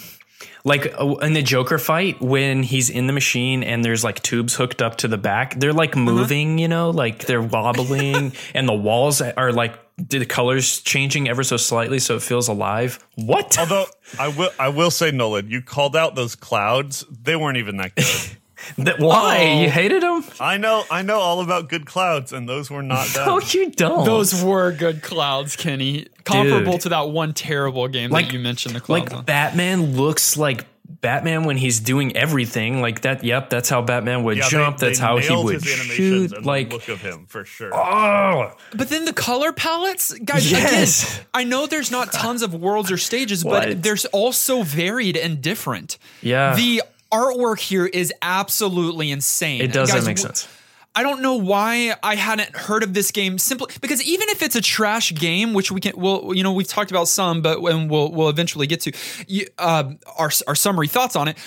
like 0.63 0.93
uh, 0.99 1.15
in 1.21 1.33
the 1.33 1.41
Joker 1.41 1.77
fight 1.77 2.21
when 2.21 2.63
he's 2.63 2.89
in 2.89 3.07
the 3.07 3.13
machine 3.13 3.63
and 3.63 3.83
there's 3.83 4.03
like 4.03 4.21
tubes 4.21 4.55
hooked 4.55 4.81
up 4.81 4.97
to 4.97 5.07
the 5.07 5.17
back. 5.17 5.59
They're 5.59 5.73
like 5.73 5.95
Uh-huh. 5.95 6.05
moving, 6.05 6.57
you 6.57 6.67
know, 6.67 6.89
like 6.89 7.25
they're 7.25 7.41
wobbling, 7.41 8.33
and 8.53 8.67
the 8.67 8.73
walls 8.73 9.21
are 9.21 9.51
like 9.51 9.79
the 9.97 10.25
colors 10.25 10.79
changing 10.81 11.27
ever 11.27 11.43
so 11.43 11.57
slightly, 11.57 11.99
so 11.99 12.15
it 12.15 12.21
feels 12.21 12.47
alive. 12.47 12.99
What? 13.15 13.57
although 13.59 13.85
I 14.17 14.29
will 14.29 14.49
I 14.57 14.69
will 14.69 14.91
say 14.91 15.11
Nolan 15.11 15.49
you 15.49 15.61
called 15.61 15.95
out 15.95 16.15
those 16.15 16.35
clouds 16.35 17.03
they 17.09 17.35
weren't 17.35 17.57
even 17.57 17.77
that 17.77 17.95
good 17.95 18.05
That- 18.77 18.99
why 18.99 19.37
Oh. 19.39 19.61
you 19.63 19.69
hated 19.69 20.03
them? 20.03 20.23
I 20.39 20.57
know, 20.57 20.83
I 20.91 21.01
know 21.01 21.19
all 21.19 21.41
about 21.41 21.69
good 21.69 21.85
clouds, 21.85 22.33
and 22.33 22.47
those 22.47 22.69
were 22.69 22.83
not 22.83 23.07
bad. 23.13 23.25
No, 23.27 23.39
you 23.39 23.71
don't. 23.71 24.05
Those 24.05 24.43
were 24.43 24.71
good 24.71 25.01
clouds, 25.01 25.55
Kenny. 25.55 26.07
Comparable 26.23 26.73
Dude. 26.73 26.81
to 26.81 26.89
that 26.89 27.09
one 27.09 27.33
terrible 27.33 27.87
game 27.87 28.11
Like- 28.11 28.27
that 28.27 28.33
you 28.33 28.39
mentioned. 28.39 28.75
The 28.75 28.81
clouds 28.81 29.05
like 29.11 29.13
on. 29.13 29.25
Batman 29.25 29.95
looks 29.95 30.37
like 30.37 30.65
Batman 31.01 31.43
when 31.45 31.55
he's 31.55 31.79
doing 31.79 32.15
everything 32.17 32.81
like 32.81 33.01
that. 33.01 33.23
Yep, 33.23 33.49
that's 33.51 33.69
how 33.69 33.81
Batman 33.81 34.23
would 34.23 34.37
Yeah, 34.37 34.43
they- 34.43 34.49
jump. 34.49 34.77
that's 34.79 34.99
they 34.99 35.05
how 35.05 35.17
he 35.17 35.33
would 35.35 35.63
his 35.63 35.63
shoot. 35.63 36.33
and 36.33 36.45
Like, 36.45 36.69
the 36.69 36.75
look 36.75 36.87
of 36.89 37.01
him 37.01 37.25
for 37.27 37.45
sure. 37.45 37.73
oh, 37.73 38.51
But 38.75 38.89
then 38.89 39.05
the 39.05 39.13
color 39.13 39.53
palettes, 39.53 40.13
guys. 40.25 40.51
Yes. 40.51 41.13
Again, 41.15 41.25
I 41.33 41.43
know 41.45 41.67
there's 41.67 41.91
not 41.91 42.11
tons 42.11 42.41
of 42.41 42.53
worlds 42.53 42.91
or 42.91 42.97
stages, 42.97 43.45
What? 43.45 43.67
but 43.67 43.83
there's 43.83 44.05
also 44.05 44.63
varied 44.63 45.15
and 45.15 45.41
different. 45.41 45.97
Yeah. 46.21 46.55
The 46.55 46.81
artwork 47.11 47.59
here 47.59 47.85
is 47.85 48.13
absolutely 48.21 49.11
insane. 49.11 49.61
it 49.61 49.73
doesn't 49.73 49.95
Guys, 49.95 50.05
make 50.05 50.17
sense. 50.17 50.47
I 50.95 51.03
don't 51.03 51.21
know 51.21 51.35
why 51.35 51.93
I 52.01 52.15
hadn't 52.15 52.55
heard 52.55 52.83
of 52.83 52.93
this 52.93 53.11
game 53.11 53.37
simply 53.37 53.73
because 53.79 54.03
even 54.03 54.27
if 54.29 54.41
it's 54.41 54.55
a 54.55 54.61
trash 54.61 55.13
game, 55.13 55.53
which 55.53 55.71
we 55.71 55.79
can, 55.79 55.93
well, 55.95 56.33
you 56.33 56.43
know, 56.43 56.51
we've 56.51 56.67
talked 56.67 56.91
about 56.91 57.07
some, 57.07 57.41
but 57.41 57.61
when 57.61 57.87
we'll 57.87 58.11
we'll 58.11 58.29
eventually 58.29 58.67
get 58.67 58.81
to 58.81 58.91
you, 59.27 59.45
uh, 59.59 59.91
our 60.17 60.31
our 60.47 60.55
summary 60.55 60.87
thoughts 60.87 61.15
on 61.15 61.27
it. 61.27 61.37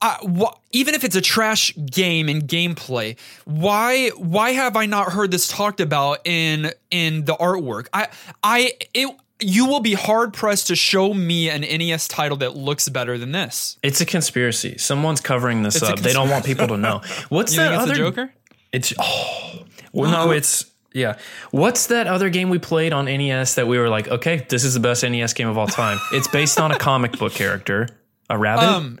Uh, 0.00 0.16
wh- 0.28 0.54
even 0.70 0.94
if 0.94 1.02
it's 1.02 1.16
a 1.16 1.20
trash 1.20 1.74
game 1.86 2.28
and 2.28 2.44
gameplay, 2.44 3.18
why 3.44 4.10
why 4.10 4.52
have 4.52 4.76
I 4.76 4.86
not 4.86 5.10
heard 5.12 5.32
this 5.32 5.48
talked 5.48 5.80
about 5.80 6.24
in 6.24 6.70
in 6.92 7.24
the 7.24 7.34
artwork? 7.34 7.88
I 7.92 8.06
I 8.44 8.74
it 8.94 9.08
you 9.40 9.66
will 9.66 9.80
be 9.80 9.94
hard 9.94 10.32
pressed 10.32 10.66
to 10.68 10.76
show 10.76 11.14
me 11.14 11.48
an 11.48 11.60
NES 11.60 12.08
title 12.08 12.36
that 12.38 12.56
looks 12.56 12.88
better 12.88 13.18
than 13.18 13.32
this. 13.32 13.78
It's 13.82 14.00
a 14.00 14.06
conspiracy. 14.06 14.78
Someone's 14.78 15.20
covering 15.20 15.62
this 15.62 15.76
It's 15.76 15.84
up. 15.84 16.00
They 16.00 16.12
don't 16.12 16.28
want 16.28 16.44
people 16.44 16.66
to 16.68 16.76
know. 16.76 17.02
What's 17.28 17.52
You 17.52 17.60
that 17.60 17.72
other 17.74 17.94
Joker? 17.94 18.32
It's 18.72 18.92
oh, 18.98 19.64
well, 19.92 20.10
no, 20.10 20.30
it's 20.32 20.66
yeah. 20.92 21.18
What's 21.50 21.86
that 21.86 22.06
other 22.06 22.30
game 22.30 22.50
we 22.50 22.58
played 22.58 22.92
on 22.92 23.06
NES 23.06 23.54
that 23.54 23.66
we 23.66 23.78
were 23.78 23.88
like, 23.88 24.08
okay, 24.08 24.44
this 24.48 24.64
is 24.64 24.74
the 24.74 24.80
best 24.80 25.02
NES 25.02 25.32
game 25.32 25.48
of 25.48 25.56
all 25.56 25.66
time? 25.66 25.98
it's 26.12 26.28
based 26.28 26.58
on 26.60 26.72
a 26.72 26.78
comic 26.78 27.18
book 27.18 27.32
character, 27.32 27.88
a 28.28 28.36
rabbit. 28.36 28.64
Um, 28.64 28.98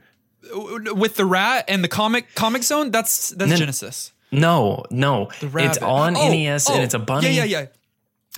with 0.94 1.16
the 1.16 1.26
rat 1.26 1.66
and 1.68 1.84
the 1.84 1.88
comic 1.88 2.34
comic 2.34 2.62
zone. 2.62 2.90
That's 2.90 3.30
that's 3.30 3.50
Then- 3.50 3.58
Genesis. 3.58 4.12
no, 4.30 4.84
no, 4.90 5.28
it's 5.40 5.44
Rabbit. 5.44 5.82
on 5.82 6.16
Oh, 6.16 6.28
NES 6.30 6.70
oh, 6.70 6.74
and 6.74 6.82
it's 6.82 6.94
a 6.94 6.98
bunny. 6.98 7.26
Yeah, 7.28 7.44
yeah, 7.44 7.60
yeah. 7.60 7.66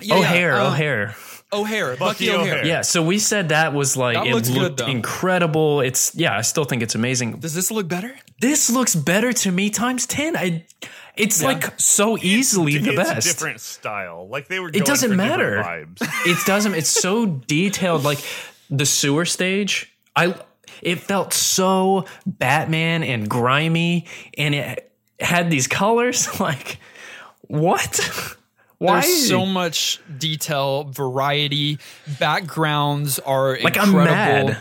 yeah 0.01 0.15
O'Hare, 0.17 0.55
yeah, 0.55 0.63
uh, 0.63 0.71
O'Hare. 0.71 1.15
O'Hare, 1.53 1.97
Bucky, 1.97 2.27
Bucky 2.27 2.31
O'Hare. 2.31 2.55
O'Hare. 2.55 2.67
Yeah, 2.67 2.83
so 2.83 3.03
we 3.03 3.19
said 3.19 3.49
that 3.49 3.73
was 3.73 3.97
like 3.97 4.15
That 4.17 4.27
it 4.27 4.35
looks 4.35 4.49
good, 4.49 4.59
looked 4.59 4.77
though. 4.79 4.87
incredible. 4.87 5.81
It's 5.81 6.15
yeah, 6.15 6.37
I 6.37 6.43
still 6.43 6.65
think 6.65 6.83
it's 6.83 6.95
amazing. 6.95 7.39
Does 7.41 7.55
this 7.55 7.71
look 7.71 7.89
better? 7.89 8.15
This 8.41 8.71
looks 8.71 8.95
better 8.95 9.33
to 9.33 9.51
me 9.51 9.71
times 9.71 10.07
ten. 10.07 10.37
I, 10.37 10.65
it's 11.17 11.43
like 11.43 11.79
so 11.79 12.17
easily 12.19 12.79
the 12.79 12.91
it's 12.91 12.97
best. 12.97 13.27
a 13.27 13.31
different 13.33 13.61
style. 13.61 14.29
Like 14.29 14.49
they 14.49 14.61
were. 14.61 14.71
Going 14.71 14.85
doesn't 14.85 15.11
for 15.11 15.17
matter. 15.17 15.63
Vibes. 15.63 16.03
It 16.27 16.39
doesn't. 16.47 16.75
It's 16.75 16.89
so 16.91 17.27
detailed. 17.27 18.05
Like 18.05 18.19
the 18.71 18.87
sewer 18.87 19.25
stage, 19.25 19.93
I 20.15 20.35
it 20.83 21.01
felt 21.01 21.33
so 21.33 22.07
Batman 22.27 23.03
and 23.03 23.29
grimy, 23.29 24.07
and 24.39 24.55
it 24.55 24.93
had 25.19 25.51
these 25.51 25.67
colors. 25.67 26.29
Like 26.41 26.79
what? 27.49 28.37
Why? 28.81 29.03
There's 29.03 29.29
so 29.29 29.45
much 29.47 30.01
detail, 30.19 30.85
variety, 30.85 31.79
backgrounds 32.19 33.19
are 33.19 33.59
like 33.63 33.77
incredible. 33.77 34.01
I'm 34.01 34.47
mad. 34.47 34.59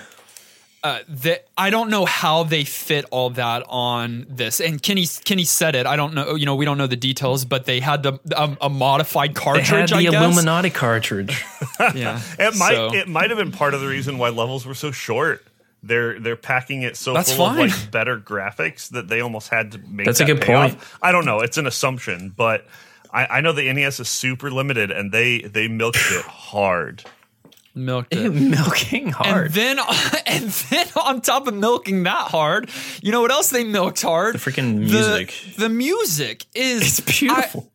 Uh, 0.82 1.00
that 1.10 1.46
I 1.58 1.72
don't 1.72 1.90
know 1.90 2.06
how 2.06 2.44
they 2.44 2.64
fit 2.64 3.04
all 3.12 3.32
that 3.32 3.64
on 3.68 4.26
this. 4.30 4.62
And 4.62 4.82
Kenny 4.82 5.06
Kenny 5.26 5.44
said 5.44 5.76
it. 5.76 5.86
I 5.86 5.98
don't 5.98 6.14
know. 6.14 6.36
You 6.36 6.46
know, 6.46 6.56
we 6.56 6.64
don't 6.64 6.78
know 6.78 6.88
the 6.88 6.96
details, 6.96 7.44
but 7.44 7.66
they 7.66 7.82
had 7.82 8.02
the 8.04 8.18
um, 8.36 8.58
a 8.62 8.70
modified 8.70 9.36
cartridge. 9.36 9.66
They 9.66 9.70
cartridge. 9.72 9.90
had 9.90 10.00
the 10.00 10.08
I 10.08 10.12
guess. 10.12 10.24
Illuminati 10.24 10.70
cartridge. 10.70 11.44
Yeah, 11.96 12.22
It 12.40 12.56
might. 12.58 12.76
So- 12.76 12.94
It 12.94 13.08
might 13.10 13.30
have 13.30 13.38
been 13.40 13.52
part 13.52 13.74
of 13.74 13.82
the 13.82 13.88
reason 13.88 14.18
why 14.18 14.30
levels 14.30 14.66
were 14.66 14.74
so 14.74 14.92
short. 14.92 15.46
They're 15.84 16.18
they're 16.20 16.36
packing 16.38 16.82
it 16.84 16.96
so 16.98 17.14
That's 17.14 17.32
full 17.34 17.46
fine. 17.48 17.66
of 17.70 17.72
like 17.82 17.92
better 17.92 18.18
graphics 18.18 18.90
that 18.90 19.08
they 19.10 19.20
almost 19.22 19.48
had 19.50 19.74
to 19.74 19.78
make. 19.80 20.06
That's 20.06 20.20
a 20.22 20.26
good 20.26 20.42
pay 20.42 20.54
off. 20.54 20.72
point. 20.72 20.84
I 21.02 21.12
don't 21.14 21.26
know. 21.26 21.40
It's 21.42 21.58
an 21.58 21.68
assumption, 21.68 22.34
but 22.36 22.66
I, 23.12 23.26
I 23.38 23.42
know 23.42 23.52
the 23.54 23.72
NES 23.72 24.00
is 24.00 24.10
super 24.10 24.52
limited, 24.52 24.92
and 24.92 25.12
they 25.12 25.40
they 25.42 25.68
milked 25.68 25.98
it 26.12 26.26
hard. 26.26 27.04
milked 27.76 28.14
it. 28.16 28.30
Milking 28.30 29.10
hard. 29.10 29.46
And 29.48 29.54
then, 29.54 29.80
and 30.28 30.50
then 30.50 30.88
on 31.04 31.22
top 31.22 31.48
of 31.48 31.54
milking 31.54 32.04
that 32.04 32.28
hard, 32.30 32.70
you 33.02 33.12
know 33.12 33.22
what 33.22 33.32
else 33.32 33.50
they 33.50 33.64
milked 33.64 34.02
hard? 34.02 34.36
The 34.36 34.40
freaking 34.40 34.74
The- 34.76 34.94
music. 34.94 35.34
The, 35.58 35.70
music 35.70 36.46
is 36.54 37.00
It's 37.00 37.20
beautiful. 37.20 37.72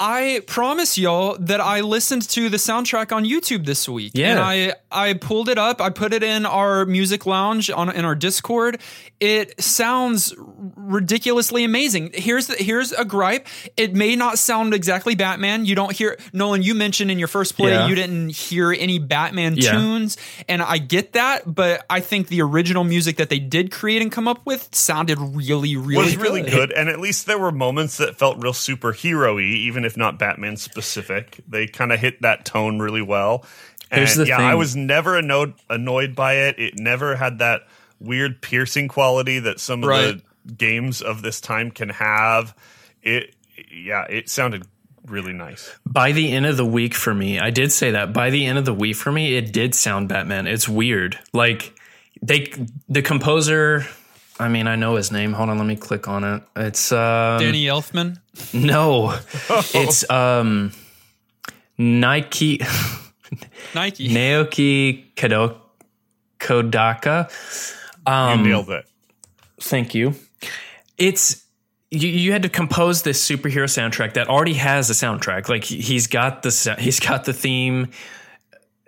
I 0.00 0.42
promise 0.46 0.96
y'all 0.98 1.36
that 1.40 1.60
I 1.60 1.80
listened 1.80 2.28
to 2.30 2.48
the 2.48 2.56
soundtrack 2.56 3.10
on 3.14 3.24
YouTube 3.24 3.66
this 3.66 3.88
week. 3.88 4.12
Yeah. 4.14 4.30
And 4.30 4.38
I 4.40 4.74
I 4.90 5.14
pulled 5.14 5.48
it 5.48 5.58
up. 5.58 5.80
I 5.80 5.90
put 5.90 6.12
it 6.12 6.22
in 6.22 6.46
our 6.46 6.84
music 6.86 7.26
lounge 7.26 7.70
on 7.70 7.90
in 7.94 8.04
our 8.04 8.14
Discord. 8.14 8.80
It 9.20 9.60
sounds 9.60 10.32
ridiculously 10.76 11.64
amazing. 11.64 12.10
Here's 12.14 12.46
the, 12.46 12.54
here's 12.54 12.92
a 12.92 13.04
gripe. 13.04 13.46
It 13.76 13.92
may 13.94 14.14
not 14.14 14.38
sound 14.38 14.74
exactly 14.74 15.14
Batman. 15.16 15.64
You 15.66 15.74
don't 15.74 15.92
hear 15.92 16.16
Nolan. 16.32 16.62
You 16.62 16.74
mentioned 16.74 17.10
in 17.10 17.18
your 17.18 17.26
first 17.28 17.56
play 17.56 17.70
Yeah. 17.72 17.88
you 17.88 17.94
didn't 17.96 18.30
hear 18.30 18.72
any 18.72 18.98
Batman 18.98 19.56
Yeah. 19.56 19.72
tunes, 19.72 20.16
and 20.48 20.62
I 20.62 20.78
get 20.78 21.14
that. 21.14 21.52
But 21.52 21.84
I 21.90 22.00
think 22.00 22.28
the 22.28 22.42
original 22.42 22.84
music 22.84 23.16
that 23.16 23.28
they 23.28 23.40
did 23.40 23.72
create 23.72 24.02
and 24.02 24.12
come 24.12 24.28
up 24.28 24.46
with 24.46 24.68
sounded 24.72 25.18
really, 25.18 25.76
really, 25.76 25.96
was 25.96 26.16
really 26.16 26.42
good. 26.42 26.50
good, 26.52 26.72
and 26.72 26.88
at 26.88 27.00
least 27.00 27.26
there 27.26 27.38
were 27.38 27.50
moments 27.52 27.96
that 27.96 28.16
felt 28.18 28.40
real 28.40 28.52
superhero-y, 28.52 29.42
even 29.42 29.84
if 29.88 29.96
not 29.96 30.18
Batman 30.18 30.56
specific. 30.56 31.40
They 31.48 31.66
kind 31.66 31.90
of 31.92 31.98
hit 31.98 32.22
that 32.22 32.44
tone 32.44 32.78
really 32.78 33.02
well. 33.02 33.44
And 33.90 34.00
Here's 34.00 34.16
the 34.16 34.26
yeah, 34.26 34.36
thing. 34.36 34.46
I 34.46 34.54
was 34.54 34.76
never 34.76 35.16
annoyed 35.16 35.54
annoyed 35.70 36.14
by 36.14 36.34
it. 36.34 36.58
It 36.58 36.78
never 36.78 37.16
had 37.16 37.38
that 37.38 37.62
weird 37.98 38.42
piercing 38.42 38.86
quality 38.86 39.38
that 39.40 39.58
some 39.58 39.82
of 39.82 39.88
Right. 39.88 40.22
the 40.44 40.52
games 40.52 41.00
of 41.02 41.22
this 41.22 41.40
time 41.40 41.70
can 41.70 41.88
have. 41.88 42.54
It 43.02 43.34
yeah, 43.72 44.04
it 44.08 44.28
sounded 44.28 44.64
really 45.06 45.32
nice. 45.32 45.74
by 45.86 46.12
the 46.12 46.30
end 46.30 46.44
of 46.44 46.58
the 46.58 46.66
week 46.66 46.94
for 46.94 47.14
me, 47.14 47.38
I 47.40 47.48
did 47.48 47.72
say 47.72 47.92
that. 47.92 48.12
By 48.12 48.28
the 48.28 48.44
end 48.44 48.58
of 48.58 48.66
the 48.66 48.74
week 48.74 48.94
for 48.96 49.10
me, 49.10 49.36
it 49.36 49.54
did 49.54 49.74
sound 49.74 50.10
Batman. 50.10 50.46
It's 50.46 50.68
weird. 50.68 51.18
Like 51.32 51.72
they 52.20 52.52
the 52.90 53.00
composer 53.00 53.86
I 54.40 54.48
mean, 54.48 54.66
I 54.68 54.76
know 54.76 54.94
his 54.96 55.10
name. 55.10 55.32
Hold 55.32 55.50
on, 55.50 55.58
let 55.58 55.66
me 55.66 55.76
click 55.76 56.06
on 56.08 56.22
it. 56.24 56.42
It's 56.56 56.92
um 56.92 57.40
Danny 57.40 57.64
Elfman. 57.64 58.18
no. 58.54 59.18
it's 59.74 60.08
um 60.10 60.72
Nike 61.76 62.58
Nike. 63.74 64.08
Naoki 64.08 65.04
Kodo- 65.14 65.56
Kodaka. 66.38 67.30
Um, 68.06 68.40
you 68.44 68.48
nailed 68.48 68.70
it. 68.70 68.86
Thank 69.60 69.94
you. 69.94 70.14
It's 70.96 71.44
you, 71.90 72.08
you 72.08 72.32
had 72.32 72.42
to 72.42 72.48
compose 72.48 73.02
this 73.02 73.26
superhero 73.26 73.64
soundtrack 73.64 74.14
that 74.14 74.28
already 74.28 74.54
has 74.54 74.88
a 74.90 74.92
soundtrack. 74.92 75.48
Like 75.48 75.64
he- 75.64 75.80
he's 75.80 76.06
got 76.06 76.42
the 76.42 76.76
he's 76.78 77.00
got 77.00 77.24
the 77.24 77.32
theme, 77.32 77.88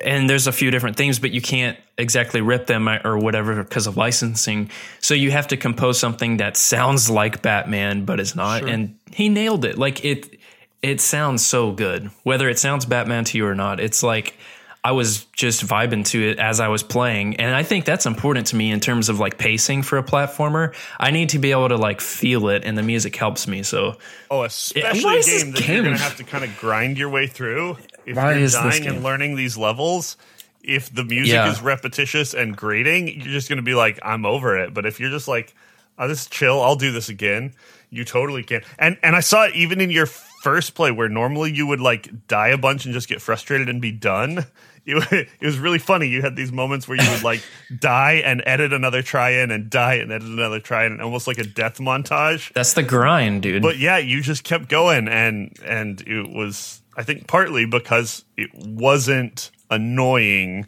and 0.00 0.28
there's 0.28 0.46
a 0.46 0.52
few 0.52 0.70
different 0.70 0.96
things, 0.96 1.18
but 1.18 1.30
you 1.30 1.40
can't 1.40 1.78
exactly 1.98 2.40
rip 2.40 2.66
them 2.66 2.88
uh, 2.88 2.98
or 3.04 3.18
whatever 3.18 3.62
because 3.62 3.86
of 3.86 3.96
licensing. 3.96 4.70
So 5.00 5.14
you 5.14 5.30
have 5.30 5.48
to 5.48 5.56
compose 5.56 5.98
something 5.98 6.38
that 6.38 6.56
sounds 6.56 7.10
like 7.10 7.42
Batman, 7.42 8.04
but 8.04 8.20
is 8.20 8.34
not. 8.34 8.68
And 8.68 8.98
he 9.12 9.28
nailed 9.28 9.64
it. 9.64 9.78
Like 9.78 10.04
it, 10.04 10.38
it 10.82 11.00
sounds 11.00 11.44
so 11.44 11.72
good. 11.72 12.10
Whether 12.22 12.48
it 12.48 12.58
sounds 12.58 12.86
Batman 12.86 13.24
to 13.24 13.38
you 13.38 13.46
or 13.46 13.54
not, 13.54 13.80
it's 13.80 14.02
like 14.02 14.36
I 14.82 14.92
was 14.92 15.24
just 15.36 15.64
vibing 15.66 16.06
to 16.06 16.30
it 16.30 16.38
as 16.38 16.58
I 16.58 16.68
was 16.68 16.82
playing. 16.82 17.36
And 17.36 17.54
I 17.54 17.62
think 17.62 17.84
that's 17.84 18.06
important 18.06 18.46
to 18.48 18.56
me 18.56 18.70
in 18.70 18.80
terms 18.80 19.10
of 19.10 19.20
like 19.20 19.36
pacing 19.36 19.82
for 19.82 19.98
a 19.98 20.02
platformer. 20.02 20.74
I 20.98 21.10
need 21.10 21.30
to 21.30 21.38
be 21.38 21.50
able 21.50 21.68
to 21.68 21.76
like 21.76 22.00
feel 22.00 22.48
it, 22.48 22.64
and 22.64 22.78
the 22.78 22.82
music 22.82 23.14
helps 23.14 23.46
me. 23.46 23.62
So 23.62 23.98
Oh, 24.30 24.42
especially 24.42 25.18
a 25.18 25.22
game 25.22 25.52
that 25.52 25.68
you're 25.68 25.84
gonna 25.84 25.98
have 25.98 26.16
to 26.16 26.24
kind 26.24 26.44
of 26.44 26.56
grind 26.56 26.96
your 26.96 27.10
way 27.10 27.26
through. 27.26 27.76
If 28.06 28.16
Why 28.16 28.34
you're 28.34 28.48
dying 28.48 28.86
and 28.86 29.02
learning 29.02 29.36
these 29.36 29.56
levels, 29.56 30.16
if 30.62 30.92
the 30.94 31.04
music 31.04 31.34
Yeah. 31.34 31.50
is 31.50 31.60
repetitious 31.60 32.34
and 32.34 32.56
grating, 32.56 33.08
you're 33.08 33.32
just 33.32 33.48
going 33.48 33.58
to 33.58 33.62
be 33.62 33.74
like, 33.74 33.98
I'm 34.02 34.24
over 34.26 34.56
it. 34.58 34.74
But 34.74 34.86
if 34.86 35.00
you're 35.00 35.10
just 35.10 35.28
like, 35.28 35.54
oh, 35.98 36.08
this 36.08 36.22
is 36.22 36.26
chill, 36.26 36.62
I'll 36.62 36.76
do 36.76 36.92
this 36.92 37.08
again, 37.08 37.54
you 37.90 38.04
totally 38.04 38.42
can. 38.42 38.62
And 38.78 38.96
and 39.02 39.16
I 39.16 39.20
saw 39.20 39.44
it 39.44 39.54
even 39.54 39.80
in 39.80 39.90
your 39.90 40.06
first 40.06 40.74
play 40.74 40.90
where 40.90 41.08
normally 41.08 41.52
you 41.52 41.66
would 41.66 41.80
like 41.80 42.26
die 42.28 42.48
a 42.48 42.58
bunch 42.58 42.84
and 42.84 42.94
just 42.94 43.08
get 43.08 43.20
frustrated 43.20 43.68
and 43.68 43.80
be 43.80 43.92
done. 43.92 44.46
It, 44.86 45.28
it 45.40 45.46
was 45.46 45.58
really 45.58 45.78
funny. 45.78 46.08
You 46.08 46.22
had 46.22 46.36
these 46.36 46.52
moments 46.52 46.88
where 46.88 47.00
you 47.00 47.10
would 47.10 47.22
like 47.22 47.42
die 47.78 48.22
and 48.24 48.42
edit 48.46 48.72
another 48.72 49.02
try 49.02 49.30
in 49.30 49.50
and 49.50 49.70
die 49.70 49.94
and 49.94 50.10
edit 50.10 50.28
another 50.28 50.60
try 50.60 50.86
in, 50.86 51.00
almost 51.00 51.26
like 51.26 51.38
a 51.38 51.44
death 51.44 51.78
montage 51.78 52.52
that's 52.52 52.72
the 52.72 52.82
grind, 52.82 53.42
dude. 53.42 53.62
but 53.62 53.78
yeah, 53.78 53.98
you 53.98 54.22
just 54.22 54.44
kept 54.44 54.68
going, 54.68 55.08
and 55.08 55.56
and 55.64 56.00
it 56.02 56.30
was 56.30 56.82
I 56.96 57.02
think 57.02 57.26
partly 57.26 57.66
because 57.66 58.24
it 58.36 58.50
wasn't 58.54 59.50
annoying 59.70 60.66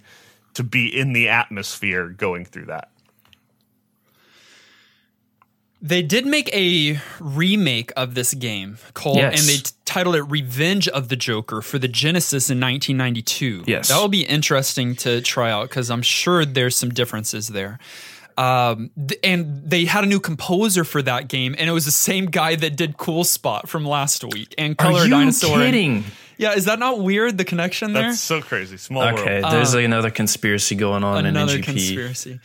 to 0.54 0.62
be 0.62 0.86
in 0.86 1.12
the 1.12 1.28
atmosphere 1.28 2.08
going 2.08 2.44
through 2.44 2.66
that. 2.66 2.90
They 5.85 6.01
did 6.03 6.26
make 6.26 6.49
a 6.55 7.01
remake 7.18 7.93
of 7.97 8.14
this 8.14 8.35
game 8.35 8.78
called, 8.95 9.16
Yes. 9.16 9.41
and 9.41 9.49
they 9.49 9.57
t- 9.62 9.72
titled 9.85 10.14
it 10.14 10.22
"Revenge 10.22 10.87
of 10.87 11.09
the 11.09 11.16
Joker" 11.16 11.61
for 11.61 11.78
the 11.78 11.89
Genesis 11.89 12.49
in 12.51 12.61
1992. 12.61 13.64
Yes. 13.66 13.89
that 13.89 13.99
will 13.99 14.07
be 14.09 14.22
interesting 14.22 14.95
to 14.97 15.20
try 15.20 15.51
out 15.51 15.68
because 15.68 15.91
I'm 15.91 16.03
sure 16.03 16.45
there's 16.45 16.76
some 16.76 16.91
differences 16.91 17.49
there. 17.49 17.80
Um, 18.39 18.91
th- 19.09 19.18
and 19.24 19.62
they 19.68 19.85
had 19.85 20.05
a 20.05 20.07
new 20.07 20.20
composer 20.20 20.85
for 20.85 21.03
that 21.03 21.26
game, 21.28 21.55
and 21.59 21.68
it 21.68 21.72
was 21.72 21.85
the 21.85 21.91
same 21.91 22.26
guy 22.26 22.55
that 22.55 22.76
did 22.76 22.97
Cool 22.97 23.24
Spot 23.24 23.68
from 23.68 23.85
last 23.85 24.22
week 24.24 24.55
and 24.57 24.78
Color 24.78 25.01
Are 25.01 25.05
you 25.05 25.11
Dinosaur. 25.11 25.55
and- 25.57 25.64
kidding? 25.64 26.05
yeah, 26.39 26.55
is 26.55 26.64
that 26.66 26.78
not 26.78 27.01
weird? 27.01 27.37
The 27.39 27.45
connection 27.45 27.93
there. 27.93 28.05
That's 28.05 28.20
so 28.20 28.41
crazy. 28.41 28.76
Small 28.76 29.03
Okay, 29.03 29.41
world. 29.43 29.53
there's 29.53 29.74
another 29.74 30.11
conspiracy 30.11 30.76
going 30.76 31.03
on 31.05 31.26
another 31.26 31.57
in 31.57 31.62
NGP. 31.62 31.64
conspiracy. 31.64 32.41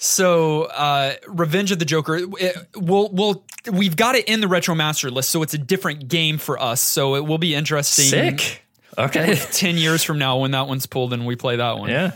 So, 0.00 0.64
uh, 0.64 1.14
Revenge 1.26 1.72
of 1.72 1.78
the 1.80 1.84
Joker. 1.84 2.16
It, 2.38 2.56
we'll, 2.76 3.08
we'll, 3.10 3.44
we've 3.72 3.96
got 3.96 4.14
it 4.14 4.28
in 4.28 4.40
the 4.40 4.46
retro 4.48 4.74
master 4.76 5.10
list, 5.10 5.30
so 5.30 5.42
it's 5.42 5.54
a 5.54 5.58
different 5.58 6.06
game 6.08 6.38
for 6.38 6.56
us. 6.60 6.80
So 6.80 7.16
it 7.16 7.26
will 7.26 7.38
be 7.38 7.54
interesting. 7.54 8.04
Sick. 8.04 8.62
Okay. 8.96 9.34
Ten 9.52 9.76
years 9.76 10.04
from 10.04 10.18
now, 10.18 10.38
when 10.38 10.52
that 10.52 10.68
one's 10.68 10.86
pulled 10.86 11.12
and 11.12 11.26
we 11.26 11.34
play 11.36 11.56
that 11.56 11.78
one. 11.78 11.90
yeah. 11.90 12.12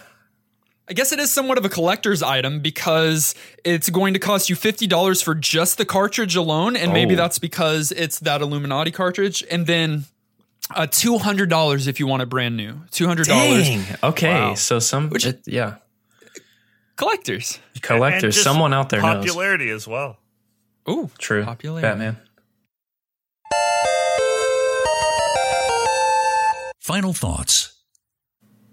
I 0.89 0.95
guess 0.95 1.12
it 1.12 1.20
is 1.20 1.30
somewhat 1.30 1.59
of 1.59 1.64
a 1.64 1.68
collector's 1.68 2.22
item 2.24 2.61
because 2.61 3.35
it's 3.64 3.89
going 3.89 4.14
to 4.14 4.18
cost 4.20 4.51
you 4.51 4.57
fifty 4.57 4.87
dollars 4.89 5.22
for 5.22 5.35
just 5.35 5.78
the 5.78 5.85
cartridge 5.85 6.35
alone, 6.37 6.76
and 6.76 6.93
maybe 6.93 7.14
Oh. 7.14 7.16
that's 7.16 7.39
because 7.39 7.93
it's 7.93 8.18
that 8.20 8.43
Illuminati 8.43 8.91
cartridge, 8.91 9.45
and 9.51 9.66
then 9.66 10.05
uh, 10.74 10.87
two 10.91 11.18
hundred 11.18 11.49
dollars 11.49 11.87
if 11.87 11.99
you 12.01 12.07
want 12.09 12.22
it 12.22 12.28
brand 12.28 12.57
new. 12.57 12.80
Two 12.91 13.07
hundred 13.07 13.28
dollars. 13.28 13.68
Dang. 13.68 13.85
Okay. 14.03 14.28
Wow. 14.35 14.55
So 14.55 14.80
some, 14.80 15.09
Which- 15.09 15.24
it- 15.24 15.43
yeah, 15.47 15.76
Collectors. 17.03 17.59
Collectors. 17.80 18.34
just 18.34 18.44
Someone 18.44 18.72
out 18.72 18.88
there 18.90 19.03
knows. 19.03 19.24
popularity 19.24 19.70
as 19.70 19.88
well. 19.88 20.18
Ooh, 20.88 21.11
True. 21.18 21.42
Popularity. 21.44 21.82
Batman. 21.86 22.16
Final 26.80 27.12
thoughts. 27.12 27.72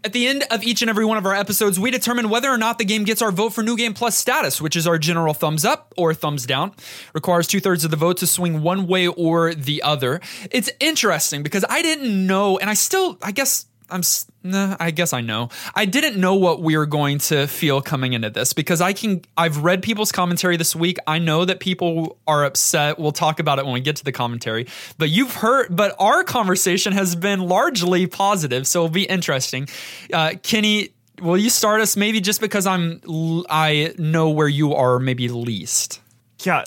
At 0.03 0.13
the 0.13 0.27
end 0.27 0.43
of 0.51 0.63
each 0.63 0.81
and 0.81 0.89
every 0.89 1.05
one 1.05 1.17
of 1.17 1.25
our 1.25 1.33
episodes, 1.33 1.79
we 1.79 1.91
determine 1.91 2.29
whether 2.29 2.49
or 2.49 2.57
not 2.57 2.77
the 2.77 2.85
game 2.85 3.03
gets 3.03 3.21
our 3.21 3.31
vote 3.31 3.49
for 3.49 3.63
New 3.63 3.75
Game 3.75 3.93
Plus 3.93 4.15
status, 4.15 4.61
which 4.61 4.75
is 4.75 4.85
our 4.87 4.97
general 4.97 5.33
thumbs 5.33 5.65
up 5.65 5.93
or 5.97 6.13
thumbs 6.13 6.45
down. 6.45 6.71
Requires 7.13 7.47
two 7.47 7.59
thirds 7.59 7.83
of 7.83 7.91
the 7.91 7.97
vote 7.97 8.17
to 8.17 8.27
swing 8.27 8.61
one 8.61 8.85
way 8.87 9.07
or 9.07 9.53
the 9.55 9.81
other. 9.81 10.21
It's 10.51 10.69
interesting 10.79 11.43
because 11.43 11.65
I 11.67 11.81
didn't 11.81 12.27
know, 12.27 12.59
and 12.59 12.69
I 12.69 12.75
still, 12.75 13.17
I 13.23 13.31
guess. 13.31 13.65
I'm, 13.91 14.01
nah, 14.43 14.77
I 14.79 14.91
guess 14.91 15.13
I 15.13 15.21
know. 15.21 15.49
I 15.75 15.85
didn't 15.85 16.19
know 16.19 16.35
what 16.35 16.61
we 16.61 16.77
were 16.77 16.85
going 16.85 17.17
to 17.19 17.47
feel 17.47 17.81
coming 17.81 18.13
into 18.13 18.29
this 18.29 18.53
because 18.53 18.81
I 18.81 18.93
can. 18.93 19.21
I've 19.37 19.57
read 19.63 19.81
people's 19.81 20.11
commentary 20.11 20.57
this 20.57 20.75
week. 20.75 20.97
I 21.07 21.19
know 21.19 21.45
that 21.45 21.59
people 21.59 22.17
are 22.27 22.45
upset. 22.45 22.99
We'll 22.99 23.11
talk 23.11 23.39
about 23.39 23.59
it 23.59 23.65
when 23.65 23.73
we 23.73 23.81
get 23.81 23.95
to 23.97 24.03
the 24.03 24.11
commentary. 24.11 24.67
But 24.97 25.09
you've 25.09 25.33
heard. 25.33 25.75
But 25.75 25.95
our 25.99 26.23
conversation 26.23 26.93
has 26.93 27.15
been 27.15 27.41
largely 27.41 28.07
positive, 28.07 28.67
so 28.67 28.85
it'll 28.85 28.93
be 28.93 29.05
interesting. 29.05 29.67
Uh, 30.11 30.33
Kenny, 30.41 30.89
will 31.21 31.37
you 31.37 31.49
start 31.49 31.81
us? 31.81 31.97
Maybe 31.97 32.21
just 32.21 32.41
because 32.41 32.65
I'm, 32.65 33.01
I 33.49 33.93
know 33.97 34.29
where 34.29 34.47
you 34.47 34.73
are. 34.73 34.99
Maybe 34.99 35.27
least. 35.27 36.01
Yeah, 36.43 36.63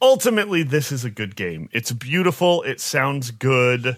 ultimately, 0.00 0.62
this 0.62 0.92
is 0.92 1.04
a 1.04 1.10
good 1.10 1.36
game. 1.36 1.68
It's 1.72 1.92
beautiful. 1.92 2.62
It 2.62 2.80
sounds 2.80 3.30
good. 3.30 3.96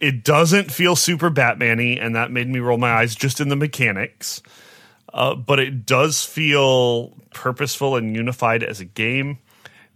It 0.00 0.24
doesn't 0.24 0.70
feel 0.70 0.96
super 0.96 1.30
Batman-y, 1.30 1.98
and 2.00 2.14
that 2.14 2.30
made 2.30 2.48
me 2.48 2.58
roll 2.58 2.78
my 2.78 2.90
eyes 2.90 3.14
just 3.14 3.40
in 3.40 3.48
the 3.48 3.56
mechanics. 3.56 4.42
Uh, 5.12 5.34
but 5.34 5.58
it 5.58 5.86
does 5.86 6.24
feel 6.24 7.16
purposeful 7.32 7.96
and 7.96 8.14
unified 8.14 8.62
as 8.62 8.80
a 8.80 8.84
game. 8.84 9.38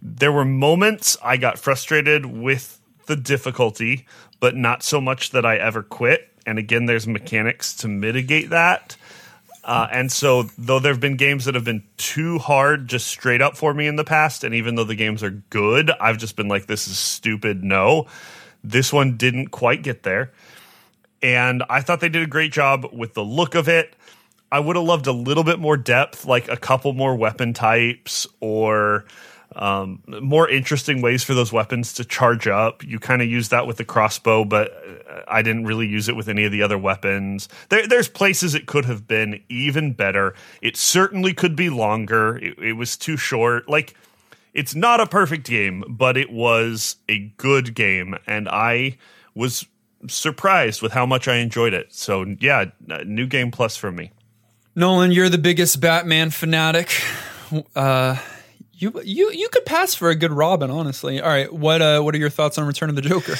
There 0.01 0.31
were 0.31 0.45
moments 0.45 1.17
I 1.23 1.37
got 1.37 1.59
frustrated 1.59 2.25
with 2.25 2.81
the 3.05 3.15
difficulty, 3.15 4.07
but 4.39 4.55
not 4.55 4.81
so 4.81 4.99
much 4.99 5.31
that 5.31 5.45
I 5.45 5.57
ever 5.57 5.83
quit. 5.83 6.27
And 6.47 6.57
again, 6.57 6.87
there's 6.87 7.05
mechanics 7.05 7.75
to 7.77 7.87
mitigate 7.87 8.49
that. 8.49 8.97
Uh, 9.63 9.87
and 9.91 10.11
so, 10.11 10.49
though 10.57 10.79
there 10.79 10.91
have 10.91 10.99
been 10.99 11.17
games 11.17 11.45
that 11.45 11.53
have 11.53 11.63
been 11.63 11.83
too 11.97 12.39
hard 12.39 12.87
just 12.87 13.07
straight 13.07 13.43
up 13.43 13.55
for 13.55 13.75
me 13.75 13.85
in 13.85 13.95
the 13.95 14.03
past, 14.03 14.43
and 14.43 14.55
even 14.55 14.73
though 14.73 14.83
the 14.83 14.95
games 14.95 15.21
are 15.21 15.29
good, 15.29 15.91
I've 15.91 16.17
just 16.17 16.35
been 16.35 16.47
like, 16.47 16.65
this 16.65 16.87
is 16.87 16.97
stupid. 16.97 17.63
No, 17.63 18.07
this 18.63 18.91
one 18.91 19.17
didn't 19.17 19.47
quite 19.47 19.83
get 19.83 20.03
there. 20.03 20.31
And 21.21 21.63
I 21.69 21.81
thought 21.81 21.99
they 21.99 22.09
did 22.09 22.23
a 22.23 22.27
great 22.27 22.51
job 22.51 22.87
with 22.91 23.13
the 23.13 23.23
look 23.23 23.55
of 23.55 23.67
it. 23.67 23.95
I 24.51 24.59
would 24.59 24.75
have 24.75 24.85
loved 24.85 25.07
a 25.07 25.11
little 25.11 25.43
bit 25.43 25.59
more 25.59 25.77
depth, 25.77 26.25
like 26.25 26.49
a 26.49 26.57
couple 26.57 26.93
more 26.93 27.15
weapon 27.15 27.53
types 27.53 28.27
or 28.39 29.05
um, 29.55 30.01
more 30.21 30.49
interesting 30.49 31.01
ways 31.01 31.23
for 31.23 31.33
those 31.33 31.51
weapons 31.51 31.93
to 31.93 32.05
charge 32.05 32.47
up. 32.47 32.83
You 32.83 32.99
kind 32.99 33.21
of 33.21 33.27
use 33.29 33.49
that 33.49 33.67
with 33.67 33.77
the 33.77 33.85
crossbow, 33.85 34.45
but 34.45 34.71
uh, 34.71 35.21
I 35.27 35.41
didn't 35.41 35.65
really 35.65 35.87
use 35.87 36.09
it 36.09 36.15
with 36.15 36.27
any 36.27 36.45
of 36.45 36.51
the 36.51 36.63
other 36.63 36.77
weapons. 36.77 37.49
There, 37.69 37.87
there's 37.87 38.07
places 38.07 38.55
it 38.55 38.65
could 38.65 38.85
have 38.85 39.07
been 39.07 39.41
even 39.49 39.93
better. 39.93 40.33
It 40.61 40.77
certainly 40.77 41.33
could 41.33 41.55
be 41.55 41.69
longer. 41.69 42.37
It, 42.37 42.59
it 42.59 42.73
was 42.73 42.97
too 42.97 43.17
short. 43.17 43.69
Like, 43.69 43.95
it's 44.53 44.75
not 44.75 44.99
a 44.99 45.07
perfect 45.07 45.45
game, 45.45 45.83
but 45.87 46.17
it 46.17 46.31
was 46.31 46.97
a 47.07 47.19
good 47.37 47.73
game, 47.73 48.15
and 48.27 48.49
I 48.49 48.97
was 49.35 49.65
surprised 50.07 50.81
with 50.81 50.91
how 50.91 51.05
much 51.05 51.27
I 51.27 51.37
enjoyed 51.37 51.73
it. 51.73 51.93
So, 51.93 52.35
yeah, 52.39 52.65
new 53.05 53.27
game 53.27 53.51
plus 53.51 53.77
for 53.77 53.91
me. 53.91 54.11
Nolan, 54.75 55.11
you're 55.11 55.29
the 55.29 55.37
biggest 55.37 55.79
Batman 55.81 56.29
fanatic. 56.29 56.91
Uh, 57.75 58.17
you 58.73 58.99
you 59.03 59.31
you 59.31 59.49
could 59.49 59.65
pass 59.65 59.93
for 59.93 60.09
a 60.09 60.15
good 60.15 60.31
Robin, 60.31 60.71
honestly. 60.71 61.21
All 61.21 61.29
right, 61.29 61.51
what 61.51 61.81
uh, 61.81 62.01
what 62.01 62.15
are 62.15 62.17
your 62.17 62.29
thoughts 62.29 62.57
on 62.57 62.65
Return 62.65 62.89
of 62.89 62.95
the 62.95 63.01
Joker? 63.01 63.35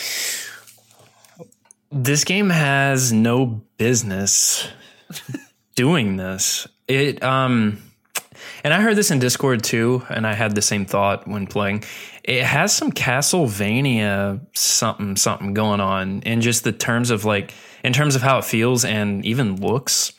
This 1.92 2.24
game 2.24 2.50
has 2.50 3.12
no 3.12 3.62
business 3.78 4.68
doing 5.76 6.18
this. 6.18 6.68
It 6.88 7.24
um 7.24 7.82
and 8.64 8.74
I 8.74 8.82
heard 8.82 8.96
this 8.96 9.12
in 9.12 9.20
Discord 9.20 9.64
too, 9.64 10.04
and 10.10 10.26
I 10.26 10.34
had 10.34 10.56
the 10.56 10.62
same 10.62 10.86
thought 10.86 11.28
when 11.28 11.48
playing. 11.48 11.84
It 12.24 12.44
has 12.44 12.74
some 12.74 12.92
Castlevania 12.92 14.46
something 14.56 15.16
something 15.16 15.54
going 15.54 15.80
on 15.80 16.22
in 16.22 16.42
just 16.42 16.64
the 16.64 16.72
terms 16.72 17.10
of 17.10 17.26
like 17.26 17.54
in 17.84 17.94
terms 17.94 18.16
of 18.16 18.22
how 18.22 18.38
it 18.38 18.46
feels 18.46 18.86
and 18.86 19.26
even 19.26 19.56
looks. 19.56 20.14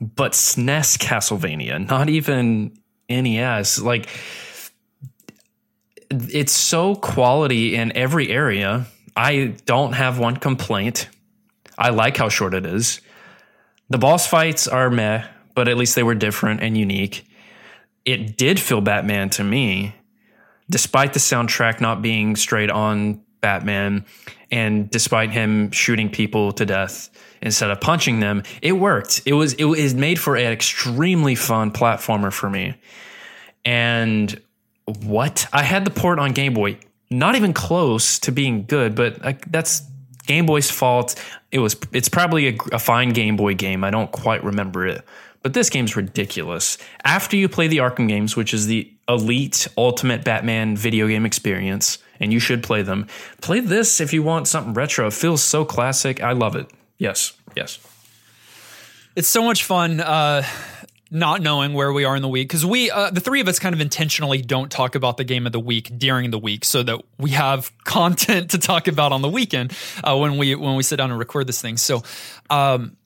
But 0.00 0.32
SNES 0.32 0.98
Castlevania, 0.98 1.88
not 1.88 2.08
even 2.08 2.76
NES. 3.08 3.80
Like 3.80 4.08
it's 6.10 6.52
so 6.52 6.94
quality 6.94 7.74
in 7.76 7.96
every 7.96 8.28
area. 8.28 8.86
I 9.16 9.54
don't 9.66 9.92
have 9.92 10.18
one 10.18 10.36
complaint. 10.36 11.08
I 11.78 11.90
like 11.90 12.16
how 12.16 12.28
short 12.28 12.54
it 12.54 12.66
is. 12.66 13.00
The 13.90 13.98
boss 13.98 14.26
fights 14.26 14.68
are 14.68 14.90
meh, 14.90 15.26
but 15.54 15.68
at 15.68 15.76
least 15.76 15.94
they 15.94 16.02
were 16.02 16.14
different 16.14 16.62
and 16.62 16.76
unique. 16.76 17.26
It 18.04 18.36
did 18.36 18.58
feel 18.58 18.80
Batman 18.80 19.30
to 19.30 19.44
me, 19.44 19.94
despite 20.68 21.12
the 21.12 21.20
soundtrack 21.20 21.80
not 21.80 22.02
being 22.02 22.36
straight 22.36 22.70
on 22.70 23.22
Batman 23.40 24.04
and 24.50 24.90
despite 24.90 25.30
him 25.30 25.70
shooting 25.70 26.10
people 26.10 26.52
to 26.52 26.64
death 26.66 27.10
instead 27.42 27.70
of 27.70 27.80
punching 27.80 28.20
them. 28.20 28.42
It 28.62 28.72
worked. 28.72 29.22
It 29.26 29.34
was 29.34 29.52
it 29.54 29.64
was 29.64 29.94
made 29.94 30.18
for 30.18 30.36
an 30.36 30.52
extremely 30.52 31.34
fun 31.34 31.72
platformer 31.72 32.32
for 32.32 32.48
me. 32.48 32.74
And 33.64 34.40
what? 35.04 35.46
I 35.52 35.62
had 35.62 35.84
the 35.84 35.90
port 35.90 36.18
on 36.18 36.32
Game 36.32 36.54
Boy, 36.54 36.78
not 37.10 37.34
even 37.34 37.52
close 37.52 38.18
to 38.20 38.32
being 38.32 38.64
good, 38.64 38.94
but 38.94 39.24
I, 39.24 39.38
that's 39.48 39.82
Game 40.26 40.46
Boy's 40.46 40.70
fault. 40.70 41.20
It 41.50 41.58
was. 41.58 41.76
It's 41.92 42.08
probably 42.08 42.48
a, 42.48 42.58
a 42.72 42.78
fine 42.78 43.10
Game 43.10 43.36
Boy 43.36 43.54
game. 43.54 43.84
I 43.84 43.90
don't 43.90 44.10
quite 44.10 44.44
remember 44.44 44.86
it, 44.86 45.04
but 45.42 45.54
this 45.54 45.70
game's 45.70 45.96
ridiculous. 45.96 46.78
After 47.04 47.36
you 47.36 47.48
play 47.48 47.68
the 47.68 47.78
Arkham 47.78 48.08
games, 48.08 48.36
which 48.36 48.54
is 48.54 48.66
the 48.66 48.92
elite 49.08 49.68
ultimate 49.76 50.24
Batman 50.24 50.76
video 50.76 51.08
game 51.08 51.26
experience, 51.26 51.98
and 52.20 52.32
you 52.32 52.38
should 52.38 52.62
play 52.62 52.82
them. 52.82 53.08
Play 53.40 53.60
this 53.60 54.00
if 54.00 54.12
you 54.12 54.22
want 54.22 54.48
something 54.48 54.74
retro. 54.74 55.08
It 55.08 55.12
feels 55.12 55.42
so 55.42 55.64
classic. 55.64 56.22
I 56.22 56.32
love 56.32 56.56
it. 56.56 56.70
Yes, 56.98 57.32
yes. 57.56 57.78
It's 59.16 59.28
so 59.28 59.42
much 59.42 59.64
fun. 59.64 60.00
Uh, 60.00 60.44
not 61.10 61.42
knowing 61.42 61.74
where 61.74 61.92
we 61.92 62.06
are 62.06 62.16
in 62.16 62.22
the 62.22 62.28
week 62.28 62.48
because 62.48 62.64
we 62.64 62.90
uh, 62.90 63.10
the 63.10 63.20
three 63.20 63.42
of 63.42 63.48
us 63.48 63.58
kind 63.58 63.74
of 63.74 63.82
intentionally 63.82 64.40
don't 64.40 64.70
talk 64.70 64.94
about 64.94 65.18
the 65.18 65.24
game 65.24 65.44
of 65.46 65.52
the 65.52 65.60
week 65.60 65.92
during 65.98 66.30
the 66.30 66.38
week 66.38 66.64
so 66.64 66.82
that 66.82 67.02
we 67.18 67.30
have 67.30 67.70
content 67.84 68.52
to 68.52 68.58
talk 68.58 68.88
about 68.88 69.12
on 69.12 69.20
the 69.20 69.28
weekend 69.28 69.76
uh, 70.02 70.16
when 70.16 70.38
we 70.38 70.54
when 70.54 70.74
we 70.74 70.82
sit 70.82 70.96
down 70.96 71.10
and 71.10 71.18
record 71.18 71.46
this 71.46 71.60
thing 71.60 71.76
so 71.76 72.02
um, 72.48 72.96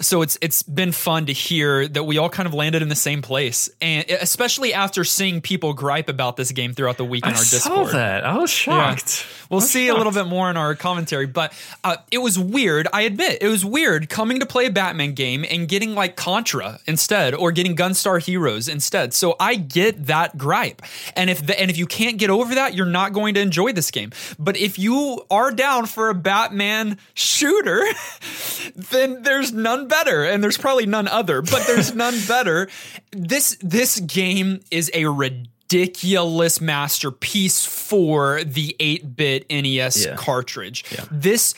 so 0.00 0.22
it's 0.22 0.38
it's 0.40 0.62
been 0.62 0.92
fun 0.92 1.26
to 1.26 1.32
hear 1.32 1.88
that 1.88 2.04
we 2.04 2.18
all 2.18 2.28
kind 2.28 2.46
of 2.46 2.54
landed 2.54 2.82
in 2.82 2.88
the 2.88 2.94
same 2.94 3.20
place, 3.20 3.68
and 3.80 4.08
especially 4.08 4.72
after 4.72 5.02
seeing 5.02 5.40
people 5.40 5.72
gripe 5.72 6.08
about 6.08 6.36
this 6.36 6.52
game 6.52 6.72
throughout 6.72 6.96
the 6.98 7.04
week 7.04 7.24
in 7.24 7.32
I 7.32 7.36
our 7.36 7.38
saw 7.38 7.56
Discord. 7.56 7.94
that. 7.94 8.24
I 8.24 8.36
was 8.38 8.50
shocked. 8.50 9.26
Yeah. 9.26 9.34
We'll 9.50 9.60
see 9.60 9.88
a 9.88 9.94
little 9.94 10.12
bit 10.12 10.26
more 10.26 10.50
in 10.50 10.56
our 10.56 10.74
commentary, 10.74 11.26
but 11.26 11.52
uh, 11.82 11.96
it 12.10 12.18
was 12.18 12.38
weird. 12.38 12.86
I 12.92 13.02
admit 13.02 13.38
it 13.40 13.48
was 13.48 13.64
weird 13.64 14.08
coming 14.08 14.40
to 14.40 14.46
play 14.46 14.66
a 14.66 14.70
Batman 14.70 15.14
game 15.14 15.44
and 15.50 15.66
getting 15.66 15.94
like 15.94 16.16
Contra 16.16 16.78
instead, 16.86 17.34
or 17.34 17.50
getting 17.50 17.74
Gunstar 17.74 18.22
Heroes 18.22 18.68
instead. 18.68 19.14
So 19.14 19.34
I 19.40 19.56
get 19.56 20.06
that 20.06 20.38
gripe, 20.38 20.82
and 21.16 21.28
if 21.28 21.44
the, 21.44 21.58
and 21.58 21.70
if 21.70 21.78
you 21.78 21.86
can't 21.86 22.18
get 22.18 22.30
over 22.30 22.54
that, 22.54 22.74
you're 22.74 22.86
not 22.86 23.12
going 23.12 23.34
to 23.34 23.40
enjoy 23.40 23.72
this 23.72 23.90
game. 23.90 24.12
But 24.38 24.56
if 24.56 24.78
you 24.78 25.24
are 25.30 25.50
down 25.50 25.86
for 25.86 26.08
a 26.08 26.14
Batman 26.14 26.98
shooter, 27.14 27.82
then 28.76 29.22
there's 29.22 29.52
none 29.52 29.77
better, 29.86 30.24
and 30.24 30.42
there's 30.42 30.58
probably 30.58 30.86
none 30.86 31.06
other, 31.06 31.42
but 31.42 31.66
there's 31.66 31.94
none 32.04 32.14
better. 32.26 32.68
This 33.12 33.56
this 33.60 34.00
game 34.00 34.60
is 34.70 34.90
a 34.94 35.06
ridiculous 35.06 36.60
masterpiece 36.60 37.64
for 37.64 38.42
the 38.44 38.74
8-bit 38.80 39.46
NES 39.50 40.06
Yeah. 40.06 40.16
cartridge. 40.16 40.84
This 41.10 41.54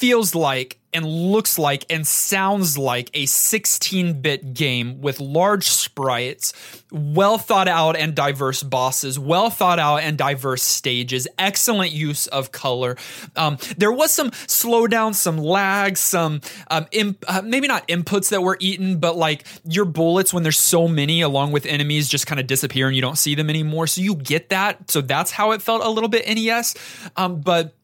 feels 0.00 0.34
like 0.34 0.78
and 0.94 1.04
looks 1.04 1.58
like 1.58 1.84
and 1.90 2.06
sounds 2.06 2.78
like 2.78 3.10
a 3.12 3.26
16-bit 3.26 4.54
game 4.54 5.02
with 5.02 5.20
large 5.20 5.68
sprites, 5.68 6.54
well 6.90 7.36
thought 7.36 7.68
out 7.68 7.96
and 7.96 8.14
diverse 8.14 8.62
bosses, 8.62 9.18
well 9.18 9.50
thought 9.50 9.78
out 9.78 9.98
and 9.98 10.16
diverse 10.16 10.62
stages, 10.62 11.28
excellent 11.38 11.92
use 11.92 12.26
of 12.28 12.50
color. 12.50 12.96
Um, 13.36 13.58
there 13.76 13.92
was 13.92 14.10
some 14.10 14.30
slowdown, 14.30 15.14
some 15.14 15.36
lag, 15.36 15.98
some 15.98 16.40
um, 16.70 16.86
imp- 16.92 17.24
uh, 17.28 17.42
maybe 17.42 17.68
not 17.68 17.86
inputs 17.86 18.30
that 18.30 18.42
were 18.42 18.56
eaten, 18.58 18.98
but 18.98 19.16
like 19.16 19.46
your 19.64 19.84
bullets 19.84 20.32
when 20.32 20.42
there's 20.42 20.58
so 20.58 20.88
many 20.88 21.20
along 21.20 21.52
with 21.52 21.66
enemies 21.66 22.08
just 22.08 22.26
kind 22.26 22.40
of 22.40 22.46
disappear 22.46 22.86
and 22.86 22.96
you 22.96 23.02
don't 23.02 23.18
see 23.18 23.34
them 23.34 23.50
anymore. 23.50 23.86
So 23.86 24.00
you 24.00 24.16
get 24.16 24.48
that. 24.48 24.90
So 24.90 25.02
that's 25.02 25.30
how 25.30 25.52
it 25.52 25.60
felt 25.60 25.84
a 25.84 25.90
little 25.90 26.08
bit 26.08 26.26
NES. 26.26 26.74
Um, 27.16 27.42
but 27.42 27.74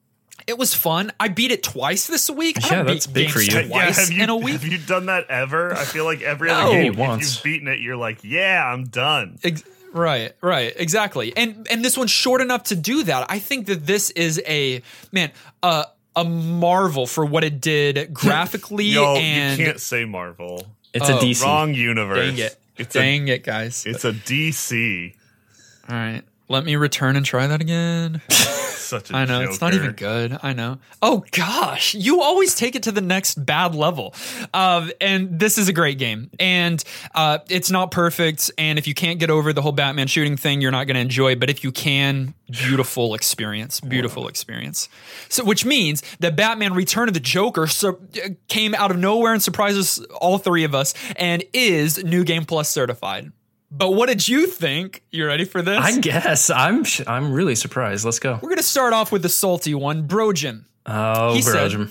it 0.47 0.57
was 0.59 0.75
fun. 0.75 1.13
I 1.19 1.29
beat 1.29 1.51
it 1.51 1.63
twice 1.63 2.07
this 2.07 2.29
week. 2.31 2.57
I 2.65 2.69
Yeah, 2.69 2.75
don't 2.77 2.87
that's 2.87 3.07
beat 3.07 3.15
big 3.27 3.31
for 3.31 3.41
you. 3.41 3.69
Twice 3.69 3.99
have 4.09 4.17
you 4.17 4.23
in 4.23 4.31
a 4.31 4.37
week. 4.37 4.53
have 4.53 4.65
you 4.65 4.79
done 4.79 5.07
that 5.07 5.29
ever? 5.29 5.75
I 5.75 5.85
feel 5.85 6.05
like 6.05 6.23
every 6.23 6.49
No. 6.49 6.55
other 6.55 6.73
game, 6.83 6.97
once. 6.97 7.23
if 7.29 7.35
you've 7.37 7.43
beaten 7.45 7.69
it, 7.69 7.81
you're 7.81 7.97
like, 7.97 8.19
yeah, 8.23 8.65
I'm 8.65 8.85
done. 8.85 9.39
Ex- 9.43 9.65
right, 9.93 10.33
right, 10.41 10.73
exactly. 10.77 11.37
And 11.37 11.67
and 11.71 11.85
this 11.85 11.97
one's 11.99 12.11
short 12.11 12.41
enough 12.41 12.65
to 12.65 12.77
do 12.77 13.03
that. 13.05 13.27
I 13.31 13.39
think 13.39 13.67
that 13.67 13.87
this 13.87 14.11
is 14.11 14.41
a 14.47 14.83
man, 15.13 15.33
uh, 15.63 15.85
a 16.15 16.25
marvel 16.25 17.07
for 17.07 17.25
what 17.27 17.45
it 17.45 17.61
did 17.61 18.15
graphically 18.15 18.85
Yo, 18.87 19.17
and 19.17 19.59
you 19.59 19.67
can't 19.67 19.81
say 19.81 20.05
Marvel. 20.05 20.67
It's 20.95 21.11
Oh, 21.11 21.19
a 21.19 21.21
DC. 21.21 21.43
Wrong 21.43 21.75
universe. 21.75 22.19
dang 22.19 22.39
it, 22.39 22.57
It's 22.79 22.95
dang 22.95 23.29
it, 23.29 23.43
guys. 23.43 23.85
it's 23.87 24.05
a 24.05 24.13
DC. 24.13 25.15
All 25.89 25.95
right, 25.95 26.23
let 26.49 26.65
me 26.65 26.77
return 26.77 27.17
and 27.17 27.27
try 27.27 27.47
that 27.47 27.61
again. 27.61 28.23
Such 28.31 29.11
a 29.11 29.17
I 29.17 29.25
know 29.25 29.43
it's 29.43 29.61
not 29.61 29.75
even 29.75 29.93
good. 29.93 30.39
I 30.45 30.53
know. 30.53 30.79
Oh 31.03 31.25
gosh, 31.33 31.95
you 31.95 32.23
always 32.23 32.55
take 32.55 32.77
it 32.77 32.85
to 32.85 32.93
the 32.93 33.01
next 33.01 33.45
bad 33.45 33.75
level. 33.75 34.15
Um, 34.55 34.93
and 35.01 35.41
this 35.41 35.59
is 35.59 35.69
a 35.69 35.73
great 35.73 35.99
game, 35.99 36.31
and 36.39 36.83
uh, 37.15 37.39
it's 37.49 37.69
not 37.71 37.91
perfect. 37.91 38.51
And 38.59 38.79
if 38.79 38.87
you 38.87 38.95
can't 38.95 39.19
get 39.19 39.29
over 39.29 39.53
the 39.53 39.61
whole 39.61 39.73
Batman 39.73 40.07
shooting 40.07 40.37
thing, 40.37 40.61
you're 40.61 40.71
not 40.71 40.87
going 40.87 40.95
to 40.95 41.01
enjoy. 41.01 41.35
But 41.35 41.51
if 41.51 41.65
you 41.65 41.73
can, 41.73 42.35
beautiful 42.49 43.15
experience, 43.15 43.81
beautiful 43.89 44.29
experience. 44.29 44.89
So, 45.29 45.45
which 45.45 45.65
means 45.65 46.03
that 46.21 46.37
Batman: 46.37 46.73
Return 46.73 47.09
of 47.09 47.15
the 47.15 47.21
Joker 47.21 47.67
so, 47.67 47.99
came 48.47 48.73
out 48.77 48.93
of 48.93 48.99
nowhere 48.99 49.33
and 49.33 49.43
surprises 49.43 49.99
all 50.21 50.39
three 50.39 50.63
of 50.63 50.77
us, 50.77 50.95
and 51.17 51.43
is 51.53 52.05
New 52.05 52.23
Game 52.23 52.45
Plus 52.45 52.71
certified. 52.71 53.33
But 53.77 53.91
what 53.91 54.09
did 54.09 54.27
you 54.27 54.47
think? 54.47 55.03
You 55.11 55.27
ready 55.27 55.45
for 55.45 55.61
this? 55.61 55.79
I 55.79 55.99
guess 56.01 56.49
I'm 56.51 56.83
sh- 56.85 57.03
I'm 57.07 57.33
really 57.33 57.55
surprised. 57.55 58.05
Let's 58.05 58.19
go. 58.19 58.35
We're 58.35 58.49
going 58.49 58.57
to 58.57 58.63
start 58.63 58.93
off 58.95 59.13
with 59.13 59.23
the 59.23 59.29
salty 59.29 59.75
one, 59.75 60.09
Brogen. 60.09 60.65
Oh, 60.87 61.35
He 61.35 61.43
said- 61.43 61.89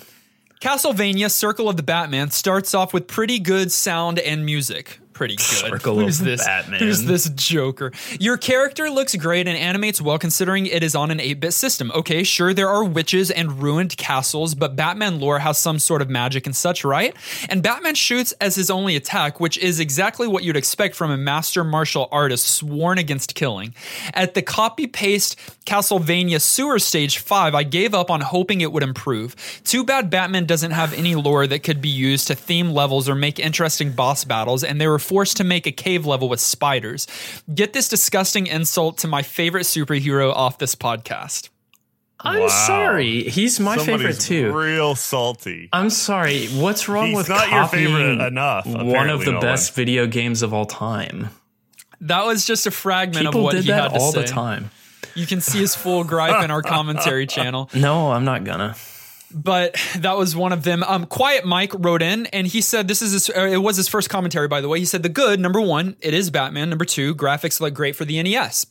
Castlevania 0.61 1.29
Circle 1.29 1.69
of 1.69 1.77
the 1.77 1.83
Batman 1.83 2.31
starts 2.31 2.73
off 2.73 2.93
with 2.93 3.07
pretty 3.07 3.39
good 3.39 3.71
sound 3.71 4.17
and 4.19 4.45
music. 4.45 4.99
Pretty 5.15 5.37
good. 5.37 5.45
Circle 5.45 5.99
Who's 5.99 6.19
of 6.19 6.25
this? 6.25 6.43
Batman. 6.43 6.81
Who's 6.81 7.05
this 7.05 7.29
Joker? 7.29 7.93
Your 8.19 8.35
character 8.35 8.89
looks 8.89 9.15
great 9.15 9.47
and 9.47 9.57
animates 9.57 10.01
well 10.01 10.19
considering 10.19 10.65
it 10.65 10.83
is 10.83 10.93
on 10.93 11.09
an 11.09 11.19
8-bit 11.19 11.53
system. 11.53 11.89
Okay, 11.95 12.23
sure 12.23 12.53
there 12.53 12.67
are 12.67 12.83
witches 12.83 13.31
and 13.31 13.63
ruined 13.63 13.95
castles, 13.95 14.55
but 14.55 14.75
Batman 14.75 15.21
lore 15.21 15.39
has 15.39 15.57
some 15.57 15.79
sort 15.79 16.01
of 16.01 16.09
magic 16.09 16.45
and 16.45 16.53
such, 16.53 16.83
right? 16.83 17.15
And 17.47 17.63
Batman 17.63 17.95
shoots 17.95 18.33
as 18.41 18.55
his 18.57 18.69
only 18.69 18.97
attack, 18.97 19.39
which 19.39 19.57
is 19.57 19.79
exactly 19.79 20.27
what 20.27 20.43
you'd 20.43 20.57
expect 20.57 20.95
from 20.95 21.11
a 21.11 21.17
master 21.17 21.63
martial 21.63 22.09
artist 22.11 22.47
sworn 22.47 22.97
against 22.97 23.35
killing. 23.35 23.73
At 24.13 24.33
the 24.33 24.41
copy-paste 24.41 25.39
Castlevania 25.65 26.41
Sewer 26.41 26.77
Stage 26.77 27.19
5, 27.19 27.55
I 27.55 27.63
gave 27.63 27.93
up 27.93 28.11
on 28.11 28.19
hoping 28.19 28.59
it 28.59 28.73
would 28.73 28.83
improve. 28.83 29.61
Too 29.63 29.85
bad 29.85 30.09
Batman 30.09 30.45
doesn't 30.45 30.71
have 30.71 30.93
any 30.93 31.15
lore 31.15 31.47
that 31.47 31.63
could 31.63 31.81
be 31.81 31.87
used 31.87 32.27
to 32.27 32.35
theme 32.35 32.71
levels 32.71 33.07
or 33.07 33.15
make 33.15 33.39
interesting 33.39 33.93
boss 33.93 34.25
battles, 34.25 34.61
and 34.61 34.81
they 34.81 34.87
were 34.87 35.04
forced 35.07 35.37
to 35.37 35.43
make 35.43 35.65
a 35.67 35.71
cave 35.71 36.05
level 36.05 36.27
with 36.29 36.39
spiders. 36.39 37.07
Get 37.53 37.73
this 37.73 37.87
disgusting 37.89 38.47
insult 38.47 38.97
to 38.99 39.07
my 39.07 39.21
favorite 39.21 39.63
superhero 39.63 40.33
off 40.33 40.57
this 40.57 40.75
podcast. 40.75 41.49
I'm 42.19 42.39
Wow. 42.41 42.47
sorry. 42.47 43.23
He's 43.29 43.59
my 43.59 43.77
favorite 43.77 44.19
too. 44.19 44.51
Real 44.51 44.95
salty. 44.95 45.69
I'm 45.71 45.89
sorry. 45.89 46.47
What's 46.47 46.87
wrong 46.89 47.11
with 47.13 47.27
He's 47.27 47.33
with 47.35 47.37
not 47.37 47.51
your 47.51 47.67
favorite 47.67 48.25
enough, 48.25 48.65
One 48.65 49.09
of 49.09 49.19
the 49.25 49.33
Nolan. 49.33 49.41
best 49.41 49.75
video 49.75 50.07
games 50.07 50.41
of 50.41 50.53
all 50.53 50.65
time. 50.65 51.29
That 52.01 52.25
was 52.25 52.45
just 52.45 52.65
a 52.65 52.71
fragment 52.71 53.27
of 53.27 53.35
what 53.35 53.51
did 53.53 53.65
he 53.65 53.71
that 53.71 53.91
had 53.91 53.97
to 53.97 53.99
all 53.99 54.11
say. 54.11 54.21
the 54.21 54.27
time. 54.27 54.71
You 55.13 55.25
can 55.25 55.39
see 55.39 55.59
his 55.59 55.75
full 55.75 56.03
gripe 56.03 56.43
in 56.43 56.51
our 56.51 56.61
commentary 56.61 57.27
channel. 57.27 57.69
No, 57.75 58.11
I'm 58.11 58.25
not 58.25 58.43
gonna. 58.43 58.75
But 59.33 59.75
that 59.97 60.17
was 60.17 60.35
one 60.35 60.53
of 60.53 60.63
them. 60.63 60.83
Um, 60.83 61.05
Quiet 61.05 61.45
Mike 61.45 61.73
wrote 61.77 62.01
in 62.01 62.25
and 62.27 62.47
he 62.47 62.61
said, 62.61 62.87
"This 62.87 63.01
is 63.01 63.11
his, 63.11 63.29
uh, 63.29 63.41
it 63.41 63.57
was 63.57 63.77
his 63.77 63.87
first 63.87 64.09
commentary, 64.09 64.47
by 64.47 64.61
the 64.61 64.69
way." 64.69 64.79
He 64.79 64.85
said, 64.85 65.03
"The 65.03 65.09
good 65.09 65.39
number 65.39 65.61
one, 65.61 65.95
it 66.01 66.13
is 66.13 66.29
Batman. 66.29 66.69
Number 66.69 66.85
two, 66.85 67.15
graphics 67.15 67.59
look 67.59 67.73
great 67.73 67.95
for 67.95 68.05
the 68.05 68.21
NES." 68.21 68.67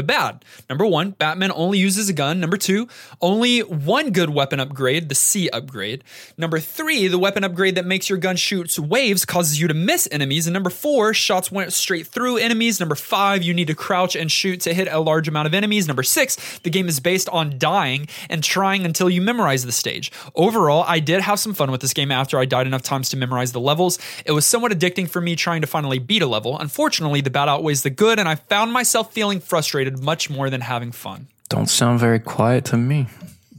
The 0.00 0.04
bad 0.04 0.46
number 0.70 0.86
one, 0.86 1.10
Batman 1.10 1.52
only 1.54 1.76
uses 1.78 2.08
a 2.08 2.14
gun. 2.14 2.40
Number 2.40 2.56
two, 2.56 2.88
only 3.20 3.60
one 3.60 4.12
good 4.12 4.30
weapon 4.30 4.58
upgrade, 4.58 5.10
the 5.10 5.14
C 5.14 5.50
upgrade. 5.50 6.04
Number 6.38 6.58
three, 6.58 7.06
the 7.06 7.18
weapon 7.18 7.44
upgrade 7.44 7.74
that 7.74 7.84
makes 7.84 8.08
your 8.08 8.16
gun 8.16 8.36
shoot 8.36 8.78
waves 8.78 9.26
causes 9.26 9.60
you 9.60 9.68
to 9.68 9.74
miss 9.74 10.08
enemies. 10.10 10.46
And 10.46 10.54
number 10.54 10.70
four, 10.70 11.12
shots 11.12 11.52
went 11.52 11.74
straight 11.74 12.06
through 12.06 12.38
enemies. 12.38 12.80
Number 12.80 12.94
five, 12.94 13.42
you 13.42 13.52
need 13.52 13.66
to 13.66 13.74
crouch 13.74 14.16
and 14.16 14.32
shoot 14.32 14.60
to 14.60 14.72
hit 14.72 14.88
a 14.90 15.00
large 15.00 15.28
amount 15.28 15.48
of 15.48 15.52
enemies. 15.52 15.86
Number 15.86 16.02
six, 16.02 16.58
the 16.60 16.70
game 16.70 16.88
is 16.88 16.98
based 16.98 17.28
on 17.28 17.58
dying 17.58 18.08
and 18.30 18.42
trying 18.42 18.86
until 18.86 19.10
you 19.10 19.20
memorize 19.20 19.66
the 19.66 19.72
stage. 19.72 20.10
Overall, 20.34 20.82
I 20.88 21.00
did 21.00 21.20
have 21.20 21.38
some 21.38 21.52
fun 21.52 21.70
with 21.70 21.82
this 21.82 21.92
game 21.92 22.10
after 22.10 22.38
I 22.38 22.46
died 22.46 22.66
enough 22.66 22.80
times 22.80 23.10
to 23.10 23.18
memorize 23.18 23.52
the 23.52 23.60
levels. 23.60 23.98
It 24.24 24.32
was 24.32 24.46
somewhat 24.46 24.72
addicting 24.72 25.10
for 25.10 25.20
me 25.20 25.36
trying 25.36 25.60
to 25.60 25.66
finally 25.66 25.98
beat 25.98 26.22
a 26.22 26.26
level. 26.26 26.58
Unfortunately, 26.58 27.20
the 27.20 27.28
bad 27.28 27.50
outweighs 27.50 27.82
the 27.82 27.90
good, 27.90 28.18
and 28.18 28.26
I 28.26 28.36
found 28.36 28.72
myself 28.72 29.12
feeling 29.12 29.40
frustrated 29.50 29.89
much 29.98 30.30
more 30.30 30.50
than 30.50 30.60
having 30.60 30.92
fun. 30.92 31.26
Don't 31.48 31.68
sound 31.68 31.98
very 32.00 32.20
quiet 32.20 32.64
to 32.66 32.76
me. 32.76 33.06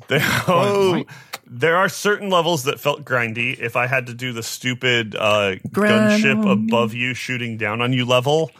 There, 0.07 0.19
oh, 0.47 1.03
there 1.45 1.75
are 1.77 1.87
certain 1.89 2.29
levels 2.29 2.63
that 2.65 2.79
felt 2.79 3.03
grindy. 3.05 3.57
If 3.59 3.75
I 3.75 3.87
had 3.87 4.07
to 4.07 4.13
do 4.13 4.33
the 4.33 4.43
stupid 4.43 5.15
uh, 5.15 5.55
gunship 5.69 6.49
above 6.49 6.93
you 6.93 7.13
shooting 7.13 7.57
down 7.57 7.81
on 7.81 7.93
you 7.93 8.05
level 8.05 8.51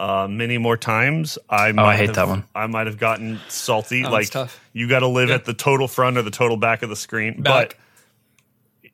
uh, 0.00 0.26
many 0.28 0.58
more 0.58 0.76
times, 0.76 1.38
I 1.48 1.72
might 1.72 1.82
Oh, 1.82 1.86
I 1.86 1.96
hate 1.96 2.06
have, 2.08 2.16
that 2.16 2.28
one. 2.28 2.44
I 2.54 2.66
might 2.66 2.86
have 2.88 2.98
gotten 2.98 3.40
salty. 3.48 4.04
Oh, 4.04 4.10
like 4.10 4.30
tough. 4.30 4.60
you 4.72 4.88
got 4.88 5.00
to 5.00 5.06
live 5.08 5.28
Yeah. 5.30 5.36
at 5.36 5.44
the 5.44 5.54
total 5.54 5.88
front 5.88 6.18
or 6.18 6.22
the 6.22 6.30
total 6.30 6.56
back 6.56 6.82
of 6.82 6.88
the 6.90 6.96
screen, 6.96 7.40
Back. 7.42 7.76
but 8.82 8.90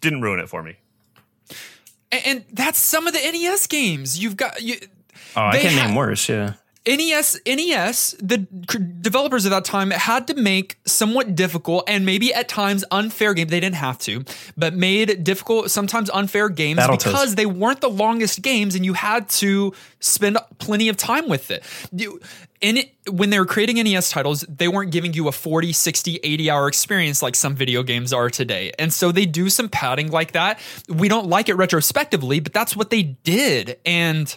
didn't 0.00 0.20
ruin 0.22 0.40
it 0.40 0.48
for 0.48 0.62
me. 0.62 0.76
And, 2.12 2.22
and 2.26 2.44
that's 2.52 2.78
some 2.78 3.06
of 3.06 3.12
the 3.12 3.20
NES 3.20 3.66
games. 3.66 4.18
You've 4.18 4.36
got 4.36 4.60
you, 4.62 4.76
Oh, 5.36 5.42
I 5.42 5.52
They 5.52 5.60
can 5.62 5.78
ha- 5.78 5.86
name 5.86 5.94
worse. 5.94 6.28
Yeah. 6.28 6.54
NES, 6.88 7.38
NES, 7.46 8.16
the 8.18 8.38
developers 8.38 9.44
at 9.44 9.50
that 9.50 9.66
time 9.66 9.90
had 9.90 10.26
to 10.28 10.34
make 10.34 10.78
somewhat 10.86 11.34
difficult 11.34 11.84
and 11.86 12.06
maybe 12.06 12.32
at 12.32 12.48
times 12.48 12.82
unfair 12.90 13.34
games. 13.34 13.50
They 13.50 13.60
didn't 13.60 13.76
have 13.76 13.98
to, 14.00 14.24
but 14.56 14.72
made 14.74 15.22
difficult, 15.22 15.70
sometimes 15.70 16.08
unfair 16.08 16.48
games 16.48 16.80
Battletoads. 16.80 17.04
because 17.04 17.34
they 17.34 17.44
weren't 17.44 17.82
the 17.82 17.90
longest 17.90 18.40
games 18.40 18.74
and 18.74 18.86
you 18.86 18.94
had 18.94 19.28
to 19.28 19.74
spend 20.00 20.38
plenty 20.58 20.88
of 20.88 20.96
time 20.96 21.28
with 21.28 21.50
it. 21.50 21.62
You, 21.92 22.20
in 22.62 22.78
it, 22.78 22.92
when 23.10 23.28
they 23.30 23.38
were 23.38 23.46
creating 23.46 23.76
NES 23.76 24.10
titles, 24.10 24.40
they 24.48 24.66
weren't 24.66 24.90
giving 24.90 25.12
you 25.12 25.28
a 25.28 25.32
40, 25.32 25.72
60, 25.72 26.20
80 26.22 26.50
hour 26.50 26.68
experience 26.68 27.22
like 27.22 27.34
some 27.34 27.54
video 27.54 27.82
games 27.82 28.14
are 28.14 28.30
today. 28.30 28.72
And 28.78 28.92
so 28.92 29.12
they 29.12 29.26
do 29.26 29.50
some 29.50 29.68
padding 29.68 30.10
like 30.10 30.32
that. 30.32 30.58
We 30.88 31.08
don't 31.08 31.28
like 31.28 31.50
it 31.50 31.54
retrospectively, 31.54 32.40
but 32.40 32.54
that's 32.54 32.74
what 32.74 32.88
they 32.88 33.02
did. 33.02 33.78
And 33.84 34.34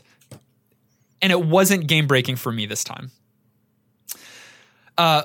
and 1.21 1.31
it 1.31 1.43
wasn't 1.45 1.87
game 1.87 2.07
breaking 2.07 2.35
for 2.37 2.51
me 2.51 2.65
this 2.65 2.83
time. 2.83 3.11
Uh, 4.97 5.23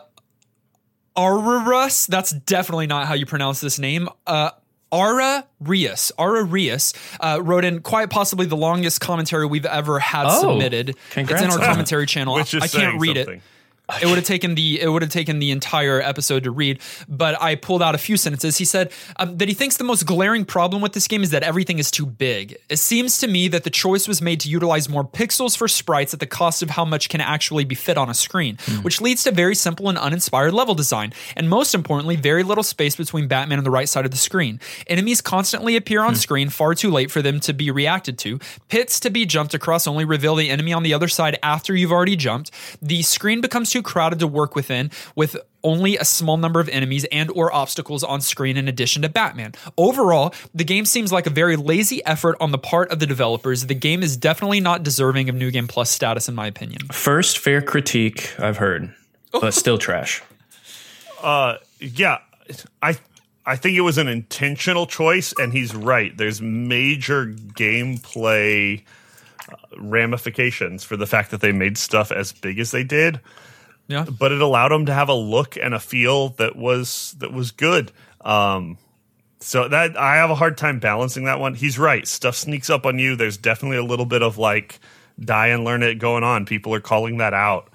Ararus, 1.17 2.07
that's 2.07 2.31
definitely 2.31 2.87
not 2.87 3.07
how 3.07 3.15
you 3.15 3.27
pronounce 3.27 3.61
this 3.61 3.79
name. 3.79 4.09
Uh, 4.27 4.51
Ara 4.93 5.45
Rios, 5.61 6.13
Ara 6.19 6.45
Rios, 6.45 6.93
uh, 7.21 7.41
wrote 7.43 7.65
in 7.65 7.81
quite 7.81 8.11
possibly 8.11 8.47
the 8.47 8.57
longest 8.57 9.01
commentary 9.01 9.47
we've 9.47 9.67
ever 9.67 9.99
had 9.99 10.27
Oh, 10.29 10.41
submitted. 10.53 10.97
congrats 11.11 11.43
it's 11.43 11.55
in 11.55 11.61
our 11.61 11.67
commentary 11.67 12.07
channel. 12.07 12.35
Which 12.35 12.55
is 12.55 12.63
I 12.63 12.69
can't 12.69 13.01
read 13.01 13.17
something. 13.17 13.35
it. 13.39 13.43
It 14.03 14.07
would 14.07 14.17
have 14.17 14.25
taken 14.25 14.57
the 14.57 14.81
it 14.81 14.89
would 14.89 15.03
have 15.03 15.13
taken 15.13 15.39
the 15.39 15.53
entire 15.53 16.03
episode 16.03 16.43
to 16.45 16.51
read, 16.51 16.81
but 17.09 17.41
I 17.41 17.55
pulled 17.55 17.83
out 17.83 17.95
a 17.95 17.99
few 17.99 18.17
sentences. 18.17 18.59
He 18.59 18.65
said 18.65 18.91
um, 19.17 19.37
that 19.39 19.47
he 19.47 19.55
thinks 19.55 19.77
the 19.77 19.85
most 19.85 20.05
glaring 20.05 20.45
problem 20.45 20.83
with 20.83 20.93
this 20.93 21.07
game 21.07 21.23
is 21.23 21.31
that 21.31 21.45
everything 21.45 21.79
is 21.79 21.93
too 21.93 22.05
big. 22.05 22.57
It 22.69 22.79
seems 22.79 23.19
to 23.19 23.29
me 23.29 23.47
that 23.47 23.63
the 23.63 23.71
choice 23.71 24.09
was 24.09 24.21
made 24.21 24.41
to 24.41 24.49
utilize 24.49 24.89
more 24.89 25.05
pixels 25.05 25.57
for 25.57 25.69
sprites 25.69 26.13
at 26.13 26.19
the 26.19 26.27
cost 26.27 26.65
of 26.65 26.71
how 26.71 26.85
much 26.85 27.09
can 27.09 27.21
actually 27.21 27.65
be 27.65 27.77
fit 27.77 27.97
on 27.97 28.11
a 28.11 28.15
screen, 28.15 28.59
which 28.83 29.01
leads 29.01 29.23
to 29.23 29.31
very 29.31 29.55
simple 29.55 29.89
and 29.89 29.99
uninspired 29.99 30.53
level 30.53 30.75
design, 30.75 31.13
and 31.37 31.49
most 31.49 31.73
importantly, 31.73 32.17
very 32.17 32.43
little 32.43 32.65
space 32.65 32.97
between 32.97 33.29
Batman 33.29 33.61
and 33.61 33.67
the 33.67 33.71
right 33.71 33.89
side 33.89 34.05
of 34.05 34.11
the 34.11 34.17
screen. 34.17 34.59
Enemies 34.89 35.21
constantly 35.21 35.77
appear 35.77 36.03
on 36.03 36.17
screen 36.17 36.49
far 36.49 36.75
too 36.75 36.91
late 36.91 37.13
for 37.13 37.23
them 37.23 37.39
to 37.39 37.53
be 37.53 37.71
reacted 37.71 38.19
to. 38.19 38.41
Pits 38.69 38.99
to 38.99 39.11
be 39.11 39.25
jumped 39.25 39.55
across 39.55 39.87
only 39.87 40.05
reveal 40.05 40.35
the 40.35 40.51
enemy 40.51 40.73
on 40.73 40.83
the 40.83 40.93
other 40.93 41.09
side 41.09 41.39
after 41.45 41.73
you've 41.73 41.93
already 41.93 42.17
jumped. 42.17 42.51
The 42.83 43.03
screen 43.03 43.41
becomes 43.41 43.76
too 43.77 43.83
crowded 43.83 44.19
to 44.21 44.27
work 44.27 44.55
within 44.55 44.91
with 45.15 45.37
only 45.63 45.99
a 45.99 46.05
small 46.05 46.39
number 46.39 46.61
of 46.61 46.69
enemies 46.71 47.05
and 47.13 47.31
or 47.33 47.53
obstacles 47.53 48.03
on 48.03 48.21
screen 48.23 48.57
in 48.57 48.69
addition 48.69 49.03
to 49.03 49.09
Batman. 49.09 49.53
Overall, 49.77 50.33
the 50.55 50.65
game 50.65 50.87
seems 50.87 51.13
like 51.13 51.27
a 51.27 51.31
very 51.31 51.57
lazy 51.57 52.03
effort 52.07 52.37
on 52.41 52.53
the 52.53 52.59
part 52.59 52.91
of 52.91 53.01
the 53.01 53.07
developers. 53.07 53.67
The 53.67 53.75
game 53.75 54.03
is 54.03 54.17
definitely 54.17 54.61
not 54.61 54.83
deserving 54.83 55.29
of 55.29 55.35
New 55.35 55.51
Game 55.51 55.69
Plus 55.69 55.91
status 55.91 56.27
in 56.27 56.35
my 56.35 56.47
opinion. 56.47 56.81
First 56.91 57.39
fair 57.39 57.61
critique 57.61 58.35
I've 58.39 58.57
heard, 58.57 58.95
but 59.33 59.51
still 59.55 59.77
trash. 59.77 60.23
Uh, 61.23 61.57
yeah, 61.81 62.19
I 62.81 62.97
I 63.45 63.57
think 63.57 63.77
it 63.77 63.83
was 63.83 63.99
an 63.99 64.09
intentional 64.09 64.87
choice, 64.87 65.35
and 65.39 65.53
he's 65.53 65.75
right. 65.75 66.17
There's 66.17 66.41
major 66.41 67.27
gameplay 67.27 68.83
uh, 69.51 69.57
ramifications 69.79 70.83
for 70.85 70.97
the 70.97 71.07
fact 71.07 71.31
that 71.33 71.41
they 71.41 71.53
made 71.53 71.77
stuff 71.77 72.11
as 72.11 72.33
big 72.33 72.59
as 72.59 72.71
they 72.71 72.85
did, 72.85 73.21
Yeah. 73.89 74.05
but 74.05 74.33
it 74.33 74.41
allowed 74.41 74.73
him 74.73 74.87
to 74.87 74.93
have 74.93 75.09
a 75.09 75.15
look 75.15 75.57
and 75.57 75.73
a 75.75 75.79
feel 75.81 76.31
that 76.31 76.57
was 76.57 77.15
that 77.19 77.33
was 77.33 77.51
good. 77.53 77.93
Um, 78.21 78.79
so 79.41 79.69
that 79.69 79.97
I 79.97 80.17
have 80.17 80.31
a 80.31 80.35
hard 80.35 80.57
time 80.59 80.81
balancing 80.81 81.25
that 81.25 81.39
one. 81.39 81.55
He's 81.55 81.79
right. 81.79 82.07
Stuff 82.07 82.35
sneaks 82.37 82.69
up 82.71 82.85
on 82.87 82.99
you. 82.99 83.15
There's 83.17 83.37
definitely 83.37 83.77
a 83.77 83.85
little 83.85 84.07
bit 84.07 84.23
of 84.23 84.39
like 84.39 84.81
die 85.21 85.49
and 85.49 85.65
learn 85.65 85.83
it 85.83 85.97
going 85.99 86.25
on. 86.25 86.47
People 86.47 86.75
are 86.75 86.81
calling 86.81 87.19
that 87.19 87.33
out. 87.35 87.69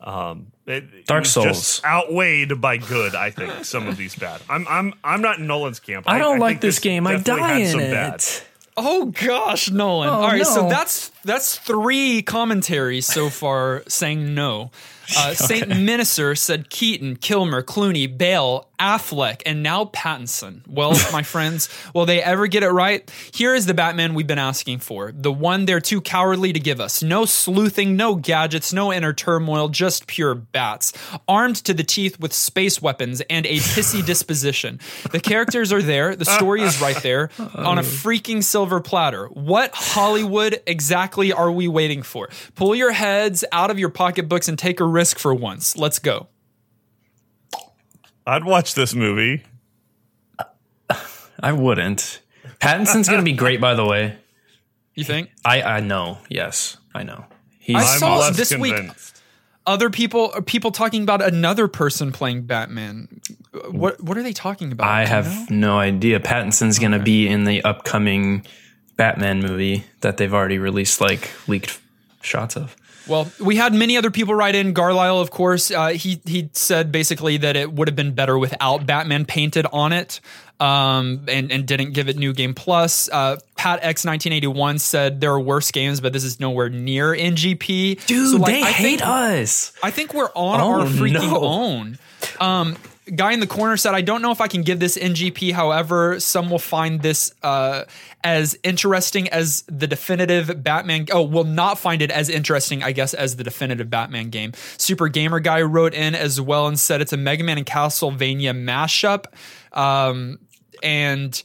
Um, 0.00 0.48
it, 0.66 1.06
Dark 1.06 1.24
it 1.24 1.28
Souls. 1.28 1.46
just 1.46 1.84
outweighed 1.84 2.60
by 2.60 2.76
good. 2.76 3.14
I 3.14 3.30
think 3.30 3.64
some 3.64 3.86
of 3.88 3.96
these 3.96 4.14
bad. 4.14 4.40
I'm 4.48 4.66
I'm 4.68 4.94
I'm 5.04 5.20
not 5.20 5.38
in 5.38 5.46
Nolan's 5.46 5.80
camp. 5.80 6.08
I 6.08 6.18
don't 6.18 6.38
like 6.38 6.54
think 6.54 6.60
this 6.62 6.78
game. 6.78 7.06
I 7.06 7.16
definitely 7.16 7.40
die 7.42 7.58
had 7.60 7.68
some 7.70 7.80
in 7.80 7.90
bad. 7.90 8.14
it. 8.14 8.46
Oh 8.76 9.06
gosh, 9.06 9.70
Nolan. 9.70 10.08
Oh, 10.08 10.12
All 10.12 10.22
right, 10.28 10.46
so 10.46 10.68
that's 10.68 11.10
that's 11.24 11.58
three 11.58 12.22
commentaries 12.22 13.06
so 13.06 13.28
far 13.28 13.82
saying 13.86 14.34
no. 14.34 14.70
Uh, 15.16 15.34
Saint 15.34 15.68
Minister 15.68 16.34
said 16.34 16.70
Keaton, 16.70 17.16
Kilmer, 17.16 17.62
Clooney, 17.62 18.06
Bale, 18.06 18.68
Affleck, 18.78 19.42
and 19.46 19.62
now 19.62 19.84
Pattinson. 19.86 20.66
Well, 20.66 20.90
my 21.12 21.22
friends, 21.22 21.68
will 21.94 22.06
they 22.06 22.22
ever 22.22 22.46
get 22.46 22.62
it 22.62 22.70
right? 22.70 23.08
Here 23.32 23.54
is 23.54 23.66
the 23.66 23.74
Batman 23.74 24.14
we've 24.14 24.26
been 24.26 24.38
asking 24.38 24.78
for. 24.78 25.12
The 25.12 25.32
one 25.32 25.66
they're 25.66 25.80
too 25.80 26.00
cowardly 26.00 26.52
to 26.52 26.60
give 26.60 26.80
us. 26.80 27.02
No 27.02 27.24
sleuthing, 27.24 27.96
no 27.96 28.14
gadgets, 28.16 28.72
no 28.72 28.92
inner 28.92 29.12
turmoil, 29.12 29.68
just 29.68 30.06
pure 30.06 30.34
bats. 30.34 30.92
Armed 31.28 31.56
to 31.64 31.74
the 31.74 31.84
teeth 31.84 32.18
with 32.18 32.32
space 32.32 32.82
weapons 32.82 33.20
and 33.30 33.46
a 33.46 33.56
pissy 33.58 34.04
disposition. 34.12 34.80
The 35.10 35.20
characters 35.20 35.72
are 35.72 35.82
there. 35.82 36.16
The 36.16 36.24
story 36.24 36.62
is 36.62 36.80
right 36.80 37.00
there 37.02 37.30
on 37.54 37.78
a 37.78 37.82
freaking 37.82 38.42
silver 38.42 38.80
platter. 38.80 39.26
What 39.26 39.70
Hollywood 39.74 40.60
exactly 40.66 41.32
are 41.32 41.50
we 41.52 41.68
waiting 41.68 42.02
for? 42.02 42.28
Pull 42.54 42.74
your 42.74 42.92
heads 42.92 43.44
out 43.52 43.70
of 43.70 43.78
your 43.78 43.90
pocketbooks 43.90 44.48
and 44.48 44.58
take 44.58 44.80
a 44.80 44.84
risk 44.84 45.01
for 45.18 45.34
once. 45.34 45.76
Let's 45.76 45.98
go. 45.98 46.28
I'd 48.26 48.44
watch 48.44 48.74
this 48.74 48.94
movie. 48.94 49.42
I 51.40 51.52
wouldn't. 51.52 52.20
Pattinson's 52.60 53.08
gonna 53.08 53.22
be 53.22 53.32
great, 53.32 53.60
by 53.60 53.74
the 53.74 53.84
way. 53.84 54.16
You 54.94 55.04
think? 55.04 55.30
I 55.44 55.62
I 55.62 55.80
know. 55.80 56.18
Yes, 56.28 56.76
I 56.94 57.02
know. 57.02 57.24
He's 57.58 57.76
I 57.76 57.98
saw 57.98 58.18
less 58.18 58.36
this 58.36 58.54
week- 58.56 58.74
Other 59.64 59.90
people 59.90 60.30
are 60.34 60.42
people 60.42 60.70
talking 60.72 61.02
about 61.02 61.22
another 61.22 61.68
person 61.68 62.10
playing 62.12 62.42
Batman. 62.42 63.20
What 63.70 64.00
what 64.02 64.16
are 64.16 64.22
they 64.22 64.32
talking 64.32 64.72
about? 64.72 64.88
I 64.88 65.04
Do 65.04 65.10
you 65.10 65.16
know? 65.16 65.22
have 65.22 65.50
no 65.50 65.78
idea. 65.78 66.20
Pattinson's 66.20 66.78
gonna 66.78 66.98
be 67.02 67.26
in 67.28 67.44
the 67.44 67.62
upcoming 67.64 68.44
Batman 68.96 69.40
movie 69.40 69.84
that 70.00 70.16
they've 70.16 70.32
already 70.34 70.58
released 70.58 71.00
like 71.00 71.30
leaked 71.48 71.80
shots 72.20 72.56
of. 72.56 72.76
Well, 73.08 73.30
we 73.40 73.56
had 73.56 73.74
many 73.74 73.96
other 73.96 74.10
people 74.10 74.34
write 74.34 74.54
in. 74.54 74.74
Garlisle, 74.74 75.20
of 75.20 75.30
course, 75.30 75.70
uh, 75.70 75.88
he 75.88 76.20
he 76.24 76.50
said 76.52 76.92
basically 76.92 77.36
that 77.38 77.56
it 77.56 77.72
would 77.72 77.88
have 77.88 77.96
been 77.96 78.14
better 78.14 78.38
without 78.38 78.86
Batman 78.86 79.24
painted 79.24 79.66
on 79.72 79.92
it, 79.92 80.20
um, 80.60 81.24
and 81.28 81.50
and 81.50 81.66
didn't 81.66 81.92
give 81.92 82.08
it 82.08 82.16
New 82.16 82.32
Game 82.32 82.54
Plus. 82.54 83.08
Uh, 83.10 83.36
Pat 83.56 83.80
X 83.82 84.04
1981 84.04 84.78
said 84.78 85.20
there 85.20 85.32
are 85.32 85.40
worse 85.40 85.70
games, 85.70 86.00
but 86.00 86.12
this 86.12 86.24
is 86.24 86.38
nowhere 86.40 86.68
near 86.68 87.08
NGP. 87.12 88.06
Dude, 88.06 88.30
So, 88.30 88.36
like, 88.36 88.54
they 88.54 88.62
I 88.62 88.70
hate 88.72 88.98
think, 89.00 89.06
us. 89.06 89.72
I 89.82 89.90
think 89.90 90.14
we're 90.14 90.30
on 90.34 90.60
Oh, 90.60 90.80
our 90.80 90.86
freaking 90.86 91.12
no. 91.30 91.40
own. 91.40 91.98
Um, 92.40 92.76
guy 93.16 93.32
in 93.32 93.40
the 93.40 93.46
corner 93.46 93.76
said, 93.76 93.94
I 93.94 94.00
don't 94.00 94.22
know 94.22 94.30
if 94.30 94.40
I 94.40 94.48
can 94.48 94.62
give 94.62 94.78
this 94.80 94.96
NGP. 94.96 95.52
However, 95.52 96.20
some 96.20 96.50
will 96.50 96.58
find 96.58 97.02
this 97.02 97.34
uh, 97.42 97.84
as 98.22 98.56
interesting 98.62 99.28
as 99.30 99.62
the 99.68 99.86
definitive 99.86 100.62
Batman. 100.62 101.06
Oh, 101.12 101.22
will 101.22 101.44
not 101.44 101.78
find 101.78 102.00
it 102.02 102.10
as 102.10 102.28
interesting, 102.28 102.82
I 102.82 102.92
guess, 102.92 103.12
as 103.14 103.36
the 103.36 103.44
definitive 103.44 103.90
Batman 103.90 104.30
game. 104.30 104.52
Super 104.78 105.08
Gamer 105.08 105.40
Guy 105.40 105.62
wrote 105.62 105.94
in 105.94 106.14
as 106.14 106.40
well 106.40 106.66
and 106.68 106.78
said 106.78 107.00
it's 107.00 107.12
a 107.12 107.16
Mega 107.16 107.42
Man 107.44 107.58
and 107.58 107.66
Castlevania 107.66 108.52
mashup. 108.54 109.24
Um, 109.76 110.38
and 110.82 111.42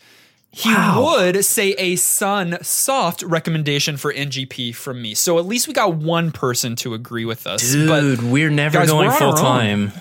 he 0.51 0.69
Wow. 0.73 1.17
would 1.17 1.43
say 1.45 1.71
a 1.73 1.95
Sunsoft 1.95 3.23
recommendation 3.29 3.97
for 3.97 4.13
NGP 4.13 4.73
from 4.75 5.01
me. 5.01 5.13
So 5.13 5.37
at 5.39 5.45
least 5.45 5.67
we 5.67 5.73
got 5.73 5.95
one 5.95 6.31
person 6.31 6.75
to 6.77 6.93
agree 6.93 7.25
with 7.25 7.45
us. 7.47 7.75
But 7.75 8.01
Dude, 8.01 8.23
we're 8.23 8.49
never 8.49 8.79
Guys, 8.79 8.89
going 8.89 9.07
we're 9.07 9.15
full 9.17 9.33
time. 9.33 9.91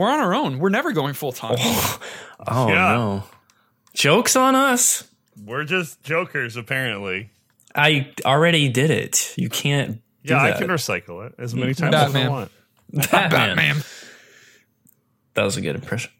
We're 0.00 0.10
on 0.10 0.18
our 0.18 0.34
own. 0.34 0.58
We're 0.58 0.70
never 0.70 0.92
going 0.92 1.14
full 1.14 1.32
time. 1.32 1.56
Oh 2.46 2.68
Yeah. 2.68 2.74
no. 2.94 3.24
Jokes 3.92 4.34
on 4.34 4.54
us. 4.56 5.06
We're 5.44 5.64
just 5.64 6.02
jokers, 6.02 6.56
apparently. 6.56 7.28
I 7.74 8.12
already 8.24 8.70
did 8.70 8.90
it. 8.90 9.34
You 9.36 9.50
can't 9.50 9.96
do 10.24 10.32
Yeah, 10.34 10.42
I 10.42 10.52
can 10.52 10.68
recycle 10.68 11.26
it 11.26 11.34
as 11.38 11.54
many 11.54 11.74
times 11.74 11.94
as 11.94 12.00
I 12.00 12.04
Batman. 12.06 12.30
want. 12.30 12.50
Batman. 12.92 13.30
Batman. 13.56 13.76
That 15.34 15.44
was 15.44 15.56
a 15.58 15.60
good 15.60 15.74
impression. 15.74 16.10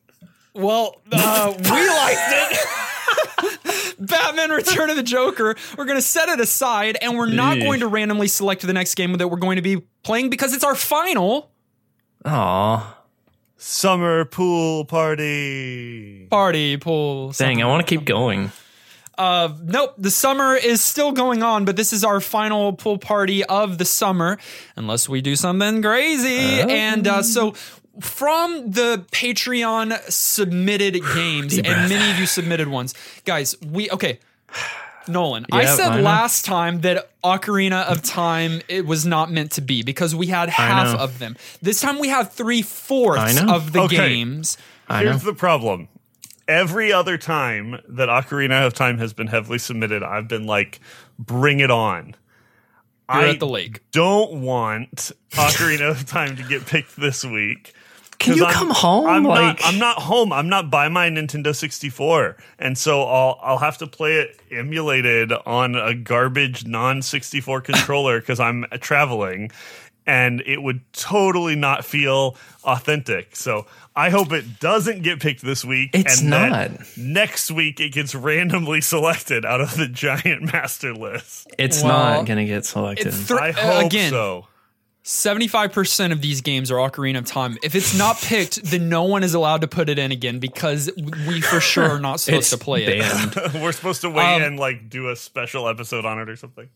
Well, 0.55 1.01
uh, 1.11 1.55
we 1.57 1.71
liked 1.71 2.21
it. 2.33 3.97
Batman 3.99 4.51
Return 4.51 4.91
of 4.91 4.97
the 4.97 5.03
Joker. 5.03 5.57
We're 5.79 5.85
going 5.87 5.97
to 5.99 6.03
set 6.03 6.29
it 6.29 6.39
aside 6.41 6.99
and 7.01 7.17
we're 7.17 7.31
not 7.33 7.57
Eesh. 7.57 7.63
going 7.63 7.81
to 7.81 7.87
randomly 7.87 8.29
select 8.29 8.61
the 8.63 8.73
next 8.75 8.95
game 8.95 9.13
that 9.15 9.29
we're 9.29 9.39
going 9.39 9.57
to 9.57 9.63
be 9.63 9.79
playing 10.03 10.29
because 10.31 10.53
it's 10.55 10.65
our 10.65 10.75
final 10.75 11.51
Aw. 12.27 12.97
Summer 13.63 14.25
pool 14.25 14.87
party. 14.87 16.27
party 16.31 16.79
pool. 16.79 17.33
Dang, 17.33 17.63
I 17.63 17.67
want 17.67 17.87
to 17.87 17.95
keep 17.95 18.07
going. 18.07 18.53
Uh, 19.19 19.55
nope, 19.63 19.95
the 19.99 20.11
summer 20.11 20.55
is 20.55 20.83
still 20.83 21.13
going 21.13 21.43
on, 21.43 21.67
but 21.67 21.77
this 21.77 21.93
is 21.93 22.03
our 22.03 22.21
final 22.21 22.73
pool 22.73 22.97
party 22.97 23.45
of 23.45 23.77
the 23.77 23.85
summer, 23.85 24.39
unless 24.77 25.11
we 25.11 25.21
do 25.21 25.37
something 25.37 25.83
crazy. 25.83 26.59
And 26.63 27.07
uh, 27.07 27.23
so, 27.23 27.53
from 28.01 28.71
the 28.71 29.05
Patreon 29.13 30.11
submitted 30.11 30.95
games, 31.15 31.59
and 31.59 31.67
many 31.91 32.11
of 32.13 32.19
you 32.19 32.25
submitted 32.25 32.69
ones, 32.69 32.95
guys. 33.27 33.55
We 33.61 33.91
okay. 33.91 34.21
Nolan, 35.11 35.47
I 35.53 35.63
Yeah, 35.63 35.77
said 35.77 35.89
I 35.93 35.97
know. 35.97 36.03
last 36.03 36.45
time 36.45 36.81
that 36.83 37.11
Ocarina 37.23 37.85
of 37.85 38.03
Time 38.03 38.63
it 38.69 38.87
was 38.87 39.05
not 39.05 39.31
meant 39.31 39.53
to 39.53 39.61
be 39.61 39.83
because 39.83 40.15
we 40.15 40.29
had 40.29 40.49
half 40.49 40.95
of 40.97 41.19
them. 41.19 41.37
This 41.61 41.81
time 41.81 41.99
we 41.99 42.09
have 42.09 42.33
three 42.33 42.63
fourths 42.63 43.41
of 43.43 43.73
the 43.73 43.81
Okay. 43.83 43.97
games. 43.97 44.57
I 44.89 45.03
know. 45.03 45.11
Here's 45.11 45.23
the 45.23 45.35
problem. 45.35 45.89
Every 46.49 46.93
other 46.93 47.17
time 47.17 47.79
that 47.89 48.09
Ocarina 48.09 48.67
of 48.67 48.75
Time 48.75 48.99
has 48.99 49.13
been 49.13 49.29
heavily 49.29 49.59
submitted, 49.59 50.03
I've 50.03 50.27
been 50.27 50.47
like, 50.47 50.81
bring 51.19 51.61
it 51.61 51.71
on. 51.71 52.17
You're 53.13 53.23
I 53.23 53.29
at 53.31 53.41
the 53.41 53.47
lake. 53.47 53.81
don't 53.93 54.41
want 54.41 55.13
Ocarina 55.33 55.91
of 55.91 56.07
Time 56.07 56.37
to 56.37 56.43
get 56.43 56.67
picked 56.67 56.97
this 56.97 57.25
week. 57.25 57.73
Can 58.21 58.33
'Cause 58.35 58.39
you 58.39 58.45
I'm- 58.45 58.55
come 58.55 58.71
home? 58.71 59.07
I'm 59.09 59.25
like, 59.25 59.59
not. 59.61 59.67
I'm 59.67 59.79
not 59.79 59.97
home. 59.97 60.33
I'm 60.33 60.49
not 60.49 60.71
by 60.71 60.89
my 60.89 61.09
Nintendo 61.09 61.57
64, 61.57 62.37
and 62.59 62.77
so 62.79 63.03
I'll 63.03 63.41
I'll 63.43 63.59
have 63.59 63.79
to 63.79 63.87
play 63.89 64.17
it 64.19 64.39
emulated 64.53 65.33
on 65.47 65.75
a 65.75 65.95
garbage 65.95 66.67
non 66.67 67.03
64 67.03 67.61
controller 67.63 68.21
because 68.21 68.39
I'm 68.39 68.67
traveling, 68.81 69.51
and 70.07 70.43
it 70.47 70.63
would 70.63 70.81
totally 70.93 71.57
not 71.57 71.85
feel 71.85 72.37
authentic. 72.65 73.35
So 73.37 73.67
I 73.97 74.11
hope 74.11 74.33
it 74.33 74.61
doesn't 74.61 75.03
get 75.03 75.19
picked 75.21 75.41
this 75.43 75.65
week. 75.65 75.91
It's 75.95 76.21
and 76.21 76.33
that 76.33 76.71
not. 76.73 76.81
Next 76.99 77.51
week 77.51 77.81
it 77.81 77.89
gets 77.93 78.15
randomly 78.15 78.81
selected 78.95 79.45
out 79.47 79.61
of 79.63 79.77
the 79.77 79.89
giant 79.89 80.53
master 80.53 80.93
list. 80.95 81.49
it's 81.59 81.83
Well, 81.83 82.19
not 82.19 82.27
gonna 82.27 82.45
get 82.45 82.67
selected. 82.67 83.09
It's 83.09 83.17
thr- 83.29 83.39
I 83.41 83.53
hope 83.53 83.87
again. 83.87 84.11
so. 84.11 84.47
75% 85.05 86.13
of 86.13 86.21
these 86.21 86.41
games 86.41 86.71
are 86.71 86.77
Ocarina 86.77 87.19
of 87.19 87.25
Time. 87.25 87.59
If 87.63 87.75
it's 87.75 87.97
not 87.97 88.17
picked, 88.23 88.63
then 88.65 88.89
no 88.89 89.05
one 89.05 89.23
is 89.23 89.35
allowed 89.35 89.63
to 89.63 89.69
put 89.69 89.89
it 89.89 89.99
in 89.99 90.13
again 90.13 90.39
because 90.39 90.91
we 91.27 91.41
for 91.41 91.61
sure 91.61 91.89
are 91.89 92.01
not 92.01 92.21
supposed 92.21 92.41
it's 92.43 92.51
to 92.51 92.59
play 92.59 92.85
it. 92.85 93.55
We're 93.55 93.73
supposed 93.73 94.03
to 94.03 94.11
wait 94.11 94.25
Um, 94.37 94.43
and 94.43 94.59
like 94.59 94.89
do 94.91 95.09
a 95.09 95.17
special 95.17 95.69
episode 95.69 96.05
on 96.05 96.19
it 96.21 96.29
or 96.29 96.37
something. 96.37 96.69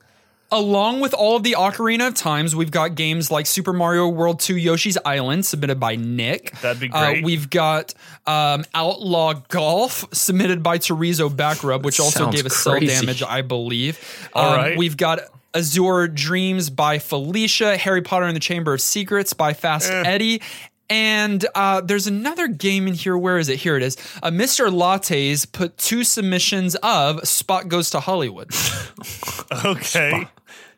Along 0.53 1.01
with 1.01 1.15
all 1.15 1.37
of 1.37 1.43
the 1.43 1.57
Ocarina 1.59 2.07
of 2.07 2.15
Times, 2.15 2.55
we've 2.55 2.71
got 2.71 2.95
games 2.95 3.31
like 3.31 3.45
Super 3.47 3.73
Mario 3.73 4.07
World 4.09 4.39
2 4.41 4.57
Yoshi's 4.57 4.97
Island, 5.05 5.45
submitted 5.47 5.81
by 5.81 5.97
Nick. 5.97 6.53
That'd 6.61 6.81
be 6.81 6.91
Uh, 6.93 7.11
great. 7.13 7.25
we've 7.25 7.51
got 7.51 7.93
um, 8.27 8.65
Outlaw 8.73 9.35
Golf, 9.49 10.05
submitted 10.13 10.63
by 10.63 10.79
Terizo 10.79 11.29
Backrub, 11.29 11.83
which 11.83 11.99
also 11.99 12.21
Sounds 12.25 12.37
gave 12.37 12.47
us 12.47 12.57
cell 12.57 12.79
damage, 12.79 13.23
I 13.23 13.43
believe. 13.43 13.99
All 14.33 14.51
Um, 14.53 14.57
right. 14.57 14.79
We've 14.79 14.97
got 14.97 15.21
Azure 15.55 16.09
Dreams 16.09 16.71
by 16.71 16.99
Felicia, 16.99 17.77
Harry 17.77 18.03
Potter 18.03 18.27
and 18.27 18.35
the 18.37 18.41
Chamber 18.41 18.75
of 18.75 18.81
Secrets 18.81 19.33
by 19.33 19.53
Fast 19.53 19.91
Eh. 19.91 20.03
Eddie. 20.07 20.43
And 20.91 21.45
uh, 21.55 21.81
there's 21.81 22.07
another 22.07 22.47
game 22.47 22.87
in 22.87 22.93
here. 22.95 23.17
Where 23.17 23.39
is 23.39 23.49
it? 23.49 23.59
Here 23.59 23.77
it 23.77 23.83
is. 23.83 23.97
Uh, 24.23 24.31
Mr. 24.31 24.71
Lattes 24.71 25.51
put 25.51 25.79
two 25.79 26.05
submissions 26.05 26.75
of 26.83 27.27
Spot 27.27 27.69
Goes 27.69 27.91
to 27.91 28.01
Hollywood. 28.01 28.51
Okay. 29.65 30.27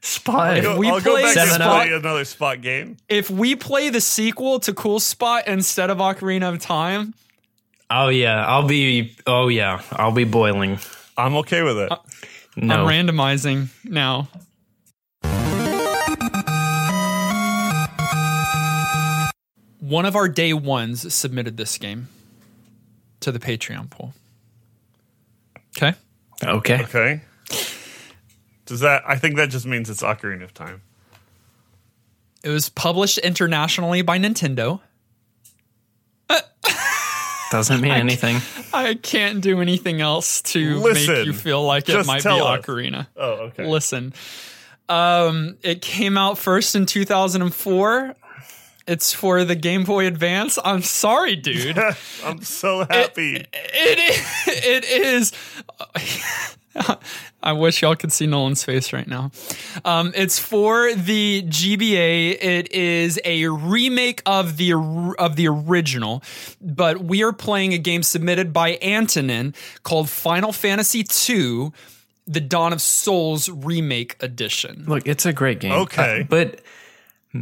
Spot. 0.00 0.62
Go- 0.62 0.78
we 0.78 0.88
I'll 0.88 1.00
go 1.00 1.12
play 1.12 1.22
back 1.22 1.36
and 1.36 1.50
Seven 1.50 1.66
play 1.66 1.92
Up. 1.94 2.00
another 2.02 2.24
spot 2.24 2.60
game. 2.60 2.96
if 3.08 3.30
we 3.30 3.56
play 3.56 3.88
the 3.88 4.00
sequel 4.00 4.60
to 4.60 4.74
Cool 4.74 5.00
Spot 5.00 5.46
instead 5.46 5.90
of 5.90 5.98
Ocarina 5.98 6.52
of 6.52 6.60
Time, 6.60 7.14
Oh 7.88 8.08
yeah, 8.08 8.44
I'll 8.44 8.66
be. 8.66 9.16
Oh 9.26 9.48
yeah, 9.48 9.80
I'll 9.92 10.12
be 10.12 10.24
boiling. 10.24 10.78
I'm 11.16 11.36
okay 11.36 11.62
with 11.62 11.78
it. 11.78 11.92
No, 12.56 12.84
I'm 12.86 13.06
randomizing 13.06 13.68
now. 13.84 14.28
One 19.86 20.04
of 20.04 20.16
our 20.16 20.28
day 20.28 20.52
ones 20.52 21.14
submitted 21.14 21.56
this 21.56 21.78
game 21.78 22.08
to 23.20 23.30
the 23.30 23.38
Patreon 23.38 23.88
poll. 23.88 24.14
Okay. 25.78 25.96
okay. 26.42 26.82
Okay. 26.82 27.20
Does 28.64 28.80
that? 28.80 29.04
I 29.06 29.14
think 29.14 29.36
that 29.36 29.48
just 29.48 29.64
means 29.64 29.88
it's 29.88 30.02
Ocarina 30.02 30.42
of 30.42 30.52
Time. 30.52 30.82
It 32.42 32.48
was 32.48 32.68
published 32.68 33.18
internationally 33.18 34.02
by 34.02 34.18
Nintendo. 34.18 34.80
Doesn't 37.52 37.80
mean 37.80 37.92
anything. 37.92 38.38
I 38.74 38.94
can't 38.94 39.40
do 39.40 39.60
anything 39.60 40.00
else 40.00 40.42
to 40.42 40.80
Listen, 40.80 41.14
make 41.14 41.26
you 41.26 41.32
feel 41.32 41.62
like 41.62 41.88
it 41.88 42.04
might 42.06 42.24
be 42.24 42.28
us. 42.28 42.66
Ocarina. 42.66 43.06
Oh, 43.16 43.30
okay. 43.46 43.64
Listen. 43.68 44.14
Um, 44.88 45.58
it 45.62 45.80
came 45.80 46.18
out 46.18 46.38
first 46.38 46.74
in 46.74 46.86
2004. 46.86 48.16
It's 48.86 49.12
for 49.12 49.44
the 49.44 49.56
Game 49.56 49.82
Boy 49.84 50.06
Advance. 50.06 50.58
I'm 50.64 50.82
sorry, 50.82 51.34
dude. 51.34 51.76
I'm 52.24 52.42
so 52.42 52.86
happy. 52.88 53.44
It 53.52 53.98
is. 53.98 54.26
It 54.66 54.84
is. 54.84 55.32
I 57.42 57.52
wish 57.52 57.82
y'all 57.82 57.96
could 57.96 58.12
see 58.12 58.26
Nolan's 58.26 58.64
face 58.64 58.92
right 58.92 59.06
now. 59.06 59.30
Um, 59.84 60.12
it's 60.14 60.38
for 60.38 60.92
the 60.94 61.42
GBA. 61.42 62.42
It 62.42 62.72
is 62.72 63.20
a 63.24 63.46
remake 63.48 64.22
of 64.26 64.56
the 64.56 64.72
of 65.18 65.36
the 65.36 65.48
original, 65.48 66.22
but 66.60 67.02
we 67.02 67.22
are 67.22 67.32
playing 67.32 67.72
a 67.72 67.78
game 67.78 68.02
submitted 68.02 68.52
by 68.52 68.78
Antonin 68.82 69.54
called 69.84 70.10
Final 70.10 70.52
Fantasy 70.52 71.04
II: 71.28 71.70
The 72.26 72.40
Dawn 72.40 72.72
of 72.72 72.82
Souls 72.82 73.48
Remake 73.48 74.16
Edition. 74.20 74.84
Look, 74.86 75.06
it's 75.06 75.24
a 75.24 75.32
great 75.32 75.60
game. 75.60 75.72
Okay. 75.72 76.22
Uh, 76.22 76.24
but 76.28 76.60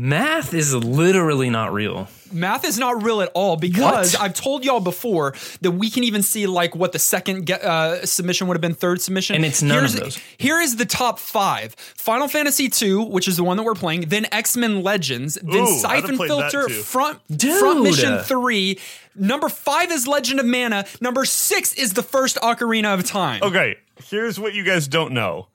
math 0.00 0.54
is 0.54 0.74
literally 0.74 1.50
not 1.50 1.72
real. 1.72 2.08
Math 2.32 2.64
is 2.64 2.78
not 2.78 3.02
real 3.02 3.20
at 3.22 3.30
all 3.34 3.56
because 3.56 4.14
What? 4.14 4.22
I've 4.22 4.34
told 4.34 4.64
y'all 4.64 4.80
before 4.80 5.34
that 5.60 5.70
we 5.70 5.88
can 5.88 6.02
even 6.04 6.22
see 6.22 6.46
like 6.46 6.74
what 6.74 6.92
the 6.92 6.98
second 6.98 7.46
ge- 7.46 7.52
uh, 7.52 8.04
submission 8.04 8.48
would 8.48 8.54
have 8.54 8.60
been, 8.60 8.74
third 8.74 9.00
submission, 9.00 9.36
And 9.36 9.44
it's 9.44 9.62
none 9.62 9.78
Here's, 9.78 9.94
of 9.94 10.00
those. 10.00 10.18
Here 10.36 10.60
is 10.60 10.76
the 10.76 10.84
top 10.86 11.18
five: 11.18 11.74
Final 11.96 12.26
Fantasy 12.26 12.70
II, 12.82 13.04
which 13.06 13.28
is 13.28 13.36
the 13.36 13.44
one 13.44 13.56
that 13.56 13.62
we're 13.62 13.74
playing, 13.74 14.08
then 14.08 14.26
X 14.32 14.56
Men 14.56 14.82
Legends, 14.82 15.34
then 15.42 15.62
Ooh, 15.62 15.78
Siphon 15.78 16.16
Filter. 16.18 16.68
Front 16.68 17.20
Dude. 17.28 17.58
Front 17.58 17.82
Mission 17.82 18.18
Three. 18.20 18.78
Number 19.14 19.48
five 19.48 19.92
is 19.92 20.08
Legend 20.08 20.40
of 20.40 20.46
Mana. 20.46 20.86
Number 21.00 21.24
six 21.24 21.72
is 21.74 21.92
the 21.92 22.02
first 22.02 22.36
Ocarina 22.36 22.94
of 22.94 23.04
Time. 23.04 23.42
Okay. 23.44 23.76
Here's 24.08 24.40
what 24.40 24.54
you 24.54 24.64
guys 24.64 24.88
don't 24.88 25.12
know. 25.12 25.46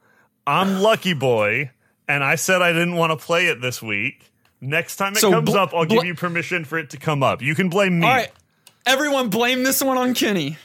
I'm 0.48 0.80
Lucky 0.80 1.14
Boy, 1.14 1.72
and 2.08 2.24
I 2.24 2.36
said 2.36 2.62
I 2.62 2.72
didn't 2.72 2.96
want 2.96 3.12
to 3.12 3.18
play 3.24 3.48
it 3.48 3.60
this 3.62 3.82
week. 3.82 4.29
Next 4.62 4.97
time 4.97 5.14
it 5.14 5.20
So 5.20 5.32
comes 5.32 5.49
bl- 5.51 5.57
up, 5.57 5.74
I'll 5.74 5.86
bl- 5.86 5.95
give 5.95 6.05
you 6.05 6.16
permission 6.16 6.66
for 6.66 6.78
it 6.78 6.89
to 6.91 6.97
come 6.97 7.24
up. 7.24 7.41
You 7.41 7.55
can 7.55 7.70
blame 7.70 7.99
me. 7.99 8.05
All 8.07 8.14
right, 8.14 8.32
everyone, 8.86 9.30
blame 9.30 9.64
this 9.64 9.82
one 9.82 9.97
on 9.97 10.14
Kenny. 10.14 10.57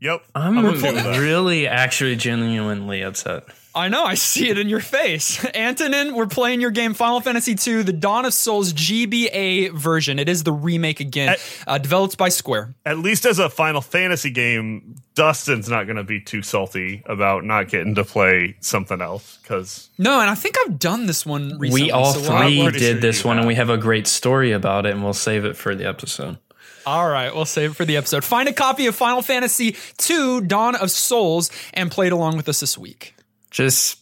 Yep. 0.00 0.22
I'm, 0.34 0.58
okay 0.58 0.92
with 0.92 1.04
that. 1.04 1.18
really, 1.20 1.66
actually, 1.66 2.16
genuinely 2.16 3.02
upset. 3.02 3.44
I 3.76 3.88
know, 3.88 4.04
I 4.04 4.14
see 4.14 4.48
it 4.48 4.56
in 4.56 4.70
your 4.70 4.80
face. 4.80 5.44
Antonin, 5.54 6.14
we're 6.14 6.26
playing 6.26 6.62
your 6.62 6.70
game 6.70 6.94
Final 6.94 7.20
Fantasy 7.20 7.52
II, 7.52 7.82
the 7.82 7.92
Dawn 7.92 8.24
of 8.24 8.32
Souls 8.32 8.72
GBA 8.72 9.72
version. 9.72 10.18
It 10.18 10.30
is 10.30 10.44
the 10.44 10.52
remake 10.52 11.00
again, 11.00 11.36
uh, 11.66 11.76
developed 11.76 12.16
by 12.16 12.30
Square. 12.30 12.74
At 12.86 12.98
least 12.98 13.26
as 13.26 13.38
a 13.38 13.50
Final 13.50 13.82
Fantasy 13.82 14.30
game, 14.30 14.96
Dustin's 15.14 15.68
not 15.68 15.84
going 15.84 15.96
to 15.96 16.04
be 16.04 16.22
too 16.22 16.40
salty 16.40 17.02
about 17.04 17.44
not 17.44 17.68
getting 17.68 17.94
to 17.96 18.04
play 18.04 18.56
something 18.60 19.02
else 19.02 19.38
because 19.42 19.90
No, 19.98 20.22
and 20.22 20.30
I 20.30 20.34
think 20.34 20.56
I've 20.64 20.78
done 20.78 21.04
this 21.04 21.26
one 21.26 21.58
recently. 21.58 21.82
we 21.84 21.90
all 21.90 22.14
so 22.14 22.20
we'll 22.20 22.40
three 22.40 22.62
pretty 22.62 22.78
did 22.78 22.92
sure 22.92 23.00
this 23.02 23.24
you 23.24 23.28
one, 23.28 23.38
and 23.38 23.46
we 23.46 23.56
have 23.56 23.68
a 23.68 23.76
great 23.76 24.06
story 24.06 24.52
about 24.52 24.86
it, 24.86 24.94
and 24.94 25.04
we'll 25.04 25.12
save 25.12 25.44
it 25.44 25.54
for 25.54 25.74
the 25.74 25.86
episode. 25.86 26.38
All 26.86 27.10
right, 27.10 27.34
we'll 27.34 27.44
save 27.44 27.72
it 27.72 27.74
for 27.74 27.84
the 27.84 27.98
episode. 27.98 28.24
Find 28.24 28.48
a 28.48 28.54
copy 28.54 28.86
of 28.86 28.94
Final 28.94 29.20
Fantasy 29.20 29.76
II, 30.08 30.40
Dawn 30.40 30.76
of 30.76 30.90
Souls, 30.90 31.50
and 31.74 31.90
play 31.90 32.06
it 32.06 32.12
along 32.14 32.38
with 32.38 32.48
us 32.48 32.60
this 32.60 32.78
week. 32.78 33.15
Just 33.56 34.00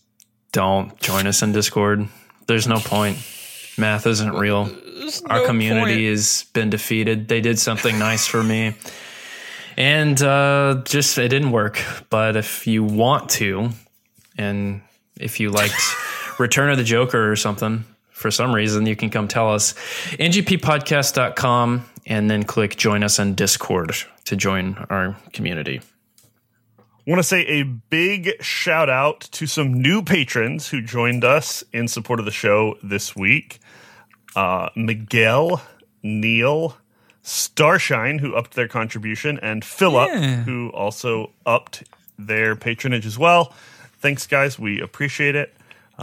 don't 0.51 0.99
join 0.99 1.29
us 1.29 1.41
in 1.41 1.53
Discord. 1.53 2.09
There's 2.49 2.67
no 2.67 2.81
point. 2.81 3.19
Math 3.79 4.05
isn't 4.05 4.33
real. 4.33 4.69
Our 5.27 5.39
no 5.39 5.47
community 5.47 5.95
point. 5.95 6.09
has 6.09 6.47
been 6.53 6.71
defeated. 6.71 7.29
They 7.29 7.41
did 7.41 7.61
something 7.61 7.97
nice 7.97 8.27
for 8.27 8.43
me. 8.43 8.75
And 9.77 10.21
uh, 10.21 10.83
just 10.85 11.17
it 11.19 11.29
didn't 11.29 11.53
work. 11.53 11.81
But 12.11 12.35
if 12.35 12.67
you 12.67 12.83
want 12.83 13.31
to, 13.31 13.71
and 14.37 14.81
if 15.21 15.39
you 15.39 15.51
liked 15.51 15.81
Return 16.41 16.71
of 16.71 16.77
the 16.77 16.83
Joker 16.83 17.31
or 17.31 17.37
something, 17.37 17.85
for 18.11 18.33
some 18.33 18.53
reason, 18.53 18.87
you 18.87 18.97
can 18.97 19.09
come 19.09 19.29
tell 19.29 19.55
us. 19.55 19.75
ngppodcast.com 20.19 21.89
and 22.07 22.29
then 22.29 22.43
click 22.43 22.75
join 22.75 23.05
us 23.05 23.21
on 23.21 23.35
Discord 23.35 23.95
to 24.25 24.35
join 24.35 24.85
our 24.91 25.17
community. 25.33 25.81
Want 27.07 27.19
to 27.19 27.23
say 27.23 27.41
a 27.47 27.63
big 27.65 28.43
shout 28.43 28.89
out 28.89 29.21
to 29.33 29.47
some 29.47 29.75
new 29.75 30.03
patrons 30.03 30.69
who 30.69 30.81
joined 30.81 31.25
us 31.25 31.63
in 31.73 31.89
support 31.89 32.19
of 32.19 32.25
the 32.25 32.31
show 32.33 32.77
this 32.83 33.15
week. 33.15 33.61
Uh, 34.35 34.69
Miguel, 34.75 35.63
Neil, 36.03 36.77
Starshine, 37.23 38.19
who 38.19 38.35
upped 38.35 38.55
their 38.55 38.69
contribution, 38.69 39.39
and 39.43 39.65
Philip, 39.65 40.11
Yeah. 40.13 40.43
who 40.43 40.69
also 40.71 41.31
upped 41.47 41.85
their 42.19 42.55
patronage 42.57 43.07
as 43.07 43.19
well. 43.19 43.55
Thanks, 44.01 44.27
guys. 44.27 44.59
We 44.59 44.81
appreciate 44.81 45.35
it. 45.35 45.55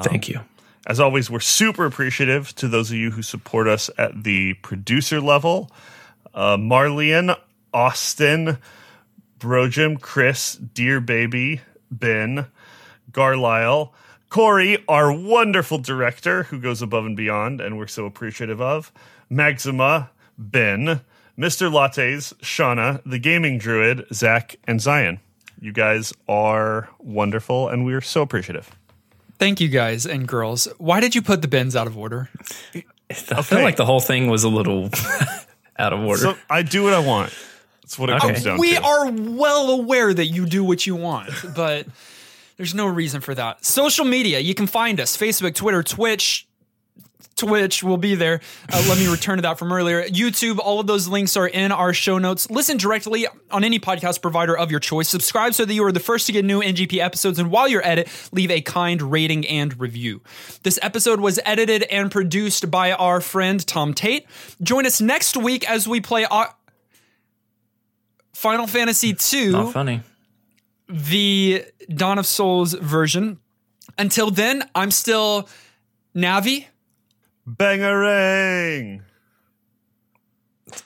Thank 0.03 0.29
you. 0.29 0.41
As 0.87 0.99
always, 0.99 1.29
we're 1.29 1.39
super 1.41 1.85
appreciative 1.85 2.55
to 2.55 2.67
those 2.67 2.89
of 2.89 2.97
you 2.97 3.11
who 3.11 3.21
support 3.21 3.67
us 3.67 3.89
at 3.97 4.23
the 4.23 4.55
producer 4.55 5.21
level. 5.21 5.69
Uh, 6.33 6.57
Marlian, 6.57 7.35
Austin, 7.73 8.57
Brojim, 9.41 9.99
Chris, 9.99 10.53
Dear 10.53 11.01
Baby, 11.01 11.61
Ben, 11.89 12.45
Garlisle, 13.11 13.89
Corey, 14.29 14.83
our 14.87 15.11
wonderful 15.11 15.79
director 15.79 16.43
who 16.43 16.59
goes 16.59 16.83
above 16.83 17.07
and 17.07 17.17
beyond, 17.17 17.59
and 17.59 17.75
we're 17.75 17.87
so 17.87 18.05
appreciative 18.05 18.61
of, 18.61 18.91
Maxima, 19.31 20.11
Ben, 20.37 21.01
Mr. 21.35 21.71
Lattes, 21.71 22.35
Shauna, 22.35 23.01
the 23.03 23.17
Gaming 23.17 23.57
Druid, 23.57 24.05
Zach, 24.13 24.57
and 24.67 24.79
Zion. 24.79 25.19
You 25.59 25.71
guys 25.71 26.13
are 26.29 26.89
wonderful, 26.99 27.67
and 27.67 27.83
we 27.83 27.95
are 27.95 28.01
so 28.01 28.21
appreciative. 28.21 28.69
Thank 29.39 29.59
you, 29.59 29.69
guys 29.69 30.05
and 30.05 30.27
girls. 30.27 30.67
Why 30.77 30.99
did 30.99 31.15
you 31.15 31.23
put 31.23 31.41
the 31.41 31.47
bins 31.47 31.75
out 31.75 31.87
of 31.87 31.97
order? 31.97 32.29
I 33.09 33.41
feel 33.41 33.63
like 33.63 33.75
the 33.75 33.87
whole 33.87 34.01
thing 34.01 34.29
was 34.29 34.43
a 34.43 34.49
little 34.49 34.91
out 35.79 35.93
of 35.93 35.99
order. 36.01 36.21
So 36.21 36.37
I 36.47 36.61
do 36.61 36.83
what 36.83 36.93
I 36.93 36.99
want. 36.99 37.33
That's 37.83 37.97
what 37.99 38.09
it 38.09 38.13
Okay. 38.17 38.27
comes 38.27 38.43
down 38.43 38.57
We 38.59 38.75
to. 38.75 38.81
are 38.83 39.11
well 39.11 39.71
aware 39.71 40.13
that 40.13 40.25
you 40.27 40.45
do 40.45 40.63
what 40.63 40.85
you 40.85 40.95
want, 40.95 41.29
but 41.55 41.87
there's 42.57 42.73
no 42.75 42.85
reason 42.85 43.21
for 43.21 43.33
that. 43.35 43.65
Social 43.65 44.05
media, 44.05 44.39
you 44.39 44.53
can 44.53 44.67
find 44.67 44.99
us 44.99 45.17
Facebook, 45.17 45.55
Twitter, 45.55 45.83
Twitch. 45.83 46.47
Twitch 47.37 47.81
will 47.81 47.97
be 47.97 48.13
there. 48.13 48.39
Uh, 48.71 48.83
let 48.87 48.99
me 48.99 49.07
return 49.07 49.37
to 49.37 49.41
that 49.41 49.57
from 49.57 49.71
earlier. 49.73 50.03
YouTube, 50.03 50.59
all 50.59 50.79
of 50.79 50.85
those 50.85 51.07
links 51.07 51.35
are 51.35 51.47
in 51.47 51.71
our 51.71 51.91
show 51.91 52.19
notes. 52.19 52.47
Listen 52.51 52.77
directly 52.77 53.25
on 53.49 53.63
any 53.63 53.79
podcast 53.79 54.21
provider 54.21 54.55
of 54.55 54.69
your 54.69 54.79
choice. 54.79 55.09
Subscribe 55.09 55.55
so 55.55 55.65
that 55.65 55.73
you 55.73 55.83
are 55.83 55.91
the 55.91 55.99
first 55.99 56.27
to 56.27 56.33
get 56.33 56.45
new 56.45 56.61
NGP 56.61 56.99
episodes. 56.99 57.39
And 57.39 57.49
while 57.49 57.67
you're 57.67 57.81
at 57.81 57.97
it, 57.97 58.09
leave 58.31 58.51
a 58.51 58.61
kind 58.61 59.01
rating 59.01 59.47
and 59.47 59.79
review. 59.79 60.21
This 60.61 60.77
episode 60.83 61.19
was 61.19 61.39
edited 61.43 61.81
and 61.83 62.11
produced 62.11 62.69
by 62.69 62.91
our 62.91 63.19
friend 63.21 63.65
Tom 63.65 63.95
Tate. 63.95 64.27
Join 64.61 64.85
us 64.85 65.01
next 65.01 65.35
week 65.35 65.67
as 65.67 65.87
we 65.87 65.99
play 65.99 66.25
Final 68.33 68.67
Fantasy 68.67 69.15
II 69.33 69.51
Not 69.51 69.73
funny. 69.73 70.01
the 70.87 71.65
Dawn 71.89 72.17
of 72.19 72.25
Souls 72.25 72.73
version. 72.73 73.39
Until 73.97 74.31
then, 74.31 74.63
I'm 74.73 74.91
still 74.91 75.47
Navi. 76.15 76.65
Bangarang. 77.47 79.01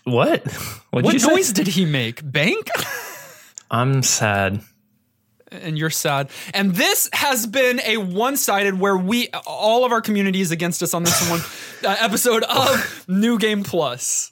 What? 0.04 0.44
What'd 0.92 1.06
What 1.06 1.14
you 1.14 1.20
say? 1.20 1.28
noise 1.34 1.52
did 1.54 1.68
he 1.68 1.86
make? 1.86 2.20
Bank? 2.30 2.68
I'm 3.72 4.02
sad. 4.04 4.62
and 5.52 5.78
you're 5.78 5.90
sad. 5.90 6.30
And 6.54 6.74
this 6.76 7.10
has 7.14 7.46
been 7.48 7.80
a 7.82 7.98
one-sided 7.98 8.80
where 8.80 8.98
we 8.98 9.30
all 9.46 9.86
of 9.86 9.92
our 9.92 10.02
community 10.02 10.42
is 10.42 10.52
against 10.52 10.82
us 10.84 10.94
on 10.94 11.04
this 11.04 11.30
one 11.30 11.40
uh, 11.92 11.96
episode 12.00 12.44
of 12.44 13.06
New 13.08 13.38
Game 13.38 13.64
Plus. 13.64 14.32